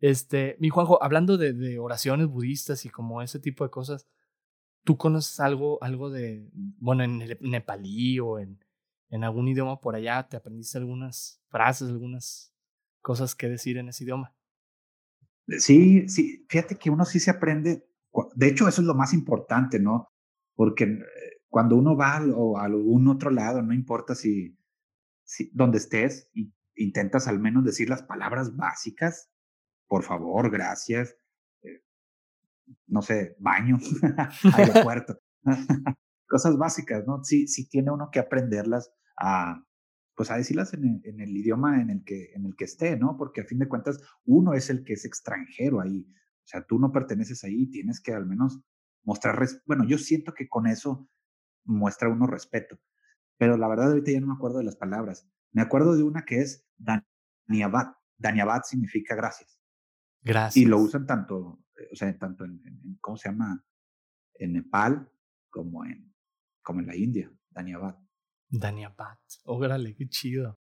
Este, 0.00 0.56
mi 0.60 0.68
Juanjo, 0.68 1.02
hablando 1.02 1.36
de, 1.36 1.52
de, 1.52 1.78
oraciones 1.78 2.28
budistas 2.28 2.84
y 2.84 2.88
como 2.88 3.22
ese 3.22 3.40
tipo 3.40 3.64
de 3.64 3.70
cosas, 3.70 4.06
¿tú 4.84 4.96
conoces 4.96 5.40
algo, 5.40 5.82
algo 5.82 6.10
de, 6.10 6.48
bueno, 6.52 7.02
en 7.02 7.18
nepalí 7.40 8.20
o 8.20 8.38
en, 8.38 8.64
en 9.10 9.24
algún 9.24 9.48
idioma 9.48 9.80
por 9.80 9.96
allá? 9.96 10.28
¿Te 10.28 10.36
aprendiste 10.36 10.78
algunas 10.78 11.42
frases, 11.48 11.88
algunas 11.88 12.54
cosas 13.00 13.34
que 13.34 13.48
decir 13.48 13.78
en 13.78 13.88
ese 13.88 14.04
idioma? 14.04 14.34
Sí, 15.48 16.08
sí, 16.08 16.44
fíjate 16.48 16.76
que 16.76 16.90
uno 16.90 17.04
sí 17.04 17.20
se 17.20 17.30
aprende, 17.30 17.88
de 18.34 18.48
hecho 18.48 18.68
eso 18.68 18.82
es 18.82 18.86
lo 18.86 18.94
más 18.94 19.14
importante, 19.14 19.80
¿no? 19.80 20.08
Porque 20.54 20.84
eh, 20.84 21.00
cuando 21.48 21.74
uno 21.76 21.96
va 21.96 22.16
a, 22.16 22.18
a 22.18 22.64
algún 22.64 23.08
otro 23.08 23.30
lado, 23.30 23.62
no 23.62 23.72
importa 23.72 24.14
si, 24.14 24.57
donde 25.52 25.78
estés, 25.78 26.28
y 26.32 26.52
intentas 26.76 27.28
al 27.28 27.38
menos 27.38 27.64
decir 27.64 27.88
las 27.88 28.02
palabras 28.02 28.56
básicas, 28.56 29.30
por 29.86 30.02
favor, 30.04 30.50
gracias, 30.50 31.16
eh, 31.62 31.82
no 32.86 33.02
sé, 33.02 33.36
baño, 33.38 33.78
aeropuerto, 34.56 35.18
cosas 36.26 36.56
básicas, 36.56 37.06
¿no? 37.06 37.22
Sí, 37.24 37.48
sí 37.48 37.68
tiene 37.68 37.90
uno 37.90 38.10
que 38.10 38.20
aprenderlas 38.20 38.92
a, 39.18 39.64
pues 40.14 40.30
a 40.30 40.36
decirlas 40.36 40.74
en 40.74 41.02
el, 41.04 41.36
idioma 41.36 41.80
en 41.80 41.90
el, 41.90 42.04
que, 42.04 42.32
en 42.34 42.44
el 42.44 42.56
que 42.56 42.64
esté, 42.64 42.96
¿no? 42.96 43.16
Porque 43.16 43.42
a 43.42 43.44
fin 43.44 43.58
de 43.58 43.68
cuentas 43.68 44.00
uno 44.24 44.54
es 44.54 44.70
el 44.70 44.84
que 44.84 44.94
es 44.94 45.04
extranjero 45.04 45.80
ahí, 45.80 46.06
o 46.10 46.46
sea, 46.46 46.64
tú 46.64 46.78
no 46.78 46.92
perteneces 46.92 47.44
ahí, 47.44 47.70
tienes 47.70 48.00
que 48.00 48.12
al 48.12 48.26
menos 48.26 48.60
mostrar, 49.04 49.38
bueno, 49.66 49.84
yo 49.86 49.98
siento 49.98 50.32
que 50.34 50.48
con 50.48 50.66
eso 50.66 51.08
muestra 51.64 52.08
uno 52.08 52.26
respeto 52.26 52.78
pero 53.38 53.56
la 53.56 53.68
verdad 53.68 53.88
ahorita 53.88 54.10
ya 54.10 54.20
no 54.20 54.26
me 54.26 54.34
acuerdo 54.34 54.58
de 54.58 54.64
las 54.64 54.76
palabras. 54.76 55.26
Me 55.52 55.62
acuerdo 55.62 55.96
de 55.96 56.02
una 56.02 56.24
que 56.24 56.40
es 56.40 56.68
Daniabat. 56.76 57.96
Daniabat 58.18 58.64
significa 58.64 59.14
gracias. 59.14 59.58
Gracias. 60.20 60.56
Y 60.56 60.66
lo 60.66 60.78
usan 60.78 61.06
tanto, 61.06 61.64
eh, 61.78 61.88
o 61.92 61.96
sea, 61.96 62.16
tanto 62.18 62.44
en, 62.44 62.98
¿cómo 63.00 63.16
se 63.16 63.28
llama? 63.28 63.64
En 64.34 64.52
Nepal 64.52 65.10
como 65.48 65.84
en, 65.84 66.12
como 66.62 66.80
en 66.80 66.86
la 66.86 66.96
India, 66.96 67.32
Daniabat. 67.50 67.98
Daniabat. 68.50 69.18
Órale, 69.44 69.94
qué 69.94 70.08
chido. 70.08 70.58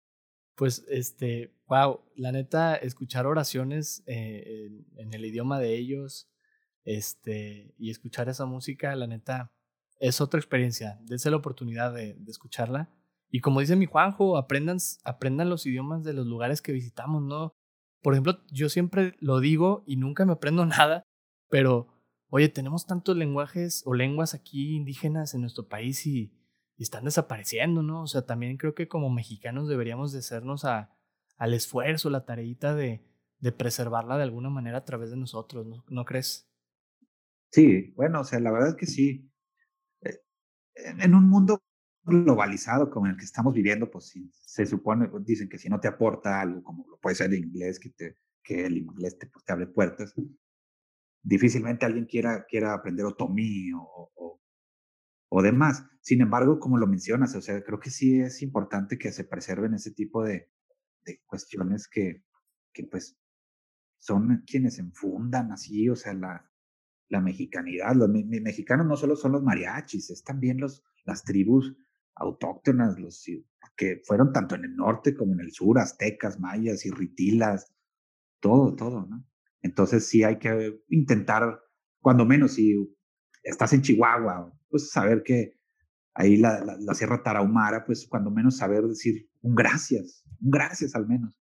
Pues, 0.56 0.86
este, 0.90 1.56
wow, 1.68 2.04
la 2.16 2.32
neta, 2.32 2.76
escuchar 2.76 3.28
oraciones 3.28 4.04
eh, 4.08 4.70
en, 4.96 5.14
el 5.14 5.26
idioma 5.26 5.60
de 5.60 5.76
ellos, 5.76 6.30
este, 6.84 7.76
y 7.78 7.92
escuchar 7.92 8.30
esa 8.30 8.46
música, 8.46 8.96
la 8.96 9.08
neta, 9.08 9.52
es 10.00 10.22
otra 10.22 10.40
experiencia. 10.40 11.00
Dense 11.04 11.32
la 11.32 11.38
oportunidad 11.38 11.94
de, 11.94 12.18
escucharla. 12.28 12.90
Y 13.30 13.42
como 13.42 13.60
dice 13.60 13.76
mi 13.76 13.86
Juanjo, 13.86 14.38
aprendan, 14.38 14.78
aprendan 15.04 15.50
los 15.50 15.66
idiomas 15.66 16.04
de 16.04 16.14
los 16.14 16.26
lugares 16.26 16.62
que 16.62 16.72
visitamos, 16.72 17.24
¿no? 17.24 17.54
Por 18.02 18.14
ejemplo, 18.14 18.40
yo 18.52 18.70
siempre 18.70 19.16
lo 19.20 19.40
digo 19.40 19.84
y 19.86 19.98
nunca 19.98 20.26
me 20.26 20.34
aprendo 20.34 20.66
nada, 20.66 21.04
pero, 21.50 21.88
oye, 22.30 22.50
tenemos 22.50 22.86
tantos 22.86 23.18
lenguajes 23.18 23.84
o 23.86 23.94
lenguas 23.94 24.34
aquí 24.34 24.76
indígenas 24.76 25.34
en 25.34 25.42
nuestro 25.42 25.68
país 25.68 26.06
y, 26.06 26.34
están 26.78 27.06
desapareciendo, 27.06 27.82
¿no? 27.82 28.04
O 28.04 28.06
sea, 28.08 28.28
también 28.28 28.56
creo 28.58 28.76
que 28.76 28.88
como 28.88 29.10
mexicanos 29.10 29.68
deberíamos 29.68 30.12
de 30.12 30.20
hacernos 30.20 30.64
a, 30.64 30.96
al 31.36 31.56
esfuerzo, 31.56 32.12
la 32.12 32.24
tareita 32.24 32.76
de, 32.76 33.04
de 33.40 33.52
preservarla 33.52 34.18
de 34.18 34.22
alguna 34.22 34.52
manera 34.52 34.78
a 34.78 34.86
través 34.86 35.10
de 35.10 35.18
nosotros, 35.18 35.66
¿no, 35.66 35.84
¿No 35.90 36.06
crees? 36.06 36.48
Sí, 37.50 37.94
bueno, 37.96 38.22
o 38.22 38.24
sea, 38.24 38.40
la 38.40 38.52
verdad 38.52 38.70
es 38.70 38.76
que 38.76 38.86
sí. 38.86 39.32
En 40.86 41.16
un 41.16 41.28
mundo 41.30 41.64
globalizado 42.04 42.90
como 42.90 43.08
el 43.08 43.18
que 43.18 43.26
estamos 43.26 43.54
viviendo, 43.54 43.92
pues 43.92 44.14
se 44.32 44.66
supone, 44.66 45.08
pues, 45.10 45.26
dicen 45.26 45.50
que 45.50 45.58
si 45.58 45.70
no 45.70 45.80
te 45.80 45.88
aporta 45.88 46.42
algo, 46.42 46.64
como 46.64 46.86
lo 46.88 46.98
puede 47.00 47.16
ser 47.16 47.34
el 47.34 47.40
inglés, 47.40 47.80
que, 47.80 47.90
te, 47.90 48.18
que 48.44 48.66
el 48.66 48.78
inglés 48.78 49.18
te, 49.20 49.28
pues, 49.28 49.44
te 49.44 49.52
abre 49.54 49.68
puertas, 49.68 50.14
difícilmente 51.22 51.86
alguien 51.86 52.06
quiera, 52.06 52.46
quiera 52.46 52.74
aprender 52.74 53.06
otomí 53.06 53.74
o, 53.74 54.12
o, 54.16 54.42
o, 55.30 55.42
demás. 55.42 55.86
Sin 56.02 56.22
embargo, 56.22 56.60
como 56.60 56.78
lo 56.78 56.88
mencionas, 56.88 57.36
o 57.36 57.42
sea, 57.42 57.62
creo 57.64 57.80
que 57.80 57.90
sí 57.90 58.22
es 58.22 58.42
importante 58.42 58.98
que 58.98 59.12
se 59.12 59.26
preserven 59.26 59.74
ese 59.74 59.92
tipo 59.92 60.24
de, 60.24 60.50
de 61.06 61.22
cuestiones 61.26 61.88
que, 61.90 62.24
que 62.74 62.86
pues 62.86 63.18
son 64.00 64.44
quienes 64.48 64.80
enfundan 64.80 65.52
así, 65.52 65.90
o 65.90 65.96
sea, 65.96 66.14
la, 66.14 66.47
la 67.10 67.22
mexicanidad. 67.22 67.96
Los 67.96 68.10
mexicanos 68.10 68.86
no 68.86 68.96
solo 68.98 69.16
son 69.16 69.34
los 69.34 69.44
mariachis, 69.44 70.10
es 70.10 70.24
también 70.24 70.60
los, 70.60 70.84
las 71.06 71.24
tribus 71.24 71.76
autóctonas, 72.16 73.00
los 73.00 73.24
que 73.76 74.02
fueron 74.06 74.34
tanto 74.34 74.56
en 74.56 74.66
el 74.66 74.76
norte 74.76 75.16
como 75.16 75.34
en 75.34 75.42
el 75.42 75.52
sur, 75.52 75.80
aztecas, 75.80 76.40
mayas, 76.40 76.86
y 76.86 76.92
ritilas, 76.92 77.74
todo, 78.40 78.76
todo, 78.76 79.06
¿no? 79.06 79.26
Entonces 79.62 80.08
sí 80.08 80.24
hay 80.24 80.38
que 80.40 80.82
intentar, 80.90 81.60
cuando 82.02 82.26
menos 82.26 82.54
si 82.54 82.76
estás 83.44 83.74
en 83.74 83.82
Chihuahua, 83.82 84.54
pues 84.70 84.92
saber 84.92 85.24
que 85.24 85.60
ahí 86.14 86.38
la, 86.38 86.64
la, 86.80 86.94
Sierra 86.94 87.22
Tarahumara, 87.22 87.86
pues 87.86 88.08
cuando 88.08 88.32
menos 88.32 88.58
saber 88.58 88.84
decir 88.84 89.30
un 89.42 89.56
gracias, 89.56 90.24
un 90.42 90.52
gracias 90.52 90.96
al 90.96 91.08
menos. 91.08 91.40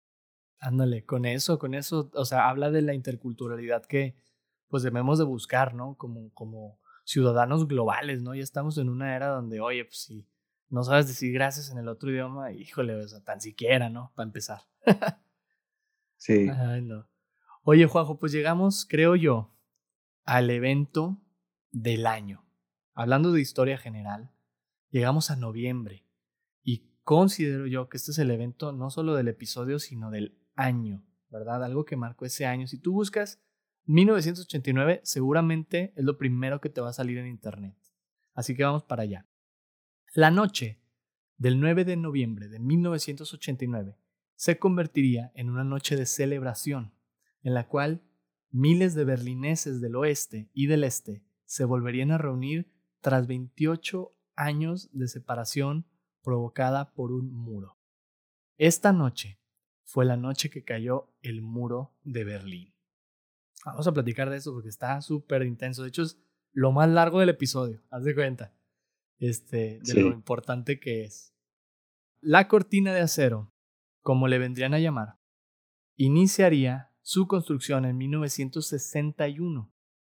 Ándale, 0.59 1.05
con 1.05 1.25
eso, 1.25 1.59
con 1.59 1.75
eso, 1.75 2.11
o 2.15 2.25
sea, 2.25 2.49
habla 2.49 2.71
de 2.71 2.83
la 2.83 2.95
interculturalidad 2.95 3.85
que 3.85 4.17
pues 4.69 4.83
debemos 4.83 5.19
de 5.19 5.25
buscar, 5.25 5.75
¿no? 5.75 5.97
Como, 5.97 6.33
como 6.35 6.79
ciudadanos 7.05 7.69
globales, 7.69 8.23
¿no? 8.23 8.35
Ya 8.35 8.43
estamos 8.43 8.79
en 8.79 8.89
una 8.89 9.15
era 9.15 9.29
donde, 9.29 9.61
oye, 9.61 9.85
pues 9.85 9.99
sí 9.99 10.27
no 10.69 10.83
sabes 10.83 11.07
decir 11.09 11.33
gracias 11.33 11.71
en 11.71 11.79
el 11.79 11.89
otro 11.89 12.11
idioma, 12.11 12.53
híjole, 12.53 12.95
o 12.97 13.09
sea, 13.09 13.23
tan 13.23 13.41
siquiera, 13.41 13.89
¿no? 13.89 14.13
Para 14.15 14.27
empezar. 14.27 14.63
sí. 16.17 16.49
Ay, 16.49 16.83
no. 16.83 17.09
Oye, 17.63 17.87
Juanjo, 17.87 18.19
pues 18.19 18.33
llegamos, 18.33 18.87
creo 18.89 19.17
yo, 19.17 19.55
al 20.25 20.51
evento 20.51 21.21
del 21.71 22.07
año. 22.07 22.45
Hablando 22.95 23.33
de 23.33 23.41
historia 23.41 23.79
general, 23.79 24.33
llegamos 24.91 25.31
a 25.31 25.37
noviembre 25.37 26.05
y 26.63 26.91
considero 27.05 27.67
yo 27.67 27.89
que 27.89 27.97
este 27.97 28.11
es 28.11 28.19
el 28.19 28.31
evento 28.31 28.73
no 28.73 28.91
solo 28.91 29.15
del 29.15 29.29
episodio, 29.29 29.79
sino 29.79 30.11
del 30.11 30.39
año, 30.55 31.05
¿verdad? 31.29 31.63
Algo 31.63 31.85
que 31.85 31.97
marcó 31.97 32.25
ese 32.25 32.47
año. 32.47 32.67
Si 32.67 32.79
tú 32.79 32.93
buscas 32.93 33.41
1989, 33.87 35.01
seguramente 35.05 35.93
es 35.97 36.05
lo 36.05 36.19
primero 36.19 36.61
que 36.61 36.69
te 36.69 36.81
va 36.81 36.91
a 36.91 36.93
salir 36.93 37.19
en 37.19 37.27
internet. 37.27 37.77
Así 38.35 38.55
que 38.55 38.65
vamos 38.65 38.85
para 38.85 39.03
allá. 39.03 39.27
La 40.15 40.31
noche 40.31 40.81
del 41.39 41.61
9 41.61 41.85
de 41.85 41.97
noviembre 41.97 42.49
de 42.49 42.59
1989 42.59 43.97
se 44.35 44.59
convertiría 44.59 45.33
en 45.35 45.51
una 45.51 45.65
noche 45.65 45.97
de 45.97 46.07
celebración, 46.07 46.95
en 47.43 47.55
la 47.55 47.69
cual 47.69 48.03
miles 48.51 48.95
de 48.95 49.05
berlineses 49.05 49.81
del 49.81 49.97
oeste 49.97 50.51
y 50.53 50.67
del 50.67 50.85
este 50.85 51.25
se 51.45 51.65
volverían 51.65 52.11
a 52.11 52.19
reunir 52.19 52.73
tras 53.01 53.27
28 53.27 54.15
años 54.35 54.91
de 54.93 55.09
separación 55.09 55.87
provocada 56.23 56.93
por 56.93 57.13
un 57.13 57.33
muro. 57.33 57.79
Esta 58.59 58.93
noche 58.93 59.39
fue 59.85 60.05
la 60.05 60.17
noche 60.17 60.51
que 60.51 60.65
cayó 60.65 61.15
el 61.23 61.41
muro 61.41 61.95
de 62.03 62.25
Berlín. 62.25 62.76
Vamos 63.67 63.89
a 63.89 63.93
platicar 63.93 64.31
de 64.31 64.37
eso 64.37 64.53
porque 64.53 64.69
está 64.69 65.01
súper 65.03 65.43
intenso. 65.43 65.83
De 65.83 65.89
hecho, 65.89 66.03
es 66.03 66.23
lo 66.53 66.71
más 66.71 66.89
largo 66.89 67.19
del 67.19 67.31
episodio, 67.31 67.83
haz 67.91 68.05
de 68.05 68.15
cuenta 68.15 68.55
este, 69.19 69.81
de 69.83 69.95
lo 70.01 70.13
importante 70.13 70.79
que 70.79 71.03
es. 71.03 71.35
La 72.21 72.47
cortina 72.47 72.95
de 72.95 73.01
acero, 73.01 73.53
como 74.03 74.29
le 74.29 74.39
vendrían 74.39 74.73
a 74.73 74.79
llamar, 74.79 75.19
iniciaría 75.97 76.93
su 77.03 77.27
construcción 77.27 77.85
en 77.85 77.97
1961, 77.99 79.73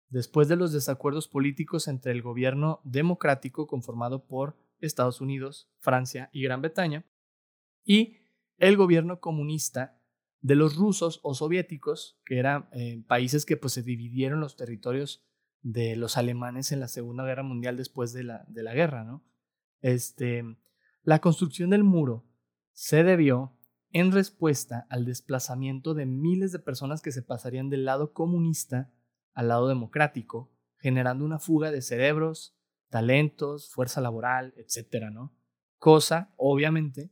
después 0.07 0.47
de 0.47 0.55
los 0.55 0.71
desacuerdos 0.71 1.27
políticos 1.27 1.89
entre 1.89 2.13
el 2.13 2.21
gobierno 2.21 2.79
democrático 2.85 3.67
conformado 3.67 4.27
por 4.27 4.55
Estados 4.79 5.19
Unidos, 5.19 5.69
Francia 5.79 6.29
y 6.31 6.41
Gran 6.41 6.61
Bretaña, 6.61 7.05
y 7.83 8.21
el 8.57 8.77
gobierno 8.77 9.19
comunista 9.19 10.00
de 10.41 10.55
los 10.55 10.75
rusos 10.75 11.19
o 11.23 11.33
soviéticos, 11.33 12.19
que 12.25 12.39
eran 12.39 12.67
eh, 12.73 13.03
países 13.07 13.45
que 13.45 13.57
pues, 13.57 13.73
se 13.73 13.83
dividieron 13.83 14.39
los 14.39 14.55
territorios 14.55 15.23
de 15.61 15.95
los 15.95 16.17
alemanes 16.17 16.71
en 16.71 16.79
la 16.79 16.87
Segunda 16.87 17.23
Guerra 17.23 17.43
Mundial 17.43 17.77
después 17.77 18.13
de 18.13 18.23
la, 18.23 18.45
de 18.47 18.63
la 18.63 18.73
guerra, 18.73 19.03
¿no? 19.03 19.23
Este, 19.81 20.43
la 21.03 21.19
construcción 21.19 21.69
del 21.69 21.83
muro 21.83 22.25
se 22.73 23.03
debió 23.03 23.57
en 23.91 24.11
respuesta 24.11 24.87
al 24.89 25.05
desplazamiento 25.05 25.93
de 25.93 26.05
miles 26.05 26.51
de 26.51 26.59
personas 26.59 27.01
que 27.01 27.11
se 27.11 27.21
pasarían 27.21 27.69
del 27.69 27.85
lado 27.85 28.13
comunista 28.13 28.91
al 29.33 29.49
lado 29.49 29.67
democrático, 29.67 30.51
generando 30.77 31.25
una 31.25 31.39
fuga 31.39 31.71
de 31.71 31.81
cerebros, 31.81 32.55
talentos, 32.89 33.69
fuerza 33.69 34.01
laboral, 34.01 34.53
etcétera, 34.57 35.09
¿no? 35.09 35.33
Cosa, 35.77 36.33
obviamente, 36.37 37.11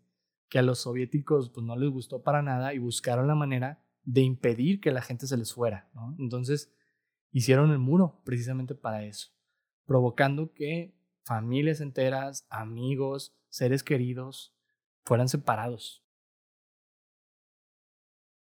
que 0.50 0.60
a 0.60 0.64
los 0.64 0.80
soviéticos 0.80 1.50
pues, 1.50 1.66
no 1.66 1.76
les 1.76 1.90
gustó 1.90 2.24
para 2.24 2.42
nada 2.42 2.74
y 2.74 2.80
buscaron 2.80 3.28
la 3.28 3.36
manera 3.36 3.82
de 4.04 4.22
impedir 4.22 4.82
que 4.82 4.92
la 4.92 5.02
gente 5.02 5.28
se 5.28 5.38
les 5.38 5.54
fuera. 5.54 5.90
Entonces, 6.18 6.74
hicieron 7.32 7.72
el 7.72 7.80
muro 7.80 8.22
precisamente 8.26 8.76
para 8.76 9.06
eso, 9.06 9.30
provocando 9.86 10.54
que 10.54 10.96
familias 11.24 11.80
enteras, 11.80 12.48
amigos, 12.50 13.36
seres 13.50 13.84
queridos 13.84 14.56
fueran 15.04 15.30
separados. 15.30 16.04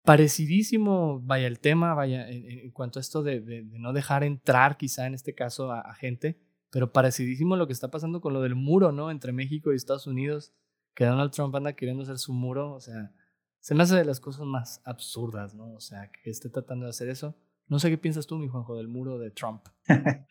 Parecidísimo, 0.04 1.22
vaya 1.22 1.46
el 1.46 1.60
tema, 1.60 1.94
vaya, 1.94 2.28
en, 2.30 2.72
cuanto 2.72 2.98
a 2.98 3.02
esto 3.02 3.22
de, 3.22 3.64
no 3.74 3.94
dejar 3.94 4.24
entrar 4.24 4.78
quizá 4.78 5.06
en 5.06 5.14
este 5.14 5.36
caso 5.36 5.72
a, 5.72 5.94
gente, 5.94 6.40
pero 6.72 6.92
parecidísimo 6.92 7.56
lo 7.56 7.68
que 7.68 7.74
está 7.74 7.92
pasando 7.92 8.22
con 8.22 8.34
lo 8.34 8.42
del 8.42 8.56
muro, 8.56 8.92
¿no? 8.92 9.12
Entre 9.12 9.34
México 9.34 9.72
y 9.72 9.76
Estados 9.76 10.08
Unidos, 10.08 10.54
que 10.94 11.06
Donald 11.06 11.32
Trump 11.32 11.56
anda 11.56 11.74
queriendo 11.74 12.04
hacer 12.04 12.18
su 12.18 12.34
muro, 12.34 12.74
o 12.74 12.80
sea, 12.80 13.14
se 13.60 13.76
me 13.76 13.84
hace 13.84 13.96
de 13.96 14.06
las 14.06 14.20
cosas 14.20 14.46
más 14.46 14.82
absurdas, 14.86 15.54
¿no? 15.56 15.74
O 15.74 15.80
sea, 15.80 16.12
que 16.12 16.30
esté 16.30 16.50
tratando 16.50 16.86
de 16.86 16.92
hacer 16.92 17.10
eso. 17.10 17.36
No 17.68 17.80
sé 17.80 17.90
qué 17.90 17.98
piensas 17.98 18.26
tú, 18.26 18.38
mi 18.38 18.48
Juanjo, 18.48 18.76
del 18.78 18.88
muro 18.88 19.20
de 19.20 19.32
Trump. 19.32 19.64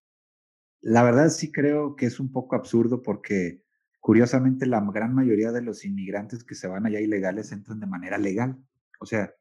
la 0.80 1.02
verdad 1.02 1.28
sí 1.28 1.52
creo 1.52 1.94
que 1.96 2.06
es 2.06 2.20
un 2.20 2.32
poco 2.32 2.56
absurdo 2.56 3.02
porque 3.02 3.64
curiosamente 4.00 4.66
la 4.66 4.80
gran 4.92 5.14
mayoría 5.14 5.52
de 5.52 5.62
los 5.62 5.84
inmigrantes 5.84 6.44
que 6.44 6.54
se 6.54 6.68
van 6.68 6.86
allá 6.86 7.00
ilegales 7.00 7.52
entran 7.52 7.80
de 7.80 7.86
manera 7.86 8.18
legal. 8.18 8.58
O 9.00 9.06
sea, 9.06 9.32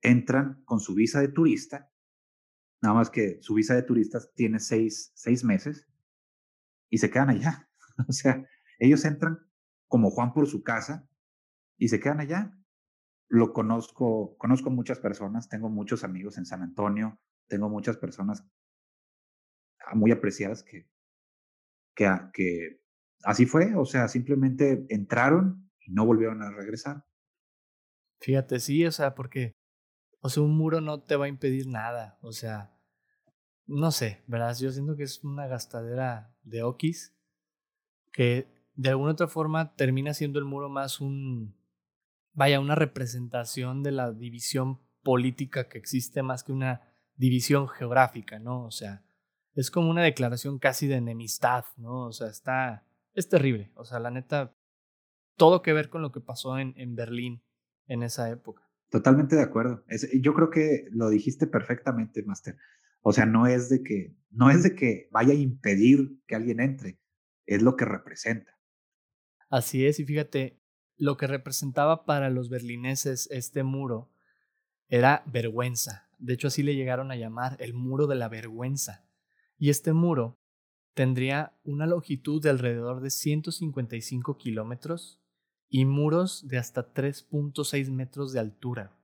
entran 0.00 0.62
con 0.64 0.80
su 0.80 0.94
visa 0.94 1.20
de 1.20 1.28
turista, 1.28 1.90
nada 2.80 2.94
más 2.94 3.10
que 3.10 3.38
su 3.40 3.54
visa 3.54 3.74
de 3.74 3.82
turista 3.82 4.18
tiene 4.34 4.58
seis, 4.58 5.12
seis 5.14 5.44
meses 5.44 5.86
y 6.90 6.98
se 6.98 7.10
quedan 7.10 7.30
allá. 7.30 7.68
o 8.08 8.12
sea, 8.12 8.44
ellos 8.78 9.04
entran 9.04 9.38
como 9.92 10.10
Juan 10.10 10.32
por 10.32 10.46
su 10.46 10.62
casa 10.62 11.06
y 11.76 11.88
se 11.88 12.00
quedan 12.00 12.20
allá 12.20 12.58
lo 13.28 13.52
conozco, 13.52 14.38
conozco 14.38 14.70
muchas 14.70 14.98
personas, 14.98 15.50
tengo 15.50 15.68
muchos 15.68 16.02
amigos 16.02 16.38
en 16.38 16.46
San 16.46 16.62
Antonio, 16.62 17.20
tengo 17.46 17.68
muchas 17.68 17.98
personas 17.98 18.42
ah, 19.86 19.94
muy 19.94 20.10
apreciadas 20.12 20.62
que, 20.62 20.88
que, 21.94 22.10
que 22.32 22.80
así 23.22 23.44
fue, 23.44 23.74
o 23.76 23.84
sea, 23.84 24.08
simplemente 24.08 24.86
entraron 24.88 25.70
y 25.80 25.92
no 25.92 26.06
volvieron 26.06 26.42
a 26.42 26.50
regresar. 26.50 27.04
Fíjate, 28.20 28.60
sí, 28.60 28.86
o 28.86 28.92
sea, 28.92 29.14
porque, 29.14 29.52
o 30.20 30.30
sea, 30.30 30.42
un 30.42 30.56
muro 30.56 30.80
no 30.80 31.02
te 31.02 31.16
va 31.16 31.26
a 31.26 31.28
impedir 31.28 31.66
nada, 31.66 32.18
o 32.22 32.32
sea, 32.32 32.78
no 33.66 33.90
sé, 33.90 34.22
¿verdad? 34.26 34.56
Yo 34.58 34.70
siento 34.72 34.96
que 34.96 35.02
es 35.02 35.22
una 35.22 35.46
gastadera 35.48 36.34
de 36.44 36.62
okis 36.62 37.14
que 38.10 38.61
de 38.74 38.90
alguna 38.90 39.12
otra 39.12 39.28
forma 39.28 39.74
termina 39.74 40.14
siendo 40.14 40.38
el 40.38 40.44
muro 40.44 40.68
más 40.68 41.00
un, 41.00 41.56
vaya, 42.32 42.60
una 42.60 42.74
representación 42.74 43.82
de 43.82 43.92
la 43.92 44.12
división 44.12 44.80
política 45.02 45.68
que 45.68 45.78
existe 45.78 46.22
más 46.22 46.44
que 46.44 46.52
una 46.52 46.80
división 47.16 47.68
geográfica, 47.68 48.38
¿no? 48.38 48.64
O 48.64 48.70
sea, 48.70 49.04
es 49.54 49.70
como 49.70 49.90
una 49.90 50.02
declaración 50.02 50.58
casi 50.58 50.86
de 50.86 50.96
enemistad, 50.96 51.64
¿no? 51.76 52.06
O 52.06 52.12
sea, 52.12 52.28
está, 52.28 52.86
es 53.14 53.28
terrible, 53.28 53.72
o 53.74 53.84
sea, 53.84 54.00
la 54.00 54.10
neta, 54.10 54.56
todo 55.36 55.62
que 55.62 55.72
ver 55.72 55.90
con 55.90 56.02
lo 56.02 56.12
que 56.12 56.20
pasó 56.20 56.58
en, 56.58 56.74
en 56.76 56.94
Berlín 56.94 57.42
en 57.86 58.02
esa 58.02 58.30
época. 58.30 58.62
Totalmente 58.90 59.36
de 59.36 59.42
acuerdo. 59.42 59.84
yo 60.20 60.34
creo 60.34 60.50
que 60.50 60.86
lo 60.90 61.08
dijiste 61.08 61.46
perfectamente, 61.46 62.22
Master. 62.24 62.58
O 63.00 63.12
sea, 63.12 63.24
no 63.24 63.46
es 63.46 63.70
de 63.70 63.82
que, 63.82 64.14
no 64.30 64.50
es 64.50 64.62
de 64.62 64.74
que 64.74 65.08
vaya 65.10 65.32
a 65.32 65.36
impedir 65.36 66.20
que 66.26 66.36
alguien 66.36 66.60
entre, 66.60 67.00
es 67.46 67.62
lo 67.62 67.76
que 67.76 67.86
representa. 67.86 68.51
Así 69.52 69.84
es, 69.84 70.00
y 70.00 70.06
fíjate, 70.06 70.58
lo 70.96 71.18
que 71.18 71.26
representaba 71.26 72.06
para 72.06 72.30
los 72.30 72.48
berlineses 72.48 73.28
este 73.30 73.64
muro 73.64 74.10
era 74.88 75.22
vergüenza. 75.26 76.08
De 76.18 76.32
hecho, 76.32 76.48
así 76.48 76.62
le 76.62 76.74
llegaron 76.74 77.10
a 77.10 77.16
llamar 77.16 77.58
el 77.60 77.74
muro 77.74 78.06
de 78.06 78.14
la 78.14 78.30
vergüenza. 78.30 79.04
Y 79.58 79.68
este 79.68 79.92
muro 79.92 80.40
tendría 80.94 81.54
una 81.64 81.86
longitud 81.86 82.42
de 82.42 82.48
alrededor 82.48 83.02
de 83.02 83.10
155 83.10 84.38
kilómetros 84.38 85.20
y 85.68 85.84
muros 85.84 86.48
de 86.48 86.56
hasta 86.56 86.94
3.6 86.94 87.90
metros 87.90 88.32
de 88.32 88.40
altura. 88.40 88.96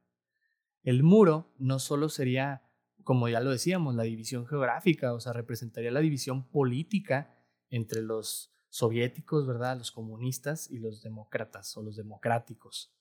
El 0.83 1.03
muro 1.03 1.53
no 1.59 1.79
solo 1.79 2.09
sería, 2.09 2.63
como 3.05 3.29
ya 3.29 3.41
lo 3.41 3.51
decíamos, 3.51 3.97
la 3.97 4.05
división 4.05 4.47
geográfica, 4.47 5.13
o 5.13 5.21
sea, 5.21 5.35
representaría 5.35 5.91
la 5.91 6.01
división 6.01 6.49
política 6.49 7.37
entre 7.69 8.01
los 8.01 8.51
soviéticos, 8.79 9.47
¿verdad? 9.47 9.77
Los 9.77 9.91
comunistas 9.91 10.71
y 10.71 10.79
los 10.79 11.03
demócratas 11.03 11.77
o 11.77 11.83
los 11.83 11.97
democráticos. 11.97 12.95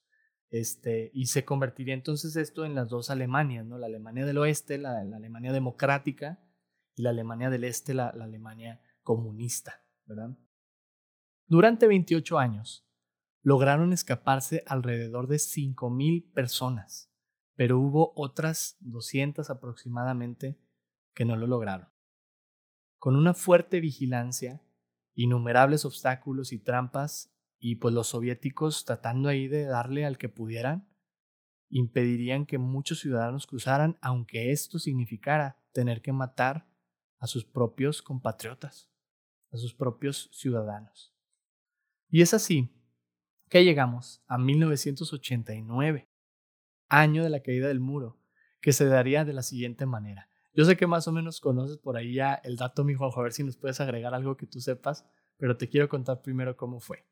Este, 0.50 1.10
y 1.14 1.26
se 1.26 1.44
convertiría 1.44 1.94
entonces 1.94 2.34
esto 2.36 2.64
en 2.64 2.74
las 2.74 2.88
dos 2.88 3.10
Alemanias, 3.10 3.64
¿no? 3.64 3.78
La 3.78 3.86
Alemania 3.86 4.26
del 4.26 4.38
Oeste, 4.38 4.76
la, 4.78 4.98
Alemania 4.98 5.52
democrática, 5.52 6.42
y 6.96 7.02
la 7.02 7.10
Alemania 7.10 7.48
del 7.48 7.64
Este, 7.64 7.94
la, 7.94 8.12
la 8.16 8.24
Alemania 8.24 8.80
comunista, 9.02 9.84
¿verdad? 10.04 10.36
Durante 11.46 11.86
28 11.86 12.38
años, 12.38 12.84
lograron 13.42 13.92
escaparse 13.92 14.64
alrededor 14.66 15.28
de 15.28 15.36
5.000 15.36 16.32
personas, 16.32 17.12
pero 17.54 17.78
hubo 17.78 18.12
otras 18.16 18.76
200 18.80 19.48
aproximadamente 19.48 20.58
que 21.14 21.24
no 21.24 21.36
lo 21.36 21.46
lograron. 21.46 21.88
Con 22.98 23.14
una 23.14 23.32
fuerte 23.32 23.80
vigilancia, 23.80 24.60
innumerables 25.18 25.84
obstáculos 25.84 26.52
y 26.52 26.60
trampas, 26.60 27.34
y 27.58 27.74
pues 27.76 27.92
los 27.92 28.06
soviéticos 28.06 28.84
tratando 28.84 29.28
ahí 29.28 29.48
de 29.48 29.64
darle 29.64 30.04
al 30.06 30.16
que 30.16 30.28
pudieran, 30.28 30.88
impedirían 31.70 32.46
que 32.46 32.58
muchos 32.58 33.00
ciudadanos 33.00 33.48
cruzaran, 33.48 33.98
aunque 34.00 34.52
esto 34.52 34.78
significara 34.78 35.58
tener 35.72 36.02
que 36.02 36.12
matar 36.12 36.68
a 37.18 37.26
sus 37.26 37.44
propios 37.44 38.00
compatriotas, 38.00 38.92
a 39.50 39.56
sus 39.56 39.74
propios 39.74 40.30
ciudadanos. 40.32 41.12
Y 42.08 42.22
es 42.22 42.32
así 42.32 42.70
que 43.48 43.64
llegamos 43.64 44.22
a 44.28 44.38
1989, 44.38 46.08
año 46.88 47.24
de 47.24 47.30
la 47.30 47.42
caída 47.42 47.66
del 47.66 47.80
muro, 47.80 48.20
que 48.60 48.72
se 48.72 48.86
daría 48.86 49.24
de 49.24 49.32
la 49.32 49.42
siguiente 49.42 49.84
manera. 49.84 50.27
Yo 50.58 50.64
sé 50.64 50.76
que 50.76 50.88
más 50.88 51.06
o 51.06 51.12
menos 51.12 51.40
conoces 51.40 51.78
por 51.78 51.96
ahí 51.96 52.14
ya 52.14 52.34
el 52.34 52.56
dato, 52.56 52.82
mi 52.82 52.92
Juanjo, 52.92 53.20
a 53.20 53.22
ver 53.22 53.32
si 53.32 53.44
nos 53.44 53.56
puedes 53.56 53.80
agregar 53.80 54.12
algo 54.12 54.36
que 54.36 54.48
tú 54.48 54.58
sepas, 54.58 55.06
pero 55.36 55.56
te 55.56 55.68
quiero 55.68 55.88
contar 55.88 56.20
primero 56.20 56.56
cómo 56.56 56.80
fue. 56.80 57.06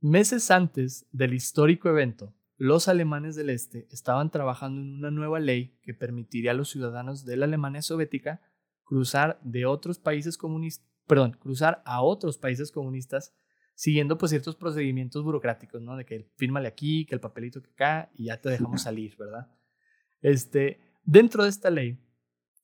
Meses 0.00 0.50
antes 0.50 1.06
del 1.12 1.34
histórico 1.34 1.90
evento, 1.90 2.34
los 2.56 2.88
alemanes 2.88 3.36
del 3.36 3.50
Este 3.50 3.86
estaban 3.90 4.30
trabajando 4.30 4.80
en 4.80 4.94
una 4.94 5.10
nueva 5.10 5.40
ley 5.40 5.78
que 5.82 5.92
permitiría 5.92 6.52
a 6.52 6.54
los 6.54 6.70
ciudadanos 6.70 7.26
de 7.26 7.36
la 7.36 7.44
Alemania 7.44 7.82
soviética 7.82 8.40
cruzar 8.82 9.38
de 9.42 9.66
otros 9.66 9.98
países 9.98 10.38
comunistas, 10.38 10.88
perdón, 11.06 11.32
cruzar 11.32 11.82
a 11.84 12.00
otros 12.00 12.38
países 12.38 12.72
comunistas 12.72 13.34
siguiendo 13.74 14.16
pues 14.16 14.30
ciertos 14.30 14.56
procedimientos 14.56 15.22
burocráticos, 15.22 15.82
¿no? 15.82 15.98
De 15.98 16.06
que 16.06 16.32
fírmale 16.36 16.68
aquí, 16.68 17.04
que 17.04 17.14
el 17.14 17.20
papelito 17.20 17.60
que 17.60 17.72
acá 17.72 18.10
y 18.14 18.24
ya 18.28 18.40
te 18.40 18.48
dejamos 18.48 18.80
salir, 18.84 19.18
¿verdad? 19.18 19.50
Este, 20.22 20.80
dentro 21.04 21.42
de 21.42 21.50
esta 21.50 21.68
ley 21.68 22.00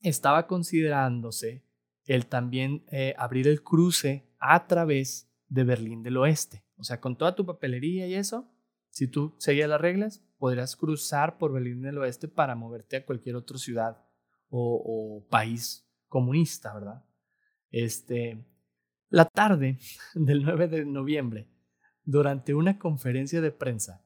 estaba 0.02 0.46
considerándose 0.46 1.64
el 2.06 2.26
también 2.26 2.84
eh, 2.90 3.14
abrir 3.18 3.46
el 3.46 3.62
cruce 3.62 4.28
a 4.38 4.66
través 4.66 5.30
de 5.48 5.64
Berlín 5.64 6.02
del 6.02 6.16
Oeste. 6.16 6.64
O 6.76 6.84
sea, 6.84 7.00
con 7.00 7.16
toda 7.16 7.34
tu 7.34 7.44
papelería 7.44 8.06
y 8.06 8.14
eso, 8.14 8.50
si 8.88 9.06
tú 9.06 9.34
seguías 9.38 9.68
las 9.68 9.80
reglas, 9.80 10.24
podrías 10.38 10.74
cruzar 10.76 11.38
por 11.38 11.52
Berlín 11.52 11.82
del 11.82 11.98
Oeste 11.98 12.26
para 12.26 12.54
moverte 12.54 12.96
a 12.96 13.04
cualquier 13.04 13.36
otra 13.36 13.58
ciudad 13.58 14.02
o, 14.48 15.24
país 15.30 15.86
comunista, 16.08 16.74
¿verdad? 16.74 17.04
Este, 17.70 18.44
la 19.08 19.26
tarde 19.26 19.78
del 20.14 20.42
9 20.42 20.68
de 20.68 20.84
noviembre, 20.84 21.48
durante 22.02 22.54
una 22.54 22.78
conferencia 22.78 23.40
de 23.40 23.52
prensa, 23.52 24.04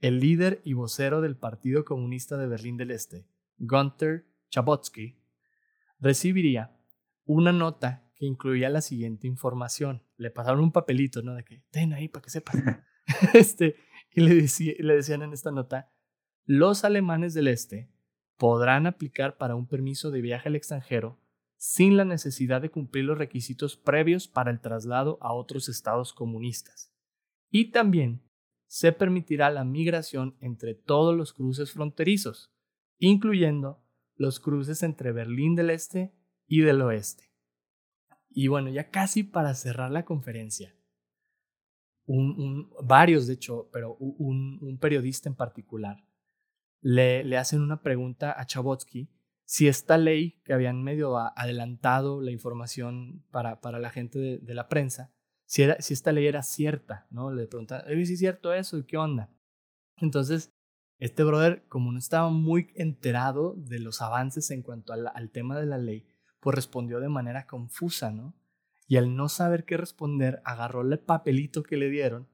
el 0.00 0.20
líder 0.20 0.62
y 0.64 0.72
vocero 0.72 1.20
del 1.20 1.36
Partido 1.36 1.84
Comunista 1.84 2.36
de 2.36 2.46
Berlín 2.46 2.76
del 2.76 2.92
Este, 2.92 3.26
Gunther 3.58 4.26
Chabotsky, 4.48 5.21
recibiría 6.02 6.76
una 7.24 7.52
nota 7.52 8.04
que 8.16 8.26
incluía 8.26 8.68
la 8.68 8.82
siguiente 8.82 9.26
información. 9.26 10.02
Le 10.16 10.30
pasaron 10.30 10.60
un 10.60 10.72
papelito, 10.72 11.22
¿no? 11.22 11.34
De 11.34 11.44
que, 11.44 11.62
ten 11.70 11.92
ahí 11.92 12.08
para 12.08 12.24
que 12.24 12.30
sepas. 12.30 12.56
este, 13.34 13.76
y 14.10 14.20
le, 14.20 14.34
le 14.34 14.94
decían 14.94 15.22
en 15.22 15.32
esta 15.32 15.52
nota, 15.52 15.90
los 16.44 16.84
alemanes 16.84 17.34
del 17.34 17.48
Este 17.48 17.88
podrán 18.36 18.86
aplicar 18.86 19.38
para 19.38 19.54
un 19.54 19.68
permiso 19.68 20.10
de 20.10 20.20
viaje 20.20 20.48
al 20.48 20.56
extranjero 20.56 21.20
sin 21.56 21.96
la 21.96 22.04
necesidad 22.04 22.60
de 22.60 22.72
cumplir 22.72 23.04
los 23.04 23.16
requisitos 23.16 23.76
previos 23.76 24.26
para 24.26 24.50
el 24.50 24.60
traslado 24.60 25.16
a 25.20 25.32
otros 25.32 25.68
estados 25.68 26.12
comunistas. 26.12 26.92
Y 27.50 27.70
también 27.70 28.28
se 28.66 28.90
permitirá 28.90 29.48
la 29.50 29.64
migración 29.64 30.36
entre 30.40 30.74
todos 30.74 31.16
los 31.16 31.32
cruces 31.32 31.70
fronterizos, 31.70 32.52
incluyendo 32.98 33.81
los 34.16 34.40
cruces 34.40 34.82
entre 34.82 35.12
Berlín 35.12 35.54
del 35.54 35.70
Este 35.70 36.14
y 36.46 36.60
del 36.60 36.82
Oeste. 36.82 37.32
Y 38.30 38.48
bueno, 38.48 38.70
ya 38.70 38.90
casi 38.90 39.22
para 39.22 39.54
cerrar 39.54 39.90
la 39.90 40.04
conferencia, 40.04 40.74
varios 42.82 43.26
de 43.26 43.34
hecho, 43.34 43.68
pero 43.72 43.96
un, 43.96 44.78
periodista 44.80 45.28
en 45.28 45.34
particular, 45.34 46.04
le, 46.80 47.24
le 47.24 47.36
hacen 47.36 47.60
una 47.60 47.82
pregunta 47.82 48.38
a 48.38 48.46
Chabotsky 48.46 49.08
si 49.44 49.68
esta 49.68 49.98
ley 49.98 50.40
que 50.44 50.54
habían 50.54 50.82
medio 50.82 51.18
adelantado 51.18 52.22
la 52.22 52.30
información 52.30 53.22
para, 53.30 53.60
para 53.60 53.78
la 53.78 53.90
gente 53.90 54.38
de, 54.38 54.54
la 54.54 54.68
prensa, 54.68 55.12
si, 55.44 55.62
era, 55.62 55.80
si 55.80 55.92
esta 55.92 56.10
ley 56.10 56.26
era 56.26 56.42
cierta, 56.42 57.06
¿no? 57.10 57.30
Le 57.30 57.46
preguntaban, 57.46 57.84
si 58.06 58.14
es 58.14 58.18
cierto 58.18 58.54
eso? 58.54 58.78
¿Y 58.78 58.84
qué 58.84 58.96
onda? 58.96 59.30
Entonces, 59.98 60.54
este 61.02 61.24
brother, 61.24 61.64
como 61.68 61.90
no 61.90 61.98
estaba 61.98 62.30
muy 62.30 62.70
enterado 62.76 63.54
de 63.56 63.80
los 63.80 64.00
avances 64.02 64.52
en 64.52 64.62
cuanto 64.62 64.92
al, 64.92 65.08
al 65.12 65.30
tema 65.32 65.58
de 65.58 65.66
la 65.66 65.76
ley, 65.76 66.06
pues 66.38 66.54
respondió 66.54 67.00
de 67.00 67.08
manera 67.08 67.48
confusa, 67.48 68.12
¿no? 68.12 68.36
Y 68.86 68.98
al 68.98 69.16
no 69.16 69.28
saber 69.28 69.64
qué 69.64 69.76
responder, 69.76 70.40
agarró 70.44 70.82
el 70.82 70.96
papelito 71.00 71.64
que 71.64 71.76
le 71.76 71.90
dieron 71.90 72.28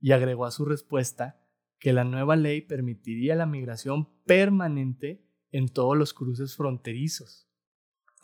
y 0.00 0.10
agregó 0.10 0.46
a 0.46 0.50
su 0.50 0.64
respuesta 0.64 1.40
que 1.78 1.92
la 1.92 2.02
nueva 2.02 2.34
ley 2.34 2.62
permitiría 2.62 3.36
la 3.36 3.46
migración 3.46 4.08
permanente 4.24 5.24
en 5.52 5.68
todos 5.68 5.96
los 5.96 6.12
cruces 6.12 6.56
fronterizos. 6.56 7.48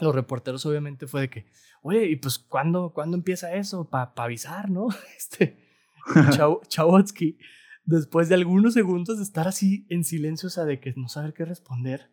Los 0.01 0.13
reporteros 0.13 0.67
obviamente 0.67 1.07
fue 1.07 1.21
de 1.21 1.31
que, 1.31 1.47
oye, 1.83 2.07
¿y 2.07 2.17
pues 2.17 2.41
cuándo, 2.41 2.93
¿cuándo 2.93 3.17
empieza 3.17 3.55
eso? 3.55 3.89
Para 3.89 4.13
avisar, 4.17 4.71
¿no? 4.71 4.89
Este, 5.17 5.57
Chawotsky, 6.69 7.39
después 7.97 8.29
de 8.29 8.35
algunos 8.35 8.75
segundos 8.75 9.19
de 9.19 9.25
estar 9.25 9.49
así 9.49 9.87
en 9.89 10.05
silencio, 10.05 10.49
o 10.49 10.51
sea, 10.51 10.65
de 10.65 10.81
que 10.81 10.93
no 10.97 11.09
saber 11.09 11.35
qué 11.35 11.45
responder. 11.45 12.11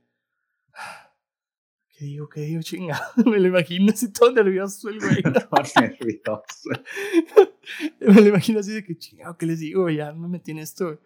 ¿Qué 1.98 2.06
digo? 2.06 2.28
¿Qué 2.28 2.42
digo? 2.42 2.62
Chingado. 2.62 3.02
Me 3.26 3.40
lo 3.40 3.48
imagino 3.48 3.92
así 3.92 4.12
todo 4.12 4.32
nervioso 4.32 4.90
el 4.90 5.00
güey. 5.00 5.24
me 8.00 8.22
lo 8.22 8.28
imagino 8.28 8.60
así 8.60 8.72
de 8.72 8.84
que 8.84 8.98
chingado, 8.98 9.38
¿qué 9.38 9.46
les 9.46 9.60
digo? 9.60 9.90
Ya 9.90 10.12
me 10.14 10.28
metí 10.28 10.52
en 10.52 10.60
esto. 10.60 11.00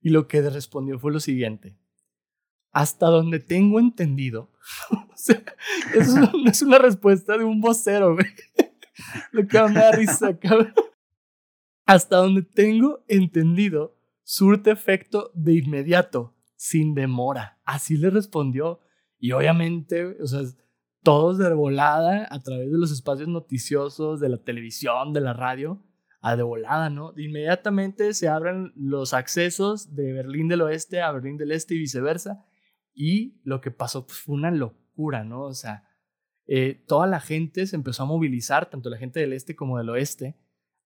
Y 0.00 0.10
lo 0.10 0.28
que 0.28 0.42
respondió 0.42 0.98
fue 0.98 1.12
lo 1.12 1.20
siguiente 1.20 1.76
hasta 2.76 3.06
donde 3.06 3.40
tengo 3.40 3.80
entendido. 3.80 4.50
eso 5.94 6.20
no 6.20 6.50
es 6.50 6.60
una 6.60 6.76
respuesta 6.76 7.38
de 7.38 7.44
un 7.44 7.58
vocero, 7.58 8.12
güey. 8.12 8.26
Lo 9.32 9.48
que 9.48 9.62
me 9.62 9.80
da 9.80 9.92
risa, 9.92 10.38
cabrón. 10.38 10.74
Hasta 11.86 12.16
donde 12.16 12.42
tengo 12.42 13.02
entendido, 13.08 13.95
surte 14.26 14.72
efecto 14.72 15.30
de 15.34 15.54
inmediato, 15.54 16.34
sin 16.56 16.94
demora. 16.94 17.60
Así 17.64 17.96
le 17.96 18.10
respondió. 18.10 18.80
Y 19.20 19.30
obviamente, 19.30 20.20
o 20.20 20.26
sea, 20.26 20.40
todos 21.04 21.38
de 21.38 21.54
volada, 21.54 22.26
a 22.28 22.42
través 22.42 22.72
de 22.72 22.76
los 22.76 22.90
espacios 22.90 23.28
noticiosos, 23.28 24.18
de 24.18 24.28
la 24.28 24.42
televisión, 24.42 25.12
de 25.12 25.20
la 25.20 25.32
radio, 25.32 25.80
a 26.20 26.34
de 26.34 26.42
volada, 26.42 26.90
¿no? 26.90 27.12
Inmediatamente 27.16 28.14
se 28.14 28.26
abren 28.26 28.72
los 28.74 29.14
accesos 29.14 29.94
de 29.94 30.12
Berlín 30.12 30.48
del 30.48 30.62
Oeste 30.62 31.00
a 31.00 31.12
Berlín 31.12 31.36
del 31.36 31.52
Este 31.52 31.76
y 31.76 31.78
viceversa 31.78 32.44
y 32.92 33.40
lo 33.44 33.60
que 33.60 33.70
pasó 33.70 34.08
pues, 34.08 34.18
fue 34.18 34.34
una 34.34 34.50
locura, 34.50 35.22
¿no? 35.22 35.42
O 35.42 35.54
sea, 35.54 35.84
eh, 36.48 36.82
toda 36.88 37.06
la 37.06 37.20
gente 37.20 37.64
se 37.68 37.76
empezó 37.76 38.02
a 38.02 38.06
movilizar, 38.06 38.68
tanto 38.68 38.90
la 38.90 38.98
gente 38.98 39.20
del 39.20 39.34
este 39.34 39.54
como 39.54 39.78
del 39.78 39.90
oeste, 39.90 40.36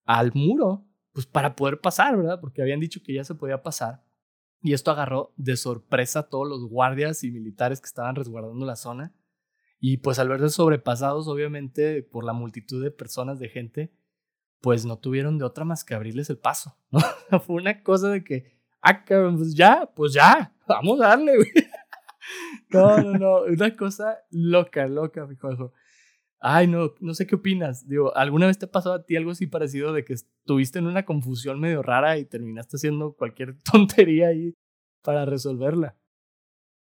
al 0.05 0.31
muro 0.35 0.90
pues 1.13 1.25
para 1.25 1.55
poder 1.55 1.79
pasar, 1.79 2.17
¿verdad? 2.17 2.39
Porque 2.39 2.61
habían 2.61 2.79
dicho 2.79 3.01
que 3.03 3.13
ya 3.13 3.23
se 3.23 3.35
podía 3.35 3.61
pasar. 3.63 4.03
Y 4.61 4.73
esto 4.73 4.91
agarró 4.91 5.33
de 5.37 5.57
sorpresa 5.57 6.19
a 6.19 6.29
todos 6.29 6.47
los 6.47 6.65
guardias 6.69 7.23
y 7.23 7.31
militares 7.31 7.81
que 7.81 7.87
estaban 7.87 8.15
resguardando 8.15 8.65
la 8.65 8.75
zona. 8.75 9.13
Y 9.79 9.97
pues 9.97 10.19
al 10.19 10.29
verse 10.29 10.49
sobrepasados, 10.49 11.27
obviamente, 11.27 12.03
por 12.03 12.23
la 12.23 12.33
multitud 12.33 12.83
de 12.83 12.91
personas, 12.91 13.39
de 13.39 13.49
gente, 13.49 13.91
pues 14.61 14.85
no 14.85 14.99
tuvieron 14.99 15.39
de 15.39 15.45
otra 15.45 15.65
más 15.65 15.83
que 15.83 15.95
abrirles 15.95 16.29
el 16.29 16.37
paso, 16.37 16.77
¿no? 16.91 16.99
Fue 17.41 17.55
una 17.55 17.81
cosa 17.81 18.09
de 18.09 18.23
que, 18.23 18.53
ah, 18.81 19.03
pues 19.03 19.55
ya, 19.55 19.91
pues 19.95 20.13
ya, 20.13 20.53
vamos 20.67 21.01
a 21.01 21.07
darle, 21.09 21.35
güey. 21.35 21.49
No, 22.69 22.97
no, 23.01 23.13
no, 23.17 23.41
una 23.41 23.75
cosa 23.75 24.19
loca, 24.29 24.87
loca, 24.87 25.25
mi 25.25 25.35
juego. 25.35 25.73
Ay, 26.43 26.65
no, 26.67 26.95
no 26.99 27.13
sé 27.13 27.27
qué 27.27 27.35
opinas. 27.35 27.87
Digo, 27.87 28.17
¿alguna 28.17 28.47
vez 28.47 28.57
te 28.57 28.65
ha 28.65 28.71
pasado 28.71 28.95
a 28.95 29.05
ti 29.05 29.15
algo 29.15 29.29
así 29.29 29.45
parecido 29.45 29.93
de 29.93 30.03
que 30.03 30.13
estuviste 30.13 30.79
en 30.79 30.87
una 30.87 31.05
confusión 31.05 31.59
medio 31.59 31.83
rara 31.83 32.17
y 32.17 32.25
terminaste 32.25 32.77
haciendo 32.77 33.13
cualquier 33.13 33.57
tontería 33.71 34.29
ahí 34.29 34.55
para 35.03 35.25
resolverla? 35.25 35.95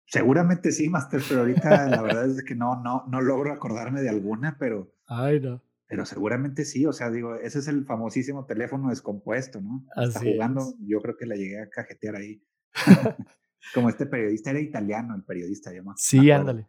Seguramente 0.06 0.72
sí, 0.72 0.90
Master, 0.90 1.22
pero 1.28 1.42
ahorita 1.42 1.90
la 1.90 2.02
verdad 2.02 2.30
es 2.30 2.44
que 2.44 2.56
no, 2.56 2.82
no, 2.82 3.04
no 3.08 3.20
logro 3.20 3.52
acordarme 3.52 4.02
de 4.02 4.10
alguna, 4.10 4.56
pero. 4.58 4.94
Ay, 5.08 5.42
no. 5.42 5.62
Pero 5.88 6.06
seguramente 6.06 6.64
sí, 6.64 6.86
o 6.86 6.94
sea, 6.94 7.12
digo, 7.12 7.36
ese 7.36 7.60
es 7.60 7.68
el 7.68 7.86
famosísimo 7.86 8.46
teléfono 8.46 8.90
descompuesto, 8.90 9.60
¿no? 9.60 9.86
Así 9.96 10.08
Está 10.08 10.20
jugando, 10.22 10.74
yo 10.80 11.02
creo 11.02 11.18
que 11.18 11.26
la 11.26 11.36
llegué 11.36 11.62
a 11.62 11.70
cajetear 11.70 12.16
ahí. 12.16 12.42
Como 13.74 13.90
este 13.90 14.06
periodista 14.06 14.52
era 14.52 14.60
italiano, 14.60 15.16
el 15.16 15.24
periodista, 15.24 15.74
yo 15.74 15.84
Sí, 15.98 16.32
ándale. 16.32 16.68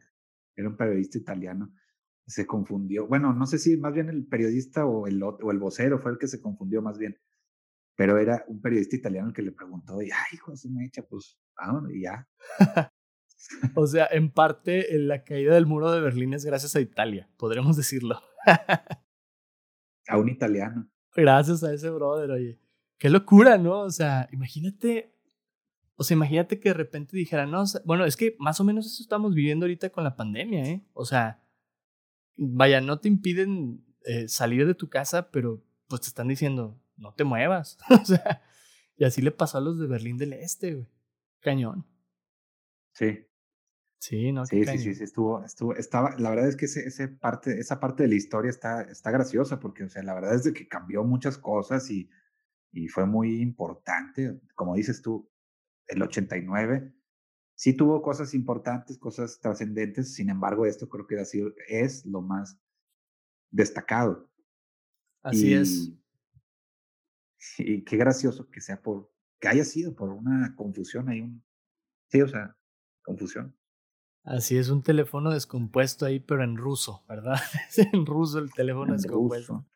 Era 0.56 0.68
un 0.68 0.76
periodista 0.76 1.18
italiano 1.18 1.72
se 2.26 2.46
confundió. 2.46 3.06
Bueno, 3.06 3.32
no 3.32 3.46
sé 3.46 3.58
si 3.58 3.76
más 3.76 3.92
bien 3.92 4.08
el 4.08 4.26
periodista 4.26 4.86
o 4.86 5.06
el, 5.06 5.22
o 5.22 5.50
el 5.50 5.58
vocero 5.58 5.98
fue 5.98 6.12
el 6.12 6.18
que 6.18 6.28
se 6.28 6.40
confundió 6.40 6.82
más 6.82 6.98
bien. 6.98 7.18
Pero 7.96 8.18
era 8.18 8.44
un 8.48 8.60
periodista 8.60 8.96
italiano 8.96 9.28
el 9.28 9.34
que 9.34 9.42
le 9.42 9.52
preguntó, 9.52 10.02
y 10.02 10.10
ay, 10.10 10.26
hijo 10.32 10.56
se 10.56 10.68
me 10.68 10.84
echa, 10.84 11.02
pues, 11.02 11.38
vámonos, 11.56 11.92
y 11.92 12.02
ya. 12.02 12.28
o 13.74 13.86
sea, 13.86 14.08
en 14.10 14.30
parte 14.30 14.86
la 14.98 15.24
caída 15.24 15.54
del 15.54 15.66
muro 15.66 15.92
de 15.92 16.00
Berlín 16.00 16.34
es 16.34 16.44
gracias 16.44 16.74
a 16.76 16.80
Italia, 16.80 17.28
podremos 17.36 17.76
decirlo. 17.76 18.20
a 20.08 20.18
un 20.18 20.28
italiano. 20.28 20.88
Gracias 21.14 21.62
a 21.62 21.72
ese 21.72 21.90
brother, 21.90 22.30
oye. 22.30 22.58
Qué 22.98 23.10
locura, 23.10 23.58
¿no? 23.58 23.80
O 23.80 23.90
sea, 23.90 24.28
imagínate, 24.32 25.14
o 25.96 26.04
sea, 26.04 26.14
imagínate 26.16 26.60
que 26.60 26.70
de 26.70 26.74
repente 26.74 27.16
dijera, 27.16 27.46
no, 27.46 27.64
bueno, 27.84 28.04
es 28.04 28.16
que 28.16 28.36
más 28.38 28.60
o 28.60 28.64
menos 28.64 28.86
eso 28.86 29.02
estamos 29.02 29.34
viviendo 29.34 29.64
ahorita 29.66 29.90
con 29.90 30.04
la 30.04 30.16
pandemia, 30.16 30.64
¿eh? 30.64 30.86
O 30.92 31.04
sea, 31.04 31.43
vaya, 32.36 32.80
no 32.80 33.00
te 33.00 33.08
impiden 33.08 33.84
eh, 34.04 34.28
salir 34.28 34.66
de 34.66 34.74
tu 34.74 34.88
casa, 34.88 35.30
pero 35.30 35.62
pues 35.88 36.02
te 36.02 36.08
están 36.08 36.28
diciendo, 36.28 36.80
no 36.96 37.14
te 37.14 37.24
muevas. 37.24 37.78
o 37.90 38.04
sea, 38.04 38.42
y 38.96 39.04
así 39.04 39.22
le 39.22 39.30
pasó 39.30 39.58
a 39.58 39.60
los 39.60 39.78
de 39.78 39.86
Berlín 39.86 40.16
del 40.16 40.32
Este, 40.32 40.74
güey. 40.74 40.88
Cañón. 41.40 41.86
Sí. 42.92 43.26
Sí, 43.98 44.32
no, 44.32 44.44
sí, 44.44 44.62
sí, 44.64 44.78
sí, 44.78 44.94
sí, 44.94 45.02
estuvo, 45.02 45.42
estuvo, 45.42 45.74
estaba, 45.74 46.14
la 46.18 46.28
verdad 46.28 46.48
es 46.48 46.56
que 46.56 46.66
ese, 46.66 46.86
ese 46.86 47.08
parte, 47.08 47.58
esa 47.58 47.80
parte 47.80 48.02
de 48.02 48.10
la 48.10 48.16
historia 48.16 48.50
está, 48.50 48.82
está 48.82 49.10
graciosa 49.10 49.60
porque, 49.60 49.84
o 49.84 49.88
sea, 49.88 50.02
la 50.02 50.12
verdad 50.12 50.34
es 50.34 50.44
de 50.44 50.52
que 50.52 50.68
cambió 50.68 51.04
muchas 51.04 51.38
cosas 51.38 51.90
y, 51.90 52.10
y 52.70 52.88
fue 52.88 53.06
muy 53.06 53.40
importante, 53.40 54.38
como 54.54 54.74
dices 54.74 55.00
tú, 55.00 55.30
el 55.86 56.02
89 56.02 56.92
sí 57.54 57.74
tuvo 57.74 58.02
cosas 58.02 58.34
importantes, 58.34 58.98
cosas 58.98 59.38
trascendentes, 59.40 60.14
sin 60.14 60.30
embargo, 60.30 60.66
esto 60.66 60.88
creo 60.88 61.06
que 61.06 61.24
sido, 61.24 61.52
es 61.68 62.04
lo 62.04 62.20
más 62.20 62.58
destacado. 63.50 64.30
Así 65.22 65.54
es. 65.54 65.92
Y 67.58 67.84
qué 67.84 67.96
gracioso 67.96 68.48
que 68.50 68.60
sea 68.60 68.80
por, 68.80 69.10
que 69.40 69.48
haya 69.48 69.64
sido 69.64 69.94
por 69.94 70.10
una 70.10 70.54
confusión, 70.56 71.08
hay 71.08 71.20
un, 71.20 71.44
sí, 72.08 72.20
o 72.22 72.28
sea, 72.28 72.56
confusión. 73.02 73.56
Así 74.22 74.56
es, 74.56 74.70
un 74.70 74.82
teléfono 74.82 75.30
descompuesto 75.30 76.06
ahí, 76.06 76.18
pero 76.18 76.42
en 76.42 76.56
ruso, 76.56 77.04
¿verdad? 77.06 77.36
en 77.92 78.06
ruso 78.06 78.38
el 78.38 78.52
teléfono 78.52 78.94
descompuesto. 78.94 79.66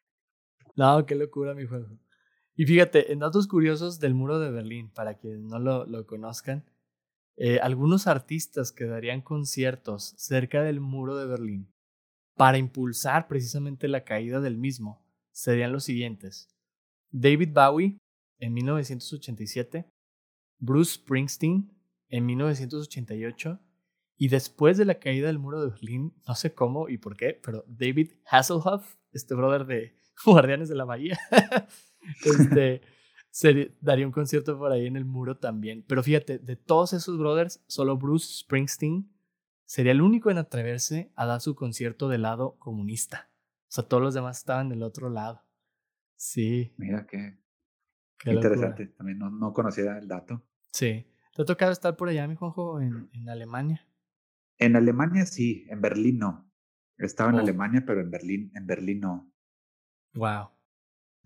No, 0.74 1.04
qué 1.06 1.14
locura 1.14 1.54
mi 1.54 1.66
juego. 1.66 1.98
Y 2.54 2.64
fíjate, 2.64 3.12
en 3.12 3.20
datos 3.20 3.46
curiosos 3.46 4.00
del 4.00 4.14
muro 4.14 4.40
de 4.40 4.50
Berlín, 4.50 4.90
para 4.90 5.14
quienes 5.14 5.42
no 5.42 5.58
lo, 5.58 5.86
lo 5.86 6.06
conozcan, 6.06 6.64
eh, 7.41 7.61
algunos 7.62 8.09
artistas 8.09 8.72
que 8.72 8.86
darían 8.86 9.22
conciertos 9.22 10.14
cerca 10.16 10.64
del 10.64 10.80
muro 10.80 11.16
de 11.16 11.26
Berlín 11.26 11.72
para 12.36 12.59
impulsar 12.59 13.28
precisamente 13.28 13.86
la 13.86 14.03
caída 14.03 14.41
del 14.41 14.59
mismo 14.59 15.07
serían 15.30 15.70
los 15.70 15.84
siguientes. 15.84 16.49
David 17.12 17.51
Bowie 17.53 17.99
en 18.41 18.55
1987, 18.55 19.89
Bruce 20.59 20.95
Springsteen 20.95 21.70
en 22.09 22.26
1988 22.26 23.61
y 24.16 24.28
después 24.28 24.76
de 24.76 24.84
la 24.84 24.99
caída 24.99 25.28
del 25.28 25.39
muro 25.39 25.61
de 25.61 25.70
Berlín, 25.70 26.20
no 26.26 26.34
sé 26.34 26.55
cómo 26.55 26.89
y 26.89 26.99
por 26.99 27.16
qué, 27.16 27.41
pero 27.41 27.64
David 27.68 28.14
Hasselhoff, 28.28 28.97
este 29.12 29.36
brother 29.36 29.64
de 29.64 29.97
Guardianes 30.24 30.68
de 30.68 30.74
la 30.74 30.84
Bahía, 30.84 31.16
este, 32.24 32.82
daría 33.80 34.06
un 34.06 34.12
concierto 34.12 34.58
por 34.58 34.72
ahí 34.72 34.86
en 34.86 34.96
el 34.96 35.04
muro 35.04 35.36
también. 35.36 35.84
Pero 35.86 36.02
fíjate, 36.02 36.38
de 36.38 36.56
todos 36.56 36.92
esos 36.92 37.18
brothers, 37.18 37.62
solo 37.66 37.96
Bruce 37.96 38.40
Springsteen 38.40 39.10
sería 39.64 39.92
el 39.92 40.00
único 40.00 40.30
en 40.30 40.38
atreverse 40.38 41.12
a 41.14 41.26
dar 41.26 41.40
su 41.40 41.54
concierto 41.54 42.08
del 42.08 42.22
lado 42.22 42.56
comunista. 42.58 43.30
O 43.68 43.70
sea, 43.70 43.84
todos 43.84 44.02
los 44.02 44.14
demás 44.14 44.38
estaban 44.38 44.68
del 44.68 44.82
otro 44.82 45.10
lado. 45.10 45.44
Sí. 46.16 46.74
Mira 46.78 47.06
qué, 47.06 47.38
interesante. 48.24 48.86
También 48.88 49.18
no, 49.18 49.30
no, 49.30 49.52
conocía 49.52 49.98
el 49.98 50.08
dato. 50.08 50.42
Sí. 50.72 51.06
¿Te 51.34 51.42
ha 51.42 51.44
tocado 51.44 51.70
estar 51.70 51.96
por 51.96 52.08
allá, 52.08 52.26
mi 52.26 52.34
Juanjo, 52.34 52.80
en, 52.80 53.08
en 53.12 53.28
Alemania? 53.28 53.86
En 54.56 54.74
Alemania 54.74 55.24
sí, 55.26 55.66
en 55.68 55.80
Berlín 55.80 56.18
no. 56.18 56.50
Estaba 56.96 57.30
en 57.30 57.36
oh. 57.36 57.40
Alemania, 57.40 57.84
pero 57.86 58.00
en 58.00 58.10
Berlín, 58.10 58.50
en 58.54 58.66
Berlín 58.66 59.00
no. 59.00 59.32
Wow. 60.14 60.50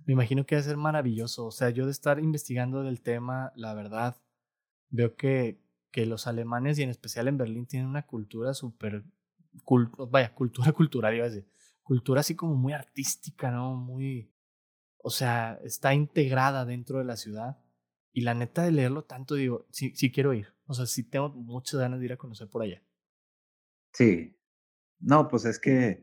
Me 0.07 0.15
imagino 0.15 0.45
que 0.45 0.57
a 0.57 0.63
ser 0.63 0.77
maravilloso. 0.77 1.47
O 1.47 1.51
sea, 1.51 1.71
yo 1.71 1.87
de 1.87 1.93
estar 1.93 2.19
investigando 2.19 2.83
del 2.83 3.01
tema, 3.01 3.53
la 3.57 3.75
verdad, 3.75 4.17
veo 4.91 5.17
que, 5.17 5.61
que 5.91 6.07
los 6.07 6.27
alemanes 6.27 6.79
y 6.79 6.83
en 6.83 6.91
especial 6.91 7.29
en 7.29 7.39
Berlín 7.39 7.67
tienen 7.67 7.89
una 7.89 8.07
cultura 8.07 8.55
súper, 8.55 9.05
vaya, 10.11 10.35
cultura 10.35 10.73
cultural, 10.73 11.15
iba 11.15 11.27
a 11.27 11.31
decir, 11.31 11.49
cultura 11.83 12.21
así 12.21 12.35
como 12.35 12.55
muy 12.55 12.73
artística, 12.73 13.51
¿no? 13.51 13.77
Muy, 13.77 14.33
o 14.99 15.11
sea, 15.11 15.59
está 15.65 15.95
integrada 15.95 16.65
dentro 16.65 16.99
de 16.99 17.05
la 17.05 17.17
ciudad. 17.17 17.59
Y 18.15 18.23
la 18.23 18.35
neta 18.35 18.63
de 18.63 18.73
leerlo 18.73 19.05
tanto, 19.05 19.35
digo, 19.37 19.67
sí, 19.71 19.95
sí 19.97 20.13
quiero 20.13 20.35
ir. 20.35 20.55
O 20.67 20.75
sea, 20.75 20.87
sí 20.87 21.03
tengo 21.03 21.31
muchas 21.31 21.81
ganas 21.81 21.99
de 21.99 22.07
ir 22.07 22.13
a 22.13 22.19
conocer 22.19 22.49
por 22.49 22.63
allá. 22.63 22.83
Sí. 23.93 24.37
No, 25.01 25.29
pues 25.29 25.45
es 25.45 25.59
que 25.59 26.03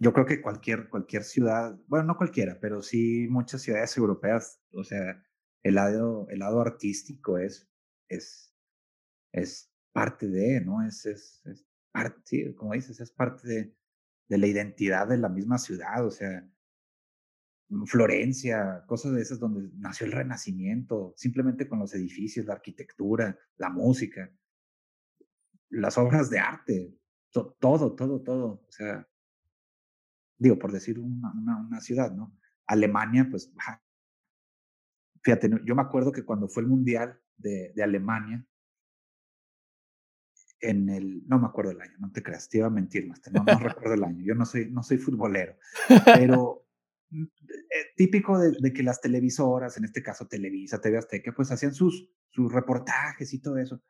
yo 0.00 0.14
creo 0.14 0.24
que 0.24 0.40
cualquier, 0.40 0.88
cualquier 0.88 1.24
ciudad, 1.24 1.78
bueno, 1.86 2.06
no 2.06 2.16
cualquiera, 2.16 2.58
pero 2.58 2.80
sí 2.80 3.28
muchas 3.28 3.60
ciudades 3.60 3.94
europeas, 3.98 4.60
o 4.72 4.82
sea, 4.82 5.22
el 5.62 5.74
lado, 5.74 6.26
el 6.30 6.38
lado 6.38 6.62
artístico 6.62 7.36
es, 7.36 7.70
es, 8.08 8.56
es 9.32 9.70
parte 9.92 10.26
de, 10.26 10.62
¿no? 10.62 10.82
Es, 10.86 11.04
es, 11.04 11.42
es 11.44 11.66
parte, 11.92 12.54
como 12.54 12.72
dices, 12.72 12.98
es 12.98 13.12
parte 13.12 13.46
de, 13.46 13.76
de 14.28 14.38
la 14.38 14.46
identidad 14.46 15.06
de 15.06 15.18
la 15.18 15.28
misma 15.28 15.58
ciudad, 15.58 16.06
o 16.06 16.10
sea, 16.10 16.50
Florencia, 17.86 18.82
cosas 18.86 19.12
de 19.12 19.20
esas 19.20 19.38
donde 19.38 19.70
nació 19.76 20.06
el 20.06 20.12
Renacimiento, 20.12 21.12
simplemente 21.16 21.68
con 21.68 21.78
los 21.78 21.94
edificios, 21.94 22.46
la 22.46 22.54
arquitectura, 22.54 23.38
la 23.58 23.68
música, 23.68 24.32
las 25.68 25.96
obras 25.98 26.30
de 26.30 26.38
arte, 26.38 26.98
todo, 27.30 27.94
todo, 27.94 28.22
todo. 28.22 28.64
O 28.66 28.72
sea, 28.72 29.06
digo, 30.40 30.58
por 30.58 30.72
decir 30.72 30.98
una, 30.98 31.32
una, 31.60 31.80
ciudad, 31.80 32.12
¿no? 32.12 32.34
Alemania, 32.66 33.28
pues, 33.30 33.52
fíjate, 35.22 35.50
yo 35.64 35.74
me 35.74 35.82
acuerdo 35.82 36.10
que 36.10 36.24
cuando 36.24 36.48
fue 36.48 36.62
el 36.62 36.68
Mundial 36.68 37.20
de, 37.36 37.72
de, 37.74 37.82
Alemania, 37.82 38.44
en 40.60 40.88
el, 40.88 41.26
no 41.28 41.38
me 41.38 41.46
acuerdo 41.46 41.72
el 41.72 41.80
año, 41.80 41.94
no 41.98 42.10
te 42.10 42.22
creas, 42.22 42.48
te 42.48 42.58
iba 42.58 42.68
a 42.68 42.70
mentir, 42.70 43.06
más, 43.06 43.20
no, 43.30 43.44
no 43.44 43.58
recuerdo 43.58 43.94
el 43.94 44.04
año, 44.04 44.24
yo 44.24 44.34
no 44.34 44.46
soy, 44.46 44.70
no 44.70 44.82
soy 44.82 44.96
futbolero, 44.96 45.56
pero 46.06 46.66
mm, 47.10 47.22
eh, 47.22 47.86
típico 47.96 48.38
de, 48.38 48.52
de, 48.58 48.72
que 48.72 48.82
las 48.82 49.00
televisoras, 49.02 49.76
en 49.76 49.84
este 49.84 50.02
caso 50.02 50.26
Televisa, 50.26 50.80
TV 50.80 50.96
Azteca, 50.96 51.32
pues 51.32 51.50
hacían 51.50 51.74
sus, 51.74 52.10
sus 52.30 52.50
reportajes 52.50 53.34
y 53.34 53.40
todo 53.40 53.58
eso. 53.58 53.82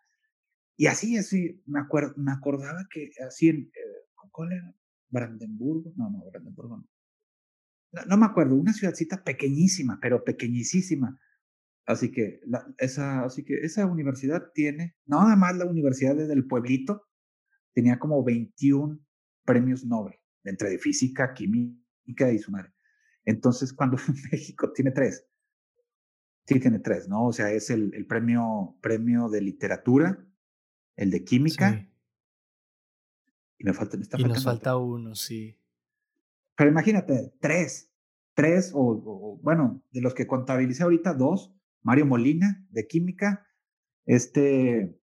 Y 0.77 0.87
así, 0.87 1.17
así, 1.17 1.63
me, 1.67 1.79
acuerdo, 1.79 2.15
me 2.17 2.33
acordaba 2.33 2.89
que 2.91 3.11
así, 3.25 3.51
en, 3.51 3.71
eh, 3.75 4.01
¿cuál 4.33 4.53
era? 4.53 4.75
Brandenburgo, 5.11 5.93
no, 5.97 6.11
no, 6.11 6.25
Brandenburgo 6.31 6.79
no. 6.79 8.05
no. 8.07 8.17
me 8.17 8.27
acuerdo, 8.27 8.55
una 8.55 8.73
ciudadcita 8.73 9.23
pequeñísima, 9.23 9.99
pero 10.01 10.25
pequeñísima. 10.25 11.19
Así 11.87 12.11
que, 12.11 12.41
esa, 12.79 13.25
así 13.25 13.45
que 13.45 13.55
esa 13.63 13.87
universidad 13.87 14.53
tiene, 14.55 14.97
nada 15.07 15.35
más 15.37 15.57
la 15.57 15.67
universidad 15.67 16.15
del 16.15 16.47
pueblito, 16.47 17.09
tenía 17.75 17.99
como 17.99 18.23
21 18.23 19.01
premios 19.45 19.85
Nobel, 19.85 20.15
entre 20.45 20.71
de 20.71 20.79
física, 20.79 21.35
química 21.35 22.31
y 22.33 22.39
su 22.39 22.53
madre. 22.53 22.73
Entonces, 23.25 23.73
cuando 23.73 23.97
México 24.33 24.73
tiene 24.73 24.93
tres, 24.93 25.27
sí 26.47 26.61
tiene 26.61 26.79
tres, 26.79 27.09
¿no? 27.09 27.27
O 27.27 27.33
sea, 27.33 27.51
es 27.53 27.71
el, 27.71 28.07
premio, 28.07 28.77
premio 28.81 29.29
de 29.29 29.41
literatura, 29.41 30.27
el 30.97 31.11
de 31.11 31.25
química. 31.25 31.90
Y 33.61 33.65
me 33.65 33.75
falta, 33.75 33.99
y 34.17 34.25
nos 34.25 34.43
falta 34.43 34.79
uno, 34.79 35.15
sí. 35.15 35.61
Pero 36.57 36.71
imagínate, 36.71 37.35
tres, 37.41 37.93
tres, 38.33 38.73
o, 38.75 39.39
bueno, 39.43 39.85
de 39.91 40.01
los 40.01 40.15
que 40.15 40.27
contabilicé 40.27 40.83
ahorita, 40.83 41.13
dos, 41.13 41.55
Mario 41.83 42.07
Molina, 42.07 42.67
de 42.71 42.87
química, 42.87 43.47
este, 44.07 44.99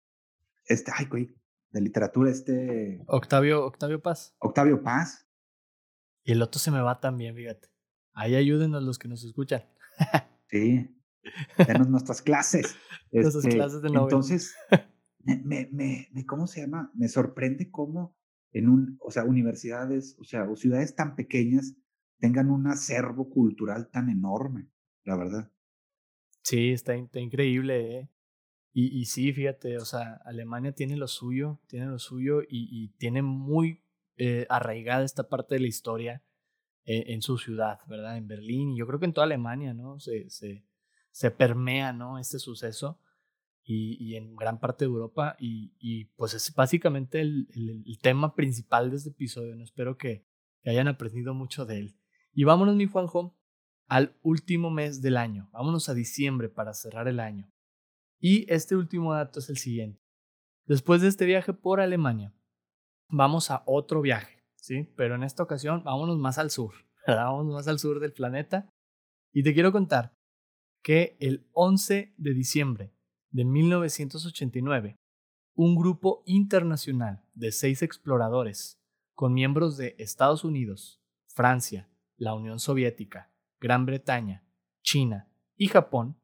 este, 0.66 0.92
ay, 0.94 1.06
güey, 1.06 1.36
de 1.72 1.80
literatura, 1.80 2.30
este... 2.30 3.02
Octavio, 3.08 3.66
Octavio 3.66 4.00
Paz. 4.00 4.36
Octavio 4.38 4.84
Paz. 4.84 5.26
Y 6.22 6.30
el 6.30 6.40
otro 6.40 6.60
se 6.60 6.70
me 6.70 6.80
va 6.80 7.00
también, 7.00 7.34
fíjate. 7.34 7.70
Ahí 8.12 8.36
ayúdenos 8.36 8.84
los 8.84 9.00
que 9.00 9.08
nos 9.08 9.24
escuchan. 9.24 9.64
sí, 10.48 10.96
denos 11.66 11.88
nuestras 11.88 12.22
clases. 12.22 12.76
nuestras 13.10 13.44
este, 13.44 13.56
clases 13.56 13.82
de 13.82 13.88
novela. 13.88 14.04
Entonces, 14.04 14.54
me, 15.18 15.42
me, 15.42 16.08
me, 16.12 16.24
¿cómo 16.24 16.46
se 16.46 16.60
llama? 16.60 16.92
Me 16.94 17.08
sorprende 17.08 17.68
cómo 17.68 18.16
en 18.54 18.68
un, 18.68 18.96
o 19.00 19.10
sea, 19.10 19.24
universidades, 19.24 20.16
o 20.18 20.24
sea, 20.24 20.48
o 20.48 20.56
ciudades 20.56 20.94
tan 20.94 21.16
pequeñas 21.16 21.76
tengan 22.18 22.50
un 22.50 22.68
acervo 22.68 23.28
cultural 23.28 23.90
tan 23.90 24.08
enorme, 24.08 24.70
la 25.04 25.16
verdad. 25.16 25.52
Sí, 26.42 26.70
está, 26.70 26.96
increíble, 26.96 27.98
¿eh? 27.98 28.10
Y, 28.72 28.98
y, 28.98 29.04
sí, 29.04 29.32
fíjate, 29.32 29.76
o 29.78 29.84
sea, 29.84 30.20
Alemania 30.24 30.72
tiene 30.72 30.96
lo 30.96 31.06
suyo, 31.08 31.60
tiene 31.68 31.86
lo 31.86 31.98
suyo 31.98 32.42
y, 32.42 32.68
y 32.70 32.88
tiene 32.96 33.22
muy 33.22 33.84
eh, 34.16 34.46
arraigada 34.48 35.04
esta 35.04 35.28
parte 35.28 35.56
de 35.56 35.60
la 35.60 35.68
historia 35.68 36.22
eh, 36.84 37.04
en 37.08 37.22
su 37.22 37.38
ciudad, 37.38 37.80
¿verdad? 37.88 38.16
En 38.16 38.28
Berlín 38.28 38.70
y 38.70 38.78
yo 38.78 38.86
creo 38.86 39.00
que 39.00 39.06
en 39.06 39.12
toda 39.12 39.26
Alemania, 39.26 39.74
¿no? 39.74 39.98
Se, 40.00 40.28
se, 40.30 40.64
se 41.10 41.30
permea, 41.30 41.92
¿no? 41.92 42.18
Este 42.18 42.38
suceso 42.38 43.00
y, 43.64 44.16
en 44.16 44.36
gran 44.36 44.60
parte 44.60 44.84
de 44.84 44.90
Europa. 44.90 45.36
Y, 45.38 46.06
pues 46.16 46.34
es 46.34 46.54
básicamente 46.54 47.20
el, 47.20 47.48
tema 48.02 48.34
principal 48.34 48.90
de 48.90 48.96
este 48.96 49.10
episodio. 49.10 49.54
¿no? 49.56 49.64
Espero 49.64 49.96
que, 49.96 50.26
hayan 50.66 50.88
aprendido 50.88 51.34
mucho 51.34 51.66
de 51.66 51.78
él. 51.78 51.98
Y 52.32 52.44
vámonos, 52.44 52.74
mi 52.76 52.86
Juanjo, 52.86 53.36
al 53.86 54.16
último 54.22 54.70
mes 54.70 55.02
del 55.02 55.18
año. 55.18 55.50
Vámonos 55.52 55.88
a 55.88 55.94
diciembre 55.94 56.48
para 56.48 56.72
cerrar 56.72 57.06
el 57.06 57.20
año. 57.20 57.52
Y 58.18 58.50
este 58.50 58.74
último 58.74 59.12
dato 59.12 59.40
es 59.40 59.50
el 59.50 59.58
siguiente. 59.58 60.00
Después 60.64 61.02
de 61.02 61.08
este 61.08 61.26
viaje 61.26 61.52
por 61.52 61.80
Alemania, 61.80 62.34
vamos 63.10 63.50
a 63.50 63.62
otro 63.66 64.00
viaje, 64.00 64.42
¿sí? 64.56 64.90
Pero 64.96 65.16
en 65.16 65.22
esta 65.22 65.42
ocasión 65.42 65.84
vámonos 65.84 66.18
más 66.18 66.38
al 66.38 66.50
sur, 66.50 66.72
Vamos 67.06 67.44
más 67.52 67.68
al 67.68 67.78
sur 67.78 68.00
del 68.00 68.14
planeta. 68.14 68.72
Y 69.34 69.42
te 69.42 69.52
quiero 69.52 69.72
contar 69.72 70.16
que 70.82 71.18
el 71.20 71.46
11 71.52 72.14
de 72.16 72.32
diciembre 72.32 72.94
de 73.34 73.44
1989, 73.44 74.96
un 75.54 75.74
grupo 75.74 76.22
internacional 76.24 77.24
de 77.34 77.50
seis 77.50 77.82
exploradores, 77.82 78.80
con 79.14 79.34
miembros 79.34 79.76
de 79.76 79.96
Estados 79.98 80.44
Unidos, 80.44 81.02
Francia, 81.26 81.90
la 82.16 82.34
Unión 82.34 82.60
Soviética, 82.60 83.32
Gran 83.58 83.86
Bretaña, 83.86 84.44
China 84.82 85.28
y 85.56 85.66
Japón, 85.66 86.16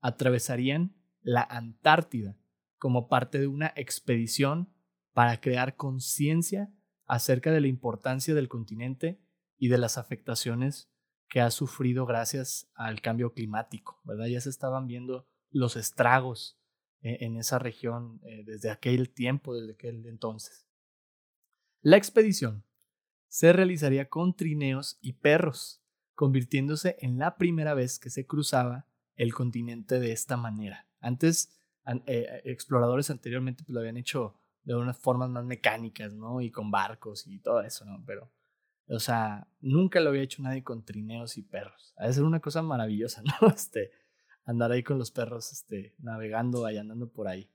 atravesarían 0.00 0.96
la 1.22 1.42
Antártida 1.42 2.36
como 2.78 3.08
parte 3.08 3.38
de 3.38 3.46
una 3.46 3.72
expedición 3.76 4.68
para 5.12 5.40
crear 5.40 5.76
conciencia 5.76 6.74
acerca 7.06 7.52
de 7.52 7.60
la 7.60 7.68
importancia 7.68 8.34
del 8.34 8.48
continente 8.48 9.20
y 9.56 9.68
de 9.68 9.78
las 9.78 9.98
afectaciones 9.98 10.90
que 11.28 11.40
ha 11.40 11.52
sufrido 11.52 12.06
gracias 12.06 12.68
al 12.74 13.00
cambio 13.00 13.32
climático, 13.34 14.00
¿verdad? 14.02 14.26
Ya 14.26 14.40
se 14.40 14.50
estaban 14.50 14.88
viendo 14.88 15.28
los 15.50 15.76
estragos 15.76 16.58
e-, 17.00 17.24
en 17.24 17.36
esa 17.36 17.58
región 17.58 18.20
eh, 18.24 18.42
desde 18.44 18.70
aquel 18.70 19.10
tiempo, 19.10 19.54
desde 19.54 19.72
aquel 19.72 20.06
entonces. 20.06 20.66
La 21.82 21.96
expedición 21.96 22.64
se 23.28 23.52
realizaría 23.52 24.08
con 24.08 24.34
trineos 24.34 24.98
y 25.00 25.14
perros, 25.14 25.82
convirtiéndose 26.14 26.96
en 27.00 27.18
la 27.18 27.36
primera 27.36 27.74
vez 27.74 27.98
que 27.98 28.10
se 28.10 28.26
cruzaba 28.26 28.86
el 29.14 29.34
continente 29.34 30.00
de 30.00 30.12
esta 30.12 30.36
manera. 30.36 30.88
Antes, 31.00 31.56
eh, 32.06 32.42
exploradores 32.44 33.10
anteriormente 33.10 33.62
pues, 33.64 33.74
lo 33.74 33.80
habían 33.80 33.96
hecho 33.96 34.40
de 34.64 34.74
unas 34.74 34.98
formas 34.98 35.30
más 35.30 35.44
mecánicas, 35.44 36.12
¿no? 36.12 36.40
Y 36.40 36.50
con 36.50 36.70
barcos 36.70 37.26
y 37.26 37.38
todo 37.38 37.62
eso, 37.62 37.84
¿no? 37.84 38.02
Pero, 38.04 38.32
o 38.88 38.98
sea, 38.98 39.46
nunca 39.60 40.00
lo 40.00 40.10
había 40.10 40.22
hecho 40.22 40.42
nadie 40.42 40.64
con 40.64 40.84
trineos 40.84 41.38
y 41.38 41.42
perros. 41.42 41.94
Ha 41.96 42.08
de 42.08 42.14
ser 42.14 42.24
una 42.24 42.40
cosa 42.40 42.62
maravillosa, 42.62 43.22
¿no? 43.40 43.48
Este, 43.48 43.92
andar 44.46 44.72
ahí 44.72 44.82
con 44.82 44.98
los 44.98 45.10
perros 45.10 45.52
este, 45.52 45.94
navegando 45.98 46.70
y 46.70 46.78
andando 46.78 47.10
por 47.10 47.28
ahí. 47.28 47.50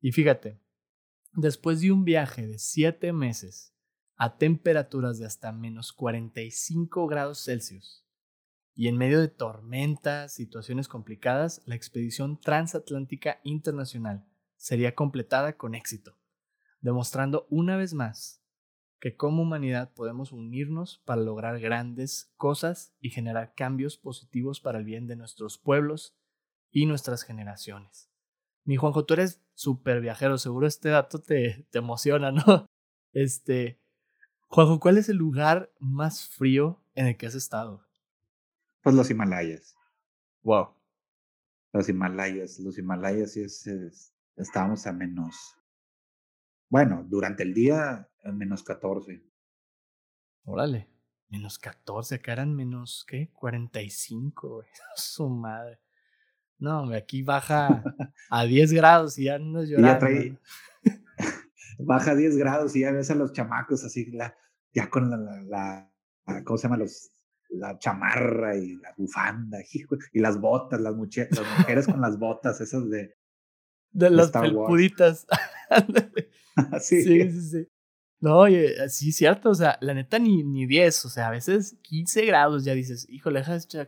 Y 0.00 0.12
fíjate, 0.12 0.58
después 1.34 1.80
de 1.80 1.92
un 1.92 2.04
viaje 2.04 2.46
de 2.46 2.58
siete 2.58 3.12
meses 3.12 3.74
a 4.16 4.38
temperaturas 4.38 5.18
de 5.18 5.26
hasta 5.26 5.52
menos 5.52 5.92
45 5.92 7.06
grados 7.06 7.44
Celsius 7.44 8.06
y 8.74 8.88
en 8.88 8.96
medio 8.96 9.20
de 9.20 9.28
tormentas, 9.28 10.32
situaciones 10.32 10.86
complicadas, 10.86 11.60
la 11.66 11.74
expedición 11.74 12.40
transatlántica 12.40 13.40
internacional 13.42 14.24
sería 14.56 14.94
completada 14.94 15.56
con 15.56 15.74
éxito, 15.74 16.16
demostrando 16.80 17.46
una 17.50 17.76
vez 17.76 17.94
más 17.94 18.42
que 19.00 19.16
como 19.16 19.42
humanidad 19.42 19.92
podemos 19.92 20.32
unirnos 20.32 21.02
para 21.04 21.20
lograr 21.20 21.60
grandes 21.60 22.32
cosas 22.36 22.94
y 23.00 23.10
generar 23.10 23.54
cambios 23.54 23.98
positivos 23.98 24.60
para 24.60 24.78
el 24.78 24.84
bien 24.84 25.06
de 25.06 25.16
nuestros 25.16 25.58
pueblos 25.58 26.16
y 26.70 26.86
nuestras 26.86 27.22
generaciones. 27.22 28.10
Mi 28.64 28.76
Juanjo, 28.76 29.04
tú 29.04 29.14
eres 29.14 29.40
súper 29.54 30.00
viajero, 30.00 30.38
seguro 30.38 30.66
este 30.66 30.88
dato 30.88 31.20
te, 31.20 31.66
te 31.70 31.78
emociona, 31.78 32.32
¿no? 32.32 32.66
Este, 33.12 33.80
Juanjo, 34.48 34.78
¿cuál 34.78 34.98
es 34.98 35.08
el 35.08 35.16
lugar 35.16 35.72
más 35.78 36.28
frío 36.28 36.82
en 36.94 37.06
el 37.06 37.16
que 37.16 37.26
has 37.26 37.34
estado? 37.34 37.82
Pues 38.82 38.94
los 38.94 39.08
Himalayas. 39.08 39.74
Wow. 40.42 40.74
Los 41.72 41.88
Himalayas, 41.88 42.58
los 42.58 42.76
Himalayas 42.76 43.38
es, 43.38 43.66
es 43.66 44.12
estábamos 44.36 44.86
a 44.86 44.92
menos 44.92 45.56
bueno, 46.68 47.04
durante 47.08 47.44
el 47.44 47.54
día, 47.54 48.08
menos 48.32 48.62
14. 48.62 49.22
Órale, 50.44 50.88
menos 51.28 51.58
14, 51.58 52.16
acá 52.16 52.32
eran 52.32 52.54
menos, 52.54 53.04
¿qué? 53.06 53.30
45, 53.32 54.48
güey. 54.48 54.68
Su 54.96 55.28
madre. 55.28 55.80
No, 56.58 56.90
aquí 56.94 57.22
baja 57.22 57.82
a 58.30 58.44
10 58.44 58.72
grados 58.72 59.18
y 59.18 59.24
ya 59.24 59.38
no 59.38 59.60
es 59.60 59.68
llorando. 59.68 59.92
Ya 59.92 59.98
trae, 59.98 60.38
baja 61.78 62.12
a 62.12 62.14
10 62.14 62.36
grados 62.36 62.76
y 62.76 62.80
ya 62.80 62.92
ves 62.92 63.10
a 63.10 63.14
los 63.14 63.32
chamacos 63.32 63.84
así, 63.84 64.10
ya 64.72 64.88
con 64.88 65.10
la, 65.10 65.16
la, 65.16 65.92
la, 66.26 66.44
¿cómo 66.44 66.56
se 66.56 66.64
llama? 66.64 66.78
Los, 66.78 67.10
la 67.50 67.78
chamarra 67.78 68.56
y 68.56 68.76
la 68.76 68.94
bufanda 68.96 69.58
y 70.12 70.20
las 70.20 70.40
botas, 70.40 70.80
las, 70.80 70.94
las 70.94 71.58
mujeres 71.58 71.86
con 71.86 72.00
las 72.00 72.18
botas 72.18 72.60
esas 72.60 72.88
de... 72.88 73.16
De 73.90 74.10
las 74.10 74.30
felpuditas. 74.30 75.26
sí. 76.80 77.02
sí, 77.02 77.30
sí, 77.30 77.40
sí. 77.40 77.68
No, 78.20 78.38
oye, 78.38 78.88
sí, 78.88 79.12
cierto, 79.12 79.50
o 79.50 79.54
sea, 79.54 79.78
la 79.82 79.92
neta 79.92 80.18
ni, 80.18 80.42
ni 80.42 80.66
10, 80.66 81.04
o 81.04 81.08
sea, 81.10 81.28
a 81.28 81.30
veces 81.30 81.78
15 81.82 82.24
grados 82.24 82.64
ya 82.64 82.74
dices, 82.74 83.06
híjole, 83.10 83.42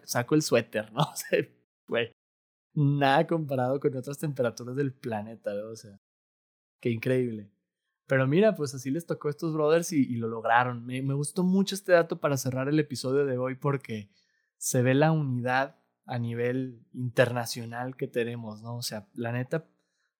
saco 0.04 0.34
el 0.34 0.42
suéter, 0.42 0.92
¿no? 0.92 1.00
O 1.00 1.16
sea, 1.16 1.38
güey, 1.86 2.12
nada 2.74 3.26
comparado 3.26 3.80
con 3.80 3.96
otras 3.96 4.18
temperaturas 4.18 4.76
del 4.76 4.92
planeta, 4.92 5.54
¿no? 5.54 5.70
O 5.70 5.76
sea, 5.76 5.98
qué 6.80 6.90
increíble. 6.90 7.50
Pero 8.06 8.26
mira, 8.26 8.54
pues 8.54 8.74
así 8.74 8.90
les 8.90 9.06
tocó 9.06 9.28
a 9.28 9.30
estos 9.30 9.52
brothers 9.54 9.92
y, 9.92 10.00
y 10.00 10.16
lo 10.16 10.28
lograron. 10.28 10.84
Me, 10.86 11.02
me, 11.02 11.14
gustó 11.14 11.42
mucho 11.44 11.74
este 11.74 11.92
dato 11.92 12.20
para 12.20 12.36
cerrar 12.38 12.68
el 12.68 12.78
episodio 12.78 13.26
de 13.26 13.36
hoy 13.38 13.54
porque 13.54 14.10
se 14.56 14.82
ve 14.82 14.94
la 14.94 15.12
unidad 15.12 15.76
a 16.06 16.18
nivel 16.18 16.86
internacional 16.94 17.96
que 17.96 18.08
tenemos, 18.08 18.62
¿no? 18.62 18.76
O 18.76 18.82
sea, 18.82 19.08
la 19.14 19.32
neta, 19.32 19.68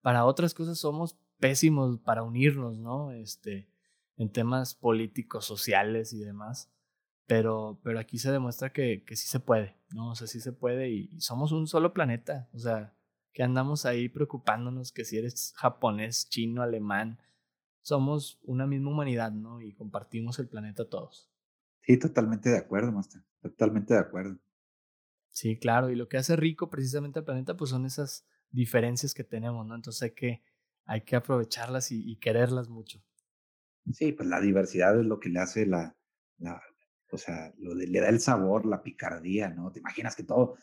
para 0.01 0.25
otras 0.25 0.53
cosas 0.53 0.77
somos 0.77 1.17
pésimos 1.39 1.99
para 1.99 2.23
unirnos, 2.23 2.77
¿no? 2.77 3.11
Este, 3.11 3.68
en 4.19 4.31
temas 4.31 4.75
políticos, 4.75 5.45
sociales 5.45 6.13
y 6.13 6.19
demás. 6.19 6.71
Pero, 7.25 7.79
pero 7.83 7.99
aquí 7.99 8.19
se 8.19 8.31
demuestra 8.31 8.71
que, 8.71 9.03
que 9.03 9.15
sí 9.15 9.27
se 9.27 9.39
puede, 9.39 9.75
¿no? 9.91 10.11
O 10.11 10.15
sea, 10.15 10.27
sí 10.27 10.39
se 10.39 10.51
puede 10.51 10.89
y, 10.89 11.19
somos 11.19 11.51
un 11.51 11.65
solo 11.65 11.93
planeta. 11.93 12.47
O 12.53 12.59
sea, 12.59 12.95
que 13.33 13.41
andamos 13.43 13.85
ahí 13.85 14.09
preocupándonos 14.09 14.91
que 14.91 15.05
si 15.05 15.17
eres 15.17 15.53
japonés, 15.55 16.29
chino, 16.29 16.61
alemán, 16.61 17.19
somos 17.81 18.39
una 18.43 18.67
misma 18.67 18.91
humanidad, 18.91 19.31
¿no? 19.31 19.61
Y 19.61 19.73
compartimos 19.73 20.37
el 20.39 20.47
planeta 20.47 20.87
todos. 20.87 21.29
Sí, 21.81 21.97
totalmente 21.97 22.49
de 22.49 22.57
acuerdo, 22.57 22.91
Master. 22.91 23.23
Totalmente 23.41 23.93
de 23.93 23.99
acuerdo. 23.99 24.37
Sí, 25.29 25.57
claro. 25.57 25.89
Y 25.89 25.95
lo 25.95 26.07
que 26.07 26.17
hace 26.17 26.35
rico 26.35 26.69
precisamente 26.69 27.19
al 27.19 27.25
planeta, 27.25 27.55
pues 27.55 27.71
son 27.71 27.85
esas 27.85 28.27
diferencias 28.51 29.13
que 29.13 29.23
tenemos, 29.23 29.65
¿no? 29.65 29.75
Entonces 29.75 30.01
hay 30.01 30.11
que 30.11 30.43
hay 30.89 31.01
que 31.01 31.15
aprovecharlas 31.15 31.91
y, 31.91 32.15
quererlas 32.15 32.67
mucho. 32.67 32.99
Sí, 33.93 34.11
pues 34.11 34.27
la 34.27 34.39
diversidad 34.39 34.99
es 34.99 35.05
lo 35.05 35.19
que 35.19 35.29
le 35.29 35.39
hace 35.39 35.65
la, 35.65 35.95
O 37.11 37.17
sea, 37.17 37.53
lo 37.57 37.75
de, 37.75 37.87
le 37.87 37.99
da 37.99 38.09
el 38.09 38.19
sabor, 38.19 38.65
la 38.65 38.83
picardía, 38.83 39.49
¿no? 39.49 39.71
Te 39.71 39.79
imaginas 39.79 40.15
que 40.15 40.23
todo, 40.23 40.55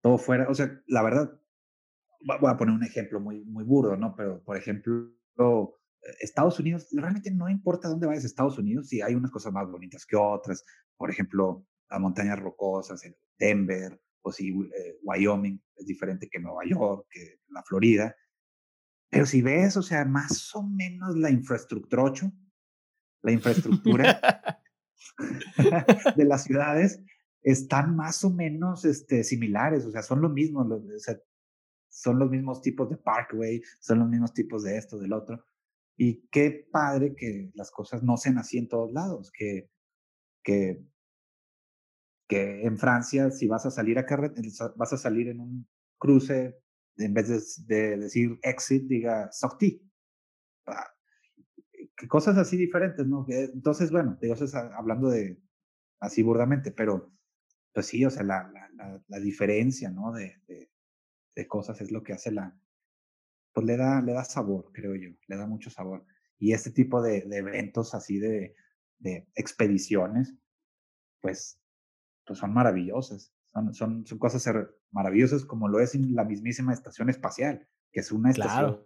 todo 0.00 0.18
fuera, 0.18 0.48
o 0.48 0.54
sea, 0.54 0.80
la 0.86 1.02
verdad, 1.02 1.40
voy 2.20 2.50
a 2.50 2.56
poner 2.56 2.74
un 2.74 2.84
ejemplo 2.84 3.20
muy, 3.20 3.44
muy 3.44 3.64
burdo, 3.64 3.96
¿no? 3.96 4.14
Pero, 4.16 4.42
por 4.42 4.56
ejemplo, 4.56 5.12
Estados 6.20 6.58
Unidos, 6.58 6.88
realmente 6.92 7.30
no 7.30 7.48
importa 7.48 7.88
dónde 7.88 8.06
vayas 8.06 8.24
a 8.24 8.28
Estados 8.28 8.58
Unidos, 8.58 8.88
si 8.88 9.02
hay 9.02 9.14
unas 9.14 9.30
cosas 9.30 9.52
más 9.52 9.68
bonitas 9.70 10.06
que 10.06 10.16
otras. 10.16 10.64
Por 10.96 11.10
ejemplo, 11.10 11.66
las 11.90 12.00
montañas 12.00 12.38
rocosas 12.38 13.04
en 13.04 13.16
Denver, 13.38 14.00
o 14.22 14.32
si 14.32 14.48
eh, 14.50 14.98
Wyoming 15.02 15.62
es 15.76 15.86
diferente 15.86 16.28
que 16.28 16.40
Nueva 16.40 16.64
York, 16.64 17.06
que 17.10 17.40
la 17.48 17.62
Florida. 17.62 18.14
Pero 19.10 19.26
si 19.26 19.42
ves, 19.42 19.76
o 19.76 19.82
sea, 19.82 20.04
más 20.04 20.54
o 20.54 20.62
menos 20.62 21.16
la 21.16 21.30
infraestructura, 21.30 22.02
8, 22.04 22.32
la 23.22 23.32
infraestructura 23.32 24.20
de 26.16 26.24
las 26.24 26.44
ciudades 26.44 27.02
están 27.42 27.96
más 27.96 28.24
o 28.24 28.30
menos 28.30 28.84
este, 28.84 29.24
similares, 29.24 29.84
o 29.84 29.90
sea, 29.90 30.02
son 30.02 30.20
lo 30.20 30.28
mismo, 30.28 30.66
son 31.88 32.18
los 32.18 32.30
mismos 32.30 32.60
tipos 32.60 32.90
de 32.90 32.96
parkway, 32.96 33.62
son 33.80 34.00
los 34.00 34.08
mismos 34.08 34.32
tipos 34.32 34.64
de 34.64 34.76
esto, 34.76 34.98
del 34.98 35.12
otro. 35.12 35.44
Y 35.96 36.28
qué 36.28 36.68
padre 36.70 37.14
que 37.16 37.50
las 37.54 37.70
cosas 37.70 38.02
no 38.02 38.16
sean 38.16 38.38
así 38.38 38.58
en 38.58 38.68
todos 38.68 38.92
lados, 38.92 39.32
que, 39.32 39.70
que, 40.44 40.84
que 42.28 42.62
en 42.64 42.78
Francia, 42.78 43.30
si 43.30 43.48
vas 43.48 43.66
a 43.66 43.70
salir 43.70 43.98
a 43.98 44.06
vas 44.76 44.92
a 44.92 44.98
salir 44.98 45.28
en 45.28 45.40
un 45.40 45.68
cruce, 45.98 46.60
en 46.98 47.14
vez 47.14 47.66
de, 47.66 47.96
decir 47.96 48.38
exit, 48.42 48.84
diga 48.86 49.30
sortie. 49.32 49.80
Ah, 50.66 50.86
cosas 52.08 52.36
así 52.36 52.56
diferentes, 52.56 53.06
¿no? 53.06 53.24
Entonces, 53.28 53.90
bueno, 53.90 54.18
digo, 54.20 54.34
hablando 54.76 55.08
de 55.08 55.40
así 56.00 56.22
burdamente, 56.22 56.70
pero 56.70 57.12
pues 57.72 57.86
sí, 57.86 58.04
o 58.04 58.10
sea, 58.10 58.22
la, 58.22 58.50
la, 58.52 59.02
la, 59.06 59.18
diferencia, 59.20 59.90
¿no? 59.90 60.12
De, 60.12 60.40
de, 60.46 60.70
de, 61.34 61.46
cosas 61.46 61.80
es 61.80 61.90
lo 61.92 62.02
que 62.02 62.12
hace 62.12 62.32
la, 62.32 62.58
pues 63.52 63.66
le 63.66 63.76
da, 63.76 64.00
le 64.02 64.12
da 64.12 64.24
sabor, 64.24 64.70
creo 64.72 64.94
yo, 64.94 65.10
le 65.26 65.36
da 65.36 65.46
mucho 65.46 65.70
sabor. 65.70 66.04
Y 66.38 66.52
este 66.52 66.70
tipo 66.70 67.02
de, 67.02 67.18
eventos 67.30 67.94
así 67.94 68.18
de, 68.18 68.54
de, 68.98 69.28
expediciones, 69.34 70.34
pues, 71.20 71.60
pues 72.24 72.38
son 72.38 72.52
maravillosas. 72.52 73.32
Son, 73.52 73.74
son, 73.74 74.06
son 74.06 74.18
cosas 74.18 74.46
maravillosas 74.90 75.44
como 75.44 75.68
lo 75.68 75.80
es 75.80 75.94
la 75.94 76.24
mismísima 76.24 76.72
estación 76.72 77.10
espacial, 77.10 77.68
que 77.92 78.00
es 78.00 78.12
una 78.12 78.30
estación 78.30 78.84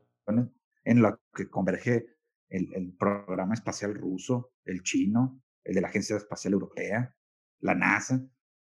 en 0.84 1.02
la 1.02 1.18
que 1.34 1.48
converge 1.48 2.06
el, 2.48 2.72
el, 2.74 2.92
programa 2.96 3.54
espacial 3.54 3.94
ruso, 3.94 4.52
el 4.64 4.82
chino, 4.82 5.40
el 5.64 5.74
de 5.74 5.80
la 5.80 5.88
Agencia 5.88 6.16
Espacial 6.16 6.54
Europea, 6.54 7.14
la 7.60 7.74
NASA. 7.74 8.26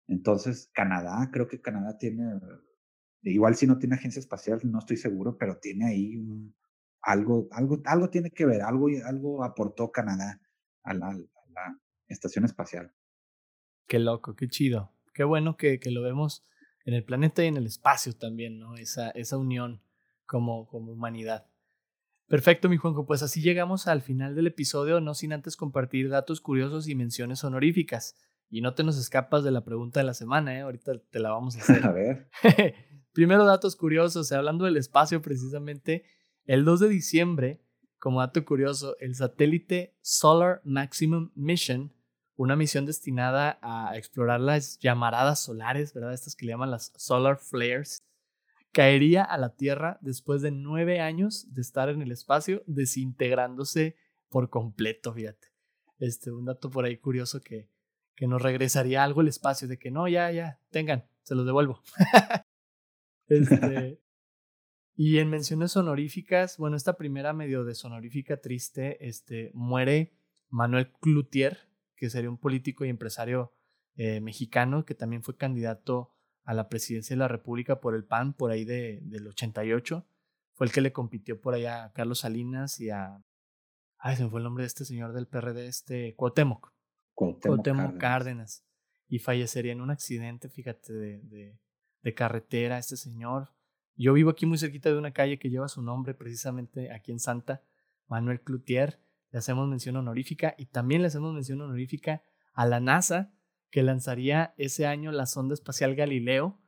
Entonces, 0.07 0.70
Canadá, 0.74 1.31
creo 1.33 1.47
que 1.47 1.61
Canadá 1.61 1.97
tiene 1.99 2.24
Igual 3.22 3.55
si 3.55 3.66
no 3.66 3.78
tiene 3.78 3.97
agencia 3.97 4.20
espacial, 4.20 4.61
no 4.64 4.78
estoy 4.78 4.97
seguro, 4.97 5.37
pero 5.37 5.59
tiene 5.59 5.87
ahí 5.87 6.22
algo, 7.03 7.49
algo, 7.51 7.81
algo 7.85 8.09
tiene 8.09 8.31
que 8.31 8.47
ver, 8.47 8.62
algo, 8.62 8.89
algo 9.05 9.45
aportó 9.45 9.93
Canadá 9.93 10.41
a 10.83 10.95
la, 10.95 11.18
estación 12.09 12.45
espacial. 12.45 12.93
Qué 13.87 13.99
loco, 13.99 14.35
qué 14.35 14.49
chido. 14.49 14.93
Qué 15.14 15.22
bueno 15.22 15.57
que, 15.57 15.78
que, 15.78 15.91
lo 15.91 16.03
vemos 16.03 16.45
en 16.85 16.95
el 16.95 17.05
planeta 17.05 17.45
y 17.45 17.49
en 17.49 17.57
el 17.57 17.66
espacio 17.66 18.12
también, 18.12 18.59
¿no? 18.59 18.76
Esa, 18.76 19.11
esa 19.11 19.37
unión 19.37 19.83
como, 20.26 20.66
como 20.68 20.93
humanidad. 20.93 21.47
Perfecto, 22.26 22.68
mi 22.68 22.76
Juanjo. 22.76 23.07
Pues 23.07 23.22
así 23.22 23.43
llegamos 23.43 23.89
al 23.89 24.03
final 24.03 24.37
del 24.37 24.47
episodio, 24.47 25.01
no 25.01 25.14
sin 25.14 25.33
antes 25.33 25.57
compartir 25.57 26.09
datos 26.09 26.41
curiosos 26.41 26.87
y 26.89 26.95
menciones 26.95 27.43
honoríficas. 27.43 28.14
Y 28.49 28.61
no 28.61 28.74
te 28.74 28.85
nos 28.85 28.97
escapas 28.99 29.45
de 29.45 29.51
la 29.51 29.64
pregunta 29.64 30.01
de 30.01 30.07
la 30.07 30.14
semana, 30.14 30.57
¿eh? 30.57 30.61
Ahorita 30.61 30.93
te 31.11 31.18
la 31.18 31.31
vamos 31.31 31.57
a 31.57 31.59
hacer. 31.62 31.85
a 31.85 31.93
ver. 31.93 32.28
Primero 33.12 33.45
datos 33.45 33.74
curiosos, 33.74 34.31
hablando 34.31 34.64
del 34.64 34.76
espacio 34.76 35.20
precisamente, 35.20 36.05
el 36.45 36.64
2 36.64 36.81
de 36.81 36.89
diciembre, 36.89 37.64
como 37.99 38.20
dato 38.20 38.45
curioso, 38.45 38.97
el 39.01 39.16
satélite 39.16 39.97
Solar 40.01 40.61
Maximum 40.64 41.33
Mission, 41.35 41.93
una 42.41 42.57
misión 42.57 42.86
destinada 42.86 43.59
a 43.61 43.99
explorar 43.99 44.41
las 44.41 44.78
llamaradas 44.78 45.41
solares, 45.41 45.93
¿verdad? 45.93 46.14
Estas 46.14 46.34
que 46.34 46.47
le 46.47 46.53
llaman 46.53 46.70
las 46.70 46.91
solar 46.97 47.36
flares, 47.36 48.03
caería 48.72 49.24
a 49.24 49.36
la 49.36 49.55
Tierra 49.57 49.99
después 50.01 50.41
de 50.41 50.51
nueve 50.51 51.01
años 51.01 51.53
de 51.53 51.61
estar 51.61 51.91
en 51.91 52.01
el 52.01 52.12
espacio, 52.12 52.62
desintegrándose 52.66 53.95
por 54.30 54.49
completo, 54.49 55.12
fíjate. 55.12 55.49
Este, 55.99 56.30
un 56.30 56.47
dato 56.47 56.70
por 56.70 56.86
ahí 56.86 56.97
curioso 56.97 57.43
que, 57.43 57.68
que 58.16 58.26
nos 58.26 58.41
regresaría 58.41 59.05
algo 59.05 59.20
el 59.20 59.28
espacio, 59.28 59.68
de 59.68 59.78
que 59.78 59.91
no, 59.91 60.09
ya, 60.09 60.32
ya, 60.32 60.59
tengan, 60.70 61.05
se 61.22 61.34
los 61.34 61.45
devuelvo. 61.45 61.82
Este, 63.28 64.01
y 64.97 65.18
en 65.18 65.28
menciones 65.28 65.76
honoríficas, 65.76 66.57
bueno, 66.57 66.76
esta 66.76 66.97
primera 66.97 67.32
medio 67.32 67.62
de 67.64 67.76
sonorífica 67.76 68.41
triste, 68.41 69.07
este, 69.07 69.53
muere 69.55 70.14
Manuel 70.49 70.91
Cloutier, 71.01 71.70
que 72.01 72.09
sería 72.09 72.31
un 72.31 72.39
político 72.39 72.87
y 72.87 72.89
empresario 72.89 73.53
eh, 73.95 74.21
mexicano 74.21 74.87
que 74.87 74.95
también 74.95 75.23
fue 75.23 75.37
candidato 75.37 76.15
a 76.45 76.55
la 76.55 76.71
presidencia 76.71 77.15
de 77.15 77.19
la 77.19 77.29
República 77.29 77.79
por 77.81 77.95
el 77.95 78.05
PAN, 78.05 78.33
por 78.33 78.51
ahí 78.51 78.65
de, 78.65 79.01
del 79.03 79.29
88. 79.29 80.07
Fue 80.55 80.67
el 80.67 80.73
que 80.73 80.81
le 80.81 80.93
compitió 80.93 81.39
por 81.43 81.53
allá 81.53 81.85
a 81.85 81.93
Carlos 81.93 82.21
Salinas 82.21 82.81
y 82.81 82.89
a... 82.89 83.23
Ay, 83.99 84.17
se 84.17 84.25
me 84.25 84.31
fue 84.31 84.41
el 84.41 84.45
nombre 84.45 84.63
de 84.63 84.69
este 84.69 84.87
señor 84.87 85.13
del 85.13 85.27
PRD, 85.27 85.67
este 85.67 86.15
Cuauhtémoc. 86.17 86.73
Cuauhtémoc, 87.15 87.99
Cárdenas. 87.99 88.65
Y 89.07 89.19
fallecería 89.19 89.73
en 89.73 89.83
un 89.83 89.91
accidente, 89.91 90.49
fíjate, 90.49 90.95
de, 90.95 91.59
de 92.03 92.15
carretera, 92.15 92.79
este 92.79 92.97
señor. 92.97 93.53
Yo 93.95 94.15
vivo 94.15 94.31
aquí 94.31 94.47
muy 94.47 94.57
cerquita 94.57 94.89
de 94.89 94.97
una 94.97 95.13
calle 95.13 95.39
que 95.39 95.51
lleva 95.51 95.69
su 95.69 95.83
nombre, 95.83 96.15
precisamente 96.15 96.91
aquí 96.91 97.13
en 97.13 97.21
Santa, 97.21 97.63
Manuel 98.09 98.41
Cloutier. 98.41 98.99
Le 99.31 99.39
hacemos 99.39 99.68
mención 99.68 99.97
honorífica 99.97 100.55
y 100.59 100.66
también 100.66 101.03
le 101.03 101.09
hacemos 101.09 101.33
mención 101.33 101.61
honorífica 101.61 102.22
a 102.53 102.66
la 102.66 102.81
NASA, 102.81 103.33
que 103.70 103.83
lanzaría 103.83 104.55
ese 104.57 104.87
año 104.87 105.12
la 105.12 105.26
sonda 105.26 105.55
espacial 105.55 105.95
Galileo 105.95 106.61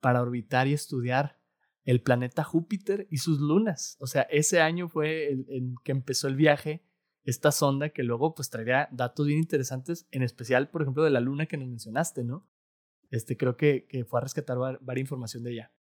para 0.00 0.20
orbitar 0.20 0.68
y 0.68 0.74
estudiar 0.74 1.40
el 1.84 2.02
planeta 2.02 2.44
Júpiter 2.44 3.06
y 3.10 3.18
sus 3.18 3.40
lunas. 3.40 3.96
O 4.00 4.06
sea, 4.06 4.22
ese 4.22 4.60
año 4.60 4.88
fue 4.88 5.32
en 5.32 5.74
que 5.82 5.92
empezó 5.92 6.28
el 6.28 6.36
viaje, 6.36 6.84
esta 7.24 7.52
sonda 7.52 7.90
que 7.90 8.02
luego 8.02 8.34
pues 8.34 8.50
traería 8.50 8.88
datos 8.92 9.26
bien 9.26 9.38
interesantes, 9.38 10.06
en 10.10 10.22
especial, 10.22 10.68
por 10.68 10.82
ejemplo, 10.82 11.02
de 11.02 11.10
la 11.10 11.20
luna 11.20 11.46
que 11.46 11.56
nos 11.56 11.68
mencionaste, 11.68 12.24
¿no? 12.24 12.46
este, 13.10 13.36
creo 13.36 13.56
que, 13.56 13.86
que 13.86 14.04
fue 14.04 14.20
a 14.20 14.22
rescatar 14.22 14.56
varias 14.80 15.04
información 15.04 15.42
de 15.42 15.52
ella. 15.52 15.72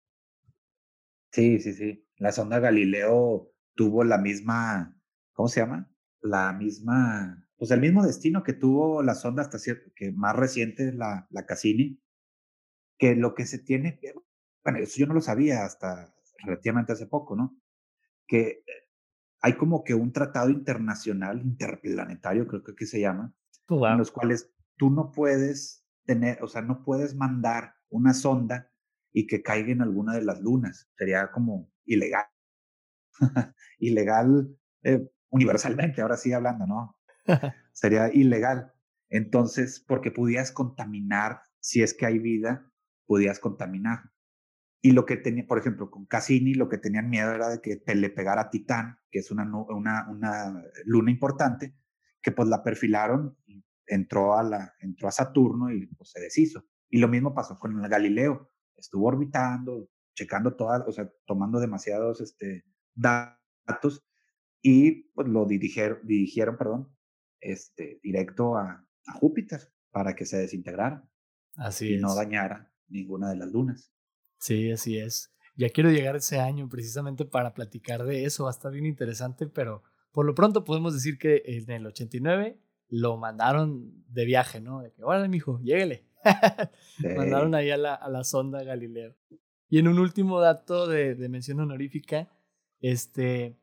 Sí, 1.31 1.61
sí, 1.61 1.75
sí. 1.75 2.07
La 2.17 2.33
sonda 2.33 2.59
Galileo 2.59 3.53
tuvo 3.75 4.03
la 4.03 4.19
misma, 4.19 4.99
¿cómo 5.33 5.49
se 5.49 5.61
llama? 5.61 5.91
La 6.21 6.53
misma, 6.53 7.47
pues 7.57 7.71
el 7.71 7.81
mismo 7.81 8.05
destino 8.05 8.43
que 8.43 8.53
tuvo 8.53 9.03
la 9.03 9.15
sonda 9.15 9.43
hasta 9.43 9.59
cierto, 9.59 9.91
que 9.95 10.13
más 10.13 10.35
reciente, 10.35 10.93
la, 10.93 11.27
la 11.31 11.47
Cassini, 11.47 12.01
que 12.99 13.15
lo 13.15 13.35
que 13.35 13.47
se 13.47 13.59
tiene, 13.59 14.01
bueno, 14.65 14.79
eso 14.81 14.99
yo 14.99 15.07
no 15.07 15.15
lo 15.15 15.21
sabía 15.21 15.65
hasta 15.65 16.15
relativamente 16.39 16.93
hace 16.93 17.07
poco, 17.07 17.37
¿no? 17.37 17.57
Que 18.27 18.65
hay 19.41 19.55
como 19.55 19.85
que 19.85 19.95
un 19.95 20.13
tratado 20.13 20.51
internacional, 20.51 21.41
interplanetario, 21.41 22.47
creo 22.47 22.63
que 22.63 22.87
se 22.87 23.01
llama, 23.01 23.33
oh, 23.69 23.87
en 23.87 23.99
los 23.99 24.11
cuales 24.11 24.53
tú 24.77 24.91
no 24.91 25.13
puedes 25.13 25.85
tener, 26.05 26.43
o 26.43 26.49
sea, 26.49 26.63
no 26.63 26.83
puedes 26.83 27.15
mandar 27.15 27.75
una 27.91 28.15
sonda 28.15 28.71
y 29.13 29.27
que 29.27 29.43
caiga 29.43 29.73
en 29.73 29.83
alguna 29.83 30.15
de 30.15 30.23
las 30.23 30.41
lunas. 30.41 30.91
Sería 30.97 31.31
como 31.31 31.71
ilegal. 31.85 32.27
ilegal 33.79 34.57
eh, 34.83 35.09
universalmente, 35.31 36.01
ahora 36.01 36.17
sí 36.17 36.33
hablando, 36.33 36.67
¿no? 36.67 36.99
Sería 37.73 38.13
ilegal. 38.13 38.73
Entonces, 39.11 39.85
porque 39.87 40.11
podías 40.11 40.53
contaminar, 40.53 41.43
si 41.61 41.83
es 41.83 41.95
que 41.95 42.07
hay 42.07 42.19
vida, 42.19 42.71
podías 43.07 43.39
contaminar. 43.39 44.11
Y 44.81 44.93
lo 44.93 45.07
que 45.07 45.17
tenía, 45.17 45.47
por 45.47 45.59
ejemplo, 45.59 45.91
con 45.91 46.07
Cassini, 46.07 46.55
lo 46.55 46.69
que 46.69 46.79
tenían 46.79 47.11
miedo 47.11 47.33
era 47.33 47.49
de 47.49 47.61
que 47.61 47.83
le 47.95 48.11
pegara 48.11 48.43
a 48.43 48.51
Titán, 48.51 48.99
que 49.11 49.19
es 49.19 49.31
una, 49.31 49.45
una, 49.45 50.09
una 50.09 50.63
luna 50.85 51.11
importante, 51.11 51.75
que 52.23 52.33
pues 52.33 52.49
la 52.49 52.63
perfilaron 52.63 53.37
entró 53.89 54.37
a, 54.37 54.43
la, 54.43 54.75
entró 54.81 55.09
a 55.09 55.13
Saturno 55.13 55.73
y 55.73 55.87
pues, 55.87 56.11
se 56.11 56.21
deshizo. 56.21 56.65
Y 56.89 56.99
lo 56.99 57.09
mismo 57.09 57.35
pasó 57.35 57.59
con 57.59 57.83
el 57.83 57.91
Galileo. 57.91 58.51
Estuvo 58.77 59.09
orbitando, 59.09 59.89
checando 60.15 60.55
todas, 60.55 60.87
o 60.87 60.93
sea, 60.93 61.11
tomando 61.27 61.59
demasiados 61.59 62.21
este, 62.21 62.65
datos 62.95 64.08
y 64.63 65.11
pues 65.13 65.29
lo 65.29 65.47
dirigieron, 65.47 65.99
dirigieron 66.05 66.57
perdón, 66.57 66.97
este, 67.41 68.01
directo 68.03 68.57
a, 68.57 68.87
a 69.07 69.13
Júpiter 69.15 69.61
para 69.91 70.15
que 70.15 70.27
se 70.27 70.39
desintegrara. 70.39 71.09
Así 71.57 71.95
y 71.95 71.99
no 71.99 72.15
dañara 72.15 72.73
ninguna 72.89 73.31
de 73.31 73.37
las 73.37 73.51
lunas. 73.51 73.93
Sí, 74.39 74.71
así 74.71 74.99
es. 74.99 75.35
Ya 75.57 75.71
quiero 75.71 75.91
llegar 75.91 76.15
ese 76.15 76.39
año 76.39 76.69
precisamente 76.69 77.25
para 77.25 77.53
platicar 77.53 78.05
de 78.05 78.25
eso. 78.25 78.45
Va 78.45 78.51
a 78.51 78.53
estar 78.53 78.71
bien 78.73 78.87
interesante, 78.87 79.47
pero 79.49 79.83
por 80.13 80.25
lo 80.25 80.35
pronto 80.35 80.65
podemos 80.65 80.95
decir 80.95 81.19
que 81.19 81.43
en 81.45 81.71
el 81.71 81.87
89 81.87 82.61
lo 82.89 83.17
mandaron 83.17 84.05
de 84.09 84.25
viaje, 84.25 84.61
¿no? 84.61 84.83
De 84.83 84.93
que, 84.93 85.03
órale, 85.03 85.29
mijo, 85.29 85.61
lléguele. 85.61 86.07
mandaron 87.17 87.55
ahí 87.55 87.71
a 87.71 87.77
la, 87.77 87.95
a 87.95 88.09
la, 88.09 88.25
sonda 88.25 88.63
Galileo. 88.63 89.17
Y 89.69 89.79
en 89.79 89.89
un 89.89 89.99
último 89.99 90.41
dato 90.41 90.87
de, 90.87 91.15
de 91.15 91.29
mención 91.29 91.61
honorífica, 91.61 92.31
este, 92.81 93.59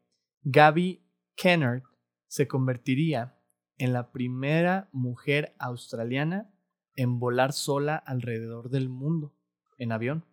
Gaby 0.48 1.04
Kennard 1.36 1.82
se 2.28 2.48
convertiría 2.48 3.36
en 3.80 3.94
la 3.94 4.12
primera 4.12 4.90
mujer 4.92 5.56
australiana 5.58 6.54
en 6.94 7.18
volar 7.18 7.52
sola 7.52 7.96
alrededor 7.96 8.70
del 8.70 8.88
mundo 8.88 9.36
en 9.80 9.92
avión, 9.92 10.24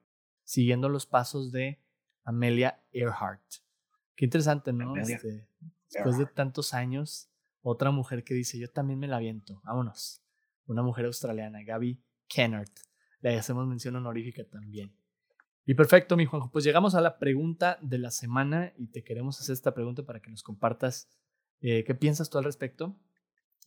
siguiendo 0.45 0.91
los 0.91 1.07
pasos 1.07 1.51
de 1.51 1.83
Amelia 2.25 2.85
Earhart. 2.93 3.43
Qué 4.15 4.27
interesante, 4.27 4.75
¿no? 4.75 4.95
Este, 4.97 5.49
después 5.91 6.19
de 6.19 6.27
tantos 6.27 6.75
años, 6.75 7.31
otra 7.63 7.91
mujer 7.91 8.23
que 8.23 8.35
dice, 8.35 8.59
yo 8.59 8.71
también 8.71 8.99
me 8.99 9.09
la 9.09 9.17
aviento, 9.17 9.63
vámonos. 9.65 10.23
Una 10.67 10.83
mujer 10.83 11.07
australiana, 11.07 11.65
Gaby 11.65 12.05
Kennard. 12.29 12.71
Le 13.23 13.39
hacemos 13.39 13.67
mención 13.67 13.97
honorífica 13.97 14.45
también. 14.45 14.95
Y 15.65 15.75
perfecto, 15.75 16.17
mi 16.17 16.27
Juanjo. 16.27 16.51
Pues 16.51 16.65
llegamos 16.65 16.95
a 16.95 17.01
la 17.01 17.19
pregunta 17.19 17.79
de 17.83 17.99
la 17.99 18.11
semana 18.11 18.73
y 18.77 18.89
te 18.89 19.05
queremos 19.05 19.41
hacer 19.41 19.53
esta 19.53 19.75
pregunta 19.75 20.05
para 20.05 20.21
que 20.21 20.31
nos 20.31 20.43
compartas 20.43 21.09
eh, 21.61 21.85
qué 21.85 21.95
piensas 21.95 22.31
tú 22.31 22.39
al 22.39 22.45
respecto. 22.45 22.99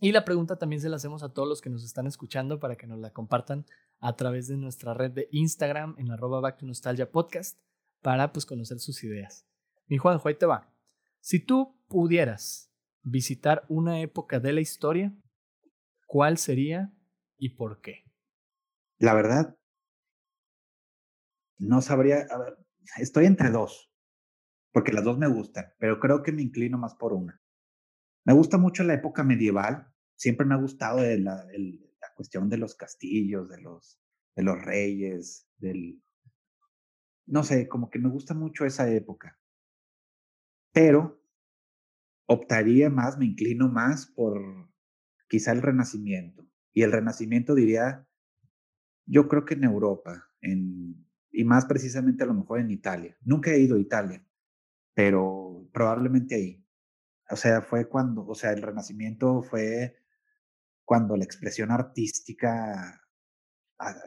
Y 0.02 0.12
la 0.12 0.26
pregunta 0.26 0.58
también 0.58 0.82
se 0.82 0.90
la 0.90 0.98
hacemos 0.98 1.24
a 1.24 1.32
todos 1.32 1.48
los 1.48 1.62
que 1.62 1.70
nos 1.70 1.86
están 1.86 2.06
escuchando 2.06 2.60
para 2.60 2.76
que 2.76 2.86
nos 2.86 3.00
la 3.00 3.12
compartan 3.12 3.66
a 4.00 4.16
través 4.18 4.48
de 4.48 4.58
nuestra 4.58 4.94
red 4.94 5.12
de 5.12 5.30
Instagram 5.32 5.96
en 5.98 6.12
arroba 6.12 6.42
back 6.42 6.58
to 6.58 6.66
nostalgia 6.66 7.10
podcast 7.10 7.58
para 8.02 8.34
pues 8.34 8.46
conocer 8.46 8.80
sus 8.80 9.02
ideas. 9.06 9.48
Mi 9.88 9.98
Juanjo, 9.98 10.28
ahí 10.28 10.36
te 10.36 10.46
va. 10.46 10.70
Si 11.22 11.40
tú 11.40 11.82
pudieras 11.88 12.72
visitar 13.04 13.66
una 13.70 14.02
época 14.02 14.40
de 14.40 14.52
la 14.52 14.60
historia, 14.60 15.16
¿cuál 16.06 16.38
sería 16.38 16.94
y 17.38 17.50
por 17.56 17.80
qué? 17.80 18.04
La 18.98 19.14
verdad, 19.14 19.56
no 21.58 21.82
sabría, 21.82 22.28
estoy 22.98 23.26
entre 23.26 23.50
dos, 23.50 23.92
porque 24.72 24.92
las 24.92 25.04
dos 25.04 25.18
me 25.18 25.28
gustan, 25.28 25.66
pero 25.80 26.00
creo 26.00 26.24
que 26.24 26.32
me 26.32 26.42
inclino 26.42 26.78
más 26.78 26.96
por 26.96 27.14
una. 27.14 27.42
Me 28.26 28.34
gusta 28.34 28.58
mucho 28.58 28.84
la 28.84 28.96
época 28.96 29.24
medieval, 29.24 29.88
siempre 30.16 30.46
me 30.46 30.56
ha 30.56 30.58
gustado 30.58 31.00
la, 31.00 31.46
la 31.46 32.14
cuestión 32.16 32.50
de 32.50 32.58
los 32.58 32.76
castillos, 32.76 33.50
de 33.50 33.62
los, 33.62 34.00
de 34.36 34.44
los 34.44 34.62
reyes, 34.62 35.48
del... 35.58 36.02
No 37.28 37.44
sé, 37.44 37.68
como 37.68 37.90
que 37.90 38.00
me 38.00 38.10
gusta 38.10 38.34
mucho 38.34 38.66
esa 38.66 38.90
época. 38.90 39.40
Pero 40.72 41.22
optaría 42.28 42.90
más, 42.90 43.18
me 43.18 43.26
inclino 43.26 43.70
más 43.70 44.08
por 44.08 44.70
quizá 45.28 45.52
el 45.52 45.62
renacimiento. 45.62 46.48
Y 46.74 46.84
el 46.84 46.92
renacimiento 46.92 47.56
diría, 47.56 48.08
yo 49.06 49.28
creo 49.28 49.46
que 49.46 49.54
en 49.56 49.64
Europa, 49.64 50.30
en, 50.42 51.05
y 51.36 51.44
más 51.44 51.66
precisamente 51.66 52.24
a 52.24 52.28
lo 52.28 52.34
mejor 52.34 52.60
en 52.60 52.72
Italia. 52.72 53.16
Nunca 53.22 53.52
he 53.52 53.60
ido 53.60 53.76
a 53.76 53.80
Italia, 53.80 54.26
pero 54.94 55.70
probablemente 55.74 56.36
ahí. 56.36 56.66
O 57.30 57.36
sea, 57.36 57.62
fue 57.62 57.90
cuando, 57.90 58.26
o 58.26 58.36
sea, 58.36 58.52
el 58.52 58.62
Renacimiento 58.62 59.42
fue 59.42 59.98
cuando 60.86 61.18
la 61.18 61.26
expresión 61.26 61.72
artística, 61.72 63.02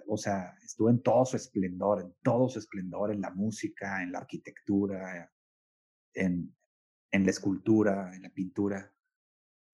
o 0.07 0.17
sea, 0.17 0.55
estuvo 0.65 0.89
en 0.89 1.03
todo 1.03 1.25
su 1.27 1.37
esplendor, 1.37 2.01
en 2.01 2.15
todo 2.23 2.49
su 2.49 2.61
esplendor, 2.61 3.13
en 3.13 3.21
la 3.21 3.31
música, 3.31 4.03
en 4.03 4.13
la 4.13 4.21
arquitectura, 4.21 5.31
en, 6.15 6.57
en 7.11 7.25
la 7.25 7.31
escultura, 7.31 8.15
en 8.15 8.23
la 8.23 8.31
pintura, 8.31 8.95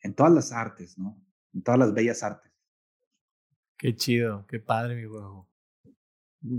en 0.00 0.14
todas 0.14 0.32
las 0.32 0.50
artes, 0.50 0.98
¿no? 0.98 1.22
En 1.52 1.62
todas 1.62 1.78
las 1.78 1.94
bellas 1.94 2.22
artes. 2.22 2.52
Qué 3.76 3.94
chido, 3.94 4.46
qué 4.46 4.58
padre, 4.58 4.96
mi 4.96 5.06
huevo 5.06 5.53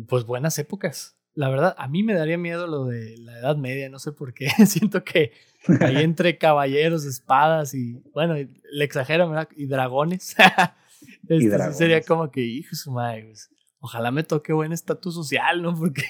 pues 0.07 0.25
buenas 0.25 0.57
épocas. 0.59 1.17
La 1.33 1.49
verdad, 1.49 1.75
a 1.77 1.87
mí 1.87 2.01
me 2.01 2.13
daría 2.13 2.37
miedo 2.37 2.65
lo 2.65 2.85
de 2.85 3.17
la 3.17 3.39
Edad 3.39 3.57
Media, 3.57 3.89
no 3.89 3.99
sé 3.99 4.13
por 4.13 4.33
qué. 4.33 4.49
Siento 4.65 5.03
que 5.03 5.33
ahí 5.81 5.97
entre 6.03 6.37
caballeros, 6.37 7.05
espadas 7.05 7.73
y, 7.73 8.01
bueno, 8.13 8.35
le 8.35 8.85
exagero, 8.85 9.29
¿verdad? 9.29 9.49
Y 9.55 9.65
dragones. 9.65 10.35
este, 11.27 11.73
sería 11.73 12.01
como 12.01 12.31
que, 12.31 12.41
hijo 12.41 12.75
su 12.75 12.91
madre, 12.91 13.25
pues, 13.25 13.49
ojalá 13.79 14.11
me 14.11 14.23
toque 14.23 14.53
buen 14.53 14.71
estatus 14.71 15.13
social, 15.13 15.61
¿no? 15.61 15.75
Porque 15.75 16.05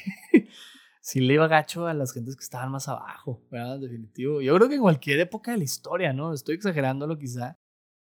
si 1.02 1.22
le 1.22 1.34
iba 1.34 1.48
gacho 1.48 1.88
a 1.88 1.94
las 1.96 2.14
gentes 2.14 2.36
que 2.36 2.44
estaban 2.44 2.72
más 2.72 2.88
abajo, 2.88 3.44
¿verdad? 3.50 3.80
Definitivo. 3.80 4.42
Yo 4.42 4.56
creo 4.56 4.70
que 4.70 4.76
en 4.76 4.82
cualquier 4.82 5.20
época 5.20 5.52
de 5.52 5.58
la 5.58 5.64
historia, 5.64 6.14
¿no? 6.14 6.34
Estoy 6.34 6.56
exagerándolo 6.56 7.18
quizá, 7.18 7.58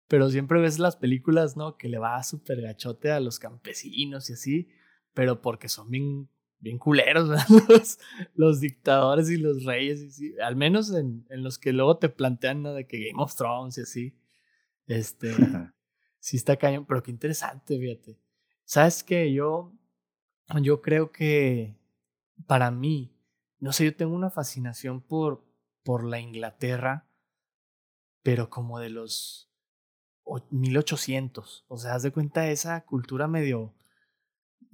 pero 0.07 0.29
siempre 0.29 0.61
ves 0.61 0.79
las 0.79 0.97
películas, 0.97 1.57
¿no? 1.57 1.79
Que 1.79 1.89
le 1.89 1.99
va 1.99 2.23
súper 2.23 2.61
gachote 2.61 3.11
a 3.11 3.21
los 3.21 3.39
campesinos 3.39 4.29
y 4.29 4.35
así 4.35 4.69
pero 5.17 5.41
porque 5.41 5.71
son 5.71 5.91
bien, 5.91 6.29
bien 6.59 6.79
culeros, 6.79 7.31
los, 7.71 7.99
los, 8.35 8.61
dictadores 8.61 9.31
y 9.31 9.39
los 9.39 9.65
reyes, 9.65 10.21
y 10.21 10.39
al 10.41 10.57
menos 10.57 10.93
en, 10.93 11.25
en, 11.31 11.43
los 11.43 11.59
que 11.59 11.73
luego 11.73 11.97
te 11.97 12.11
plantean 12.11 12.63
¿no? 12.63 12.75
de 12.75 12.87
que 12.87 13.09
Game 13.09 13.23
of 13.23 13.35
Thrones 13.35 13.79
y 13.79 13.81
así. 13.81 14.19
Este, 14.87 15.35
sí 16.21 16.37
está 16.37 16.57
cañón, 16.59 16.85
pero 16.85 17.03
qué 17.03 17.11
interesante, 17.11 17.79
fíjate. 17.79 18.21
¿Sabes 18.65 19.03
qué? 19.03 19.33
Yo, 19.33 19.73
yo 20.61 20.83
creo 20.83 21.11
que 21.13 21.79
para 22.47 22.71
mí, 22.71 23.17
no 23.59 23.73
sé, 23.73 23.87
yo 23.87 23.97
tengo 23.97 24.15
una 24.15 24.29
fascinación 24.29 25.01
por, 25.01 25.47
por 25.83 26.05
la 26.05 26.21
Inglaterra, 26.21 27.09
pero 28.23 28.51
como 28.51 28.81
de 28.81 28.91
los 28.91 29.51
1800. 30.51 31.65
O 31.69 31.79
sea, 31.79 31.95
haz 31.95 32.03
de 32.03 32.13
cuenta 32.13 32.51
esa 32.51 32.85
cultura 32.85 33.29
medio 33.29 33.73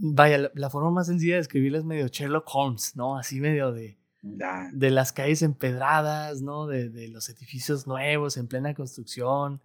Vaya, 0.05 0.51
la, 0.53 0.69
forma 0.69 0.91
más 0.91 1.07
sencilla 1.07 1.37
de 1.37 1.43
escribirla 1.43 1.79
es 1.79 1.85
medio 1.85 2.09
Sherlock 2.09 2.45
Holmes, 2.53 2.97
¿no? 2.97 3.17
Así 3.17 3.39
medio 3.39 3.71
de, 3.71 4.01
de 4.21 4.91
las 4.91 5.13
calles 5.13 5.43
empedradas, 5.43 6.43
¿no? 6.43 6.67
De, 6.67 6.89
de, 6.89 7.07
los 7.07 7.29
edificios 7.29 7.87
nuevos 7.87 8.37
en 8.37 8.49
plena 8.49 8.75
construcción. 8.75 9.63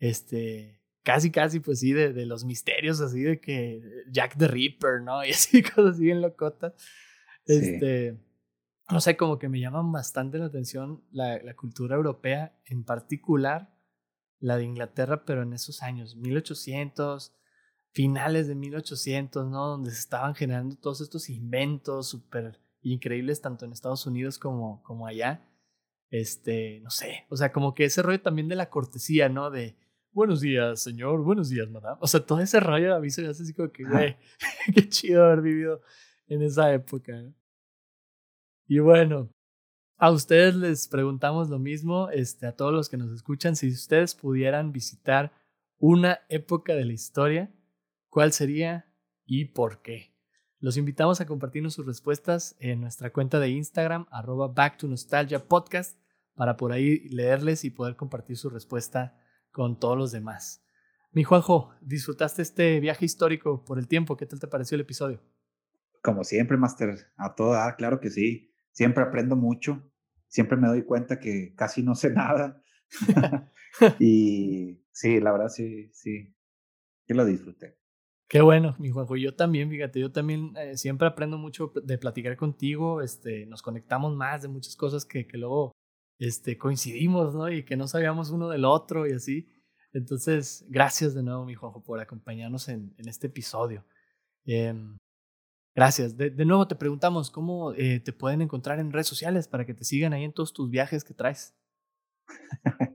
Este, 0.00 0.82
casi, 1.04 1.30
casi, 1.30 1.60
pues 1.60 1.78
sí, 1.78 1.92
de, 1.92 2.12
de, 2.12 2.26
los 2.26 2.44
misterios 2.44 3.00
así 3.00 3.22
de 3.22 3.40
que 3.40 3.80
Jack 4.10 4.36
the 4.38 4.48
Ripper, 4.48 5.02
¿no? 5.02 5.24
Y 5.24 5.30
así, 5.30 5.62
cosas 5.62 5.94
así 5.94 6.02
bien 6.02 6.20
locotas. 6.20 6.72
Este, 7.46 8.18
no 8.90 9.00
sé, 9.00 9.16
como 9.16 9.38
que 9.38 9.48
me 9.48 9.60
llaman 9.60 9.92
bastante 9.92 10.38
la 10.38 10.46
atención 10.46 11.04
la, 11.12 11.40
la 11.44 11.54
cultura 11.54 11.94
europea, 11.94 12.58
en 12.64 12.82
particular 12.82 13.72
la 14.40 14.56
de 14.56 14.64
Inglaterra, 14.64 15.24
pero 15.24 15.44
en 15.44 15.52
esos 15.52 15.80
años, 15.84 16.16
1800 16.16 17.36
finales 17.92 18.48
de 18.48 18.54
1800, 18.54 19.48
¿no? 19.48 19.66
Donde 19.68 19.90
se 19.90 20.00
estaban 20.00 20.34
generando 20.34 20.76
todos 20.76 21.00
estos 21.00 21.28
inventos 21.28 22.08
súper 22.08 22.60
increíbles, 22.82 23.40
tanto 23.40 23.64
en 23.64 23.72
Estados 23.72 24.06
Unidos 24.06 24.38
como, 24.38 24.82
como 24.82 25.06
allá. 25.06 25.46
Este, 26.10 26.80
no 26.80 26.90
sé, 26.90 27.24
o 27.28 27.36
sea, 27.36 27.52
como 27.52 27.72
que 27.74 27.84
ese 27.84 28.02
rollo 28.02 28.20
también 28.20 28.48
de 28.48 28.56
la 28.56 28.68
cortesía, 28.68 29.28
¿no? 29.28 29.50
De 29.50 29.76
buenos 30.12 30.40
días, 30.40 30.82
señor, 30.82 31.22
buenos 31.22 31.50
días, 31.50 31.70
madame. 31.70 31.98
O 32.00 32.06
sea, 32.08 32.24
todo 32.24 32.40
ese 32.40 32.58
rollo 32.58 32.94
a 32.94 33.00
mí 33.00 33.10
se 33.10 33.22
me 33.22 33.28
hace 33.28 33.44
así 33.44 33.54
como 33.54 33.70
que, 33.70 33.84
güey, 33.84 34.16
qué 34.74 34.88
chido 34.88 35.24
haber 35.24 35.40
vivido 35.40 35.82
en 36.26 36.42
esa 36.42 36.72
época. 36.72 37.12
Y 38.66 38.80
bueno, 38.80 39.30
a 39.98 40.10
ustedes 40.10 40.56
les 40.56 40.88
preguntamos 40.88 41.48
lo 41.48 41.58
mismo, 41.58 42.08
este, 42.10 42.46
a 42.46 42.56
todos 42.56 42.72
los 42.72 42.88
que 42.88 42.96
nos 42.96 43.12
escuchan, 43.12 43.54
si 43.54 43.68
ustedes 43.68 44.14
pudieran 44.14 44.72
visitar 44.72 45.32
una 45.78 46.20
época 46.28 46.74
de 46.74 46.84
la 46.84 46.92
historia, 46.92 47.52
cuál 48.10 48.32
sería 48.32 48.92
y 49.24 49.46
por 49.46 49.80
qué. 49.80 50.14
Los 50.58 50.76
invitamos 50.76 51.20
a 51.20 51.26
compartirnos 51.26 51.72
sus 51.72 51.86
respuestas 51.86 52.56
en 52.58 52.82
nuestra 52.82 53.12
cuenta 53.12 53.40
de 53.40 53.48
Instagram, 53.48 54.06
arroba 54.10 54.48
Back 54.48 54.76
to 54.76 54.88
Nostalgia 54.88 55.48
Podcast, 55.48 55.98
para 56.34 56.56
por 56.56 56.72
ahí 56.72 57.08
leerles 57.08 57.64
y 57.64 57.70
poder 57.70 57.96
compartir 57.96 58.36
su 58.36 58.50
respuesta 58.50 59.18
con 59.52 59.78
todos 59.78 59.96
los 59.96 60.12
demás. 60.12 60.62
Mi 61.12 61.24
Juanjo, 61.24 61.72
¿disfrutaste 61.80 62.42
este 62.42 62.78
viaje 62.80 63.04
histórico 63.04 63.64
por 63.64 63.78
el 63.78 63.88
tiempo? 63.88 64.16
¿Qué 64.16 64.26
tal 64.26 64.38
te 64.38 64.48
pareció 64.48 64.74
el 64.74 64.82
episodio? 64.82 65.22
Como 66.02 66.24
siempre, 66.24 66.56
Master, 66.56 67.12
a 67.16 67.34
todo 67.34 67.52
dar, 67.52 67.76
claro 67.76 68.00
que 68.00 68.10
sí. 68.10 68.52
Siempre 68.70 69.02
aprendo 69.02 69.36
mucho, 69.36 69.90
siempre 70.28 70.56
me 70.56 70.68
doy 70.68 70.82
cuenta 70.84 71.18
que 71.18 71.54
casi 71.56 71.82
no 71.82 71.94
sé 71.94 72.10
nada. 72.10 72.62
y 73.98 74.84
sí, 74.92 75.20
la 75.20 75.32
verdad 75.32 75.48
sí, 75.48 75.90
sí, 75.92 76.34
que 77.06 77.14
lo 77.14 77.24
disfruté. 77.24 77.79
Qué 78.30 78.40
bueno, 78.42 78.76
mi 78.78 78.90
Juanjo. 78.90 79.16
Yo 79.16 79.34
también, 79.34 79.68
fíjate, 79.68 79.98
yo 79.98 80.12
también 80.12 80.54
eh, 80.56 80.76
siempre 80.76 81.08
aprendo 81.08 81.36
mucho 81.36 81.72
de 81.82 81.98
platicar 81.98 82.36
contigo. 82.36 83.02
Este, 83.02 83.44
nos 83.46 83.60
conectamos 83.60 84.14
más 84.14 84.42
de 84.42 84.48
muchas 84.48 84.76
cosas 84.76 85.04
que, 85.04 85.26
que 85.26 85.36
luego 85.36 85.72
este, 86.20 86.56
coincidimos, 86.56 87.34
¿no? 87.34 87.50
Y 87.50 87.64
que 87.64 87.76
no 87.76 87.88
sabíamos 87.88 88.30
uno 88.30 88.48
del 88.48 88.64
otro 88.66 89.04
y 89.08 89.14
así. 89.14 89.48
Entonces, 89.92 90.64
gracias 90.68 91.12
de 91.12 91.24
nuevo, 91.24 91.44
mi 91.44 91.54
Juanjo, 91.56 91.82
por 91.82 91.98
acompañarnos 91.98 92.68
en, 92.68 92.94
en 92.98 93.08
este 93.08 93.26
episodio. 93.26 93.84
Em, 94.44 94.96
gracias. 95.74 96.16
De, 96.16 96.30
de, 96.30 96.44
nuevo 96.44 96.68
te 96.68 96.76
preguntamos 96.76 97.32
cómo 97.32 97.72
eh, 97.72 97.98
te 97.98 98.12
pueden 98.12 98.42
encontrar 98.42 98.78
en 98.78 98.92
redes 98.92 99.08
sociales 99.08 99.48
para 99.48 99.66
que 99.66 99.74
te 99.74 99.82
sigan 99.84 100.12
ahí 100.12 100.22
en 100.22 100.32
todos 100.32 100.52
tus 100.52 100.70
viajes 100.70 101.02
que 101.02 101.14
traes. 101.14 101.56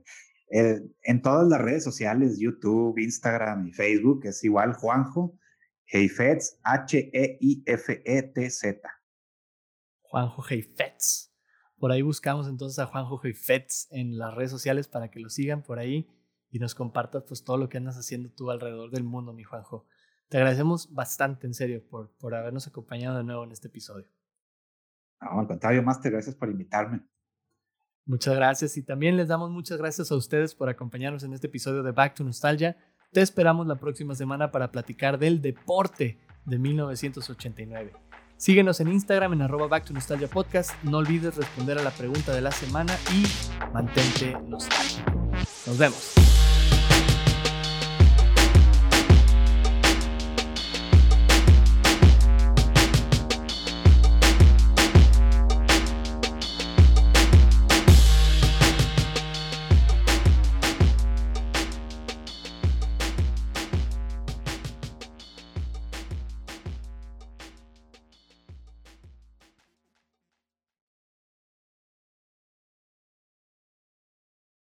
en 0.48 1.22
todas 1.22 1.48
las 1.48 1.60
redes 1.60 1.84
sociales, 1.84 2.38
YouTube, 2.38 2.98
Instagram 2.98 3.66
y 3.66 3.72
Facebook, 3.72 4.24
es 4.24 4.44
igual 4.44 4.74
Juanjo 4.74 5.38
Heifetz, 5.86 6.58
H-E-I-F-E-T-Z. 6.62 7.30
Juanjo 10.02 10.44
Heifetz. 10.48 11.32
Por 11.78 11.92
ahí 11.92 12.02
buscamos 12.02 12.48
entonces 12.48 12.78
a 12.78 12.86
Juanjo 12.86 13.20
Heifetz 13.22 13.86
en 13.90 14.18
las 14.18 14.34
redes 14.34 14.50
sociales 14.50 14.88
para 14.88 15.10
que 15.10 15.20
lo 15.20 15.28
sigan 15.28 15.62
por 15.62 15.78
ahí 15.78 16.08
y 16.50 16.58
nos 16.58 16.74
compartas 16.74 17.24
pues 17.26 17.44
todo 17.44 17.58
lo 17.58 17.68
que 17.68 17.76
andas 17.78 17.96
haciendo 17.96 18.30
tú 18.30 18.50
alrededor 18.50 18.90
del 18.90 19.04
mundo, 19.04 19.32
mi 19.32 19.44
Juanjo. 19.44 19.86
Te 20.28 20.38
agradecemos 20.38 20.92
bastante, 20.92 21.46
en 21.46 21.54
serio, 21.54 21.86
por, 21.88 22.16
por 22.16 22.34
habernos 22.34 22.66
acompañado 22.66 23.18
de 23.18 23.24
nuevo 23.24 23.44
en 23.44 23.52
este 23.52 23.68
episodio. 23.68 24.08
No, 25.20 25.38
al 25.40 25.46
contrario, 25.46 25.82
Master, 25.82 26.12
gracias 26.12 26.34
por 26.34 26.50
invitarme. 26.50 27.06
Muchas 28.06 28.36
gracias 28.36 28.76
y 28.76 28.82
también 28.82 29.16
les 29.16 29.26
damos 29.26 29.50
muchas 29.50 29.78
gracias 29.78 30.12
a 30.12 30.14
ustedes 30.14 30.54
por 30.54 30.68
acompañarnos 30.68 31.24
en 31.24 31.32
este 31.32 31.48
episodio 31.48 31.82
de 31.82 31.90
Back 31.90 32.14
to 32.14 32.22
Nostalgia. 32.24 32.76
Te 33.12 33.20
esperamos 33.20 33.66
la 33.66 33.74
próxima 33.74 34.14
semana 34.14 34.52
para 34.52 34.70
platicar 34.70 35.18
del 35.18 35.42
deporte 35.42 36.20
de 36.44 36.58
1989. 36.58 37.92
Síguenos 38.36 38.78
en 38.80 38.92
Instagram 38.92 39.32
en 39.32 39.42
arroba 39.42 39.66
Back 39.66 39.86
to 39.86 39.92
Nostalgia 39.92 40.28
Podcast. 40.28 40.70
No 40.84 40.98
olvides 40.98 41.36
responder 41.36 41.78
a 41.78 41.82
la 41.82 41.90
pregunta 41.90 42.32
de 42.32 42.42
la 42.42 42.52
semana 42.52 42.94
y 43.12 43.24
mantente 43.72 44.36
nostálgico. 44.46 45.10
Nos 45.66 45.76
vemos. 45.76 46.35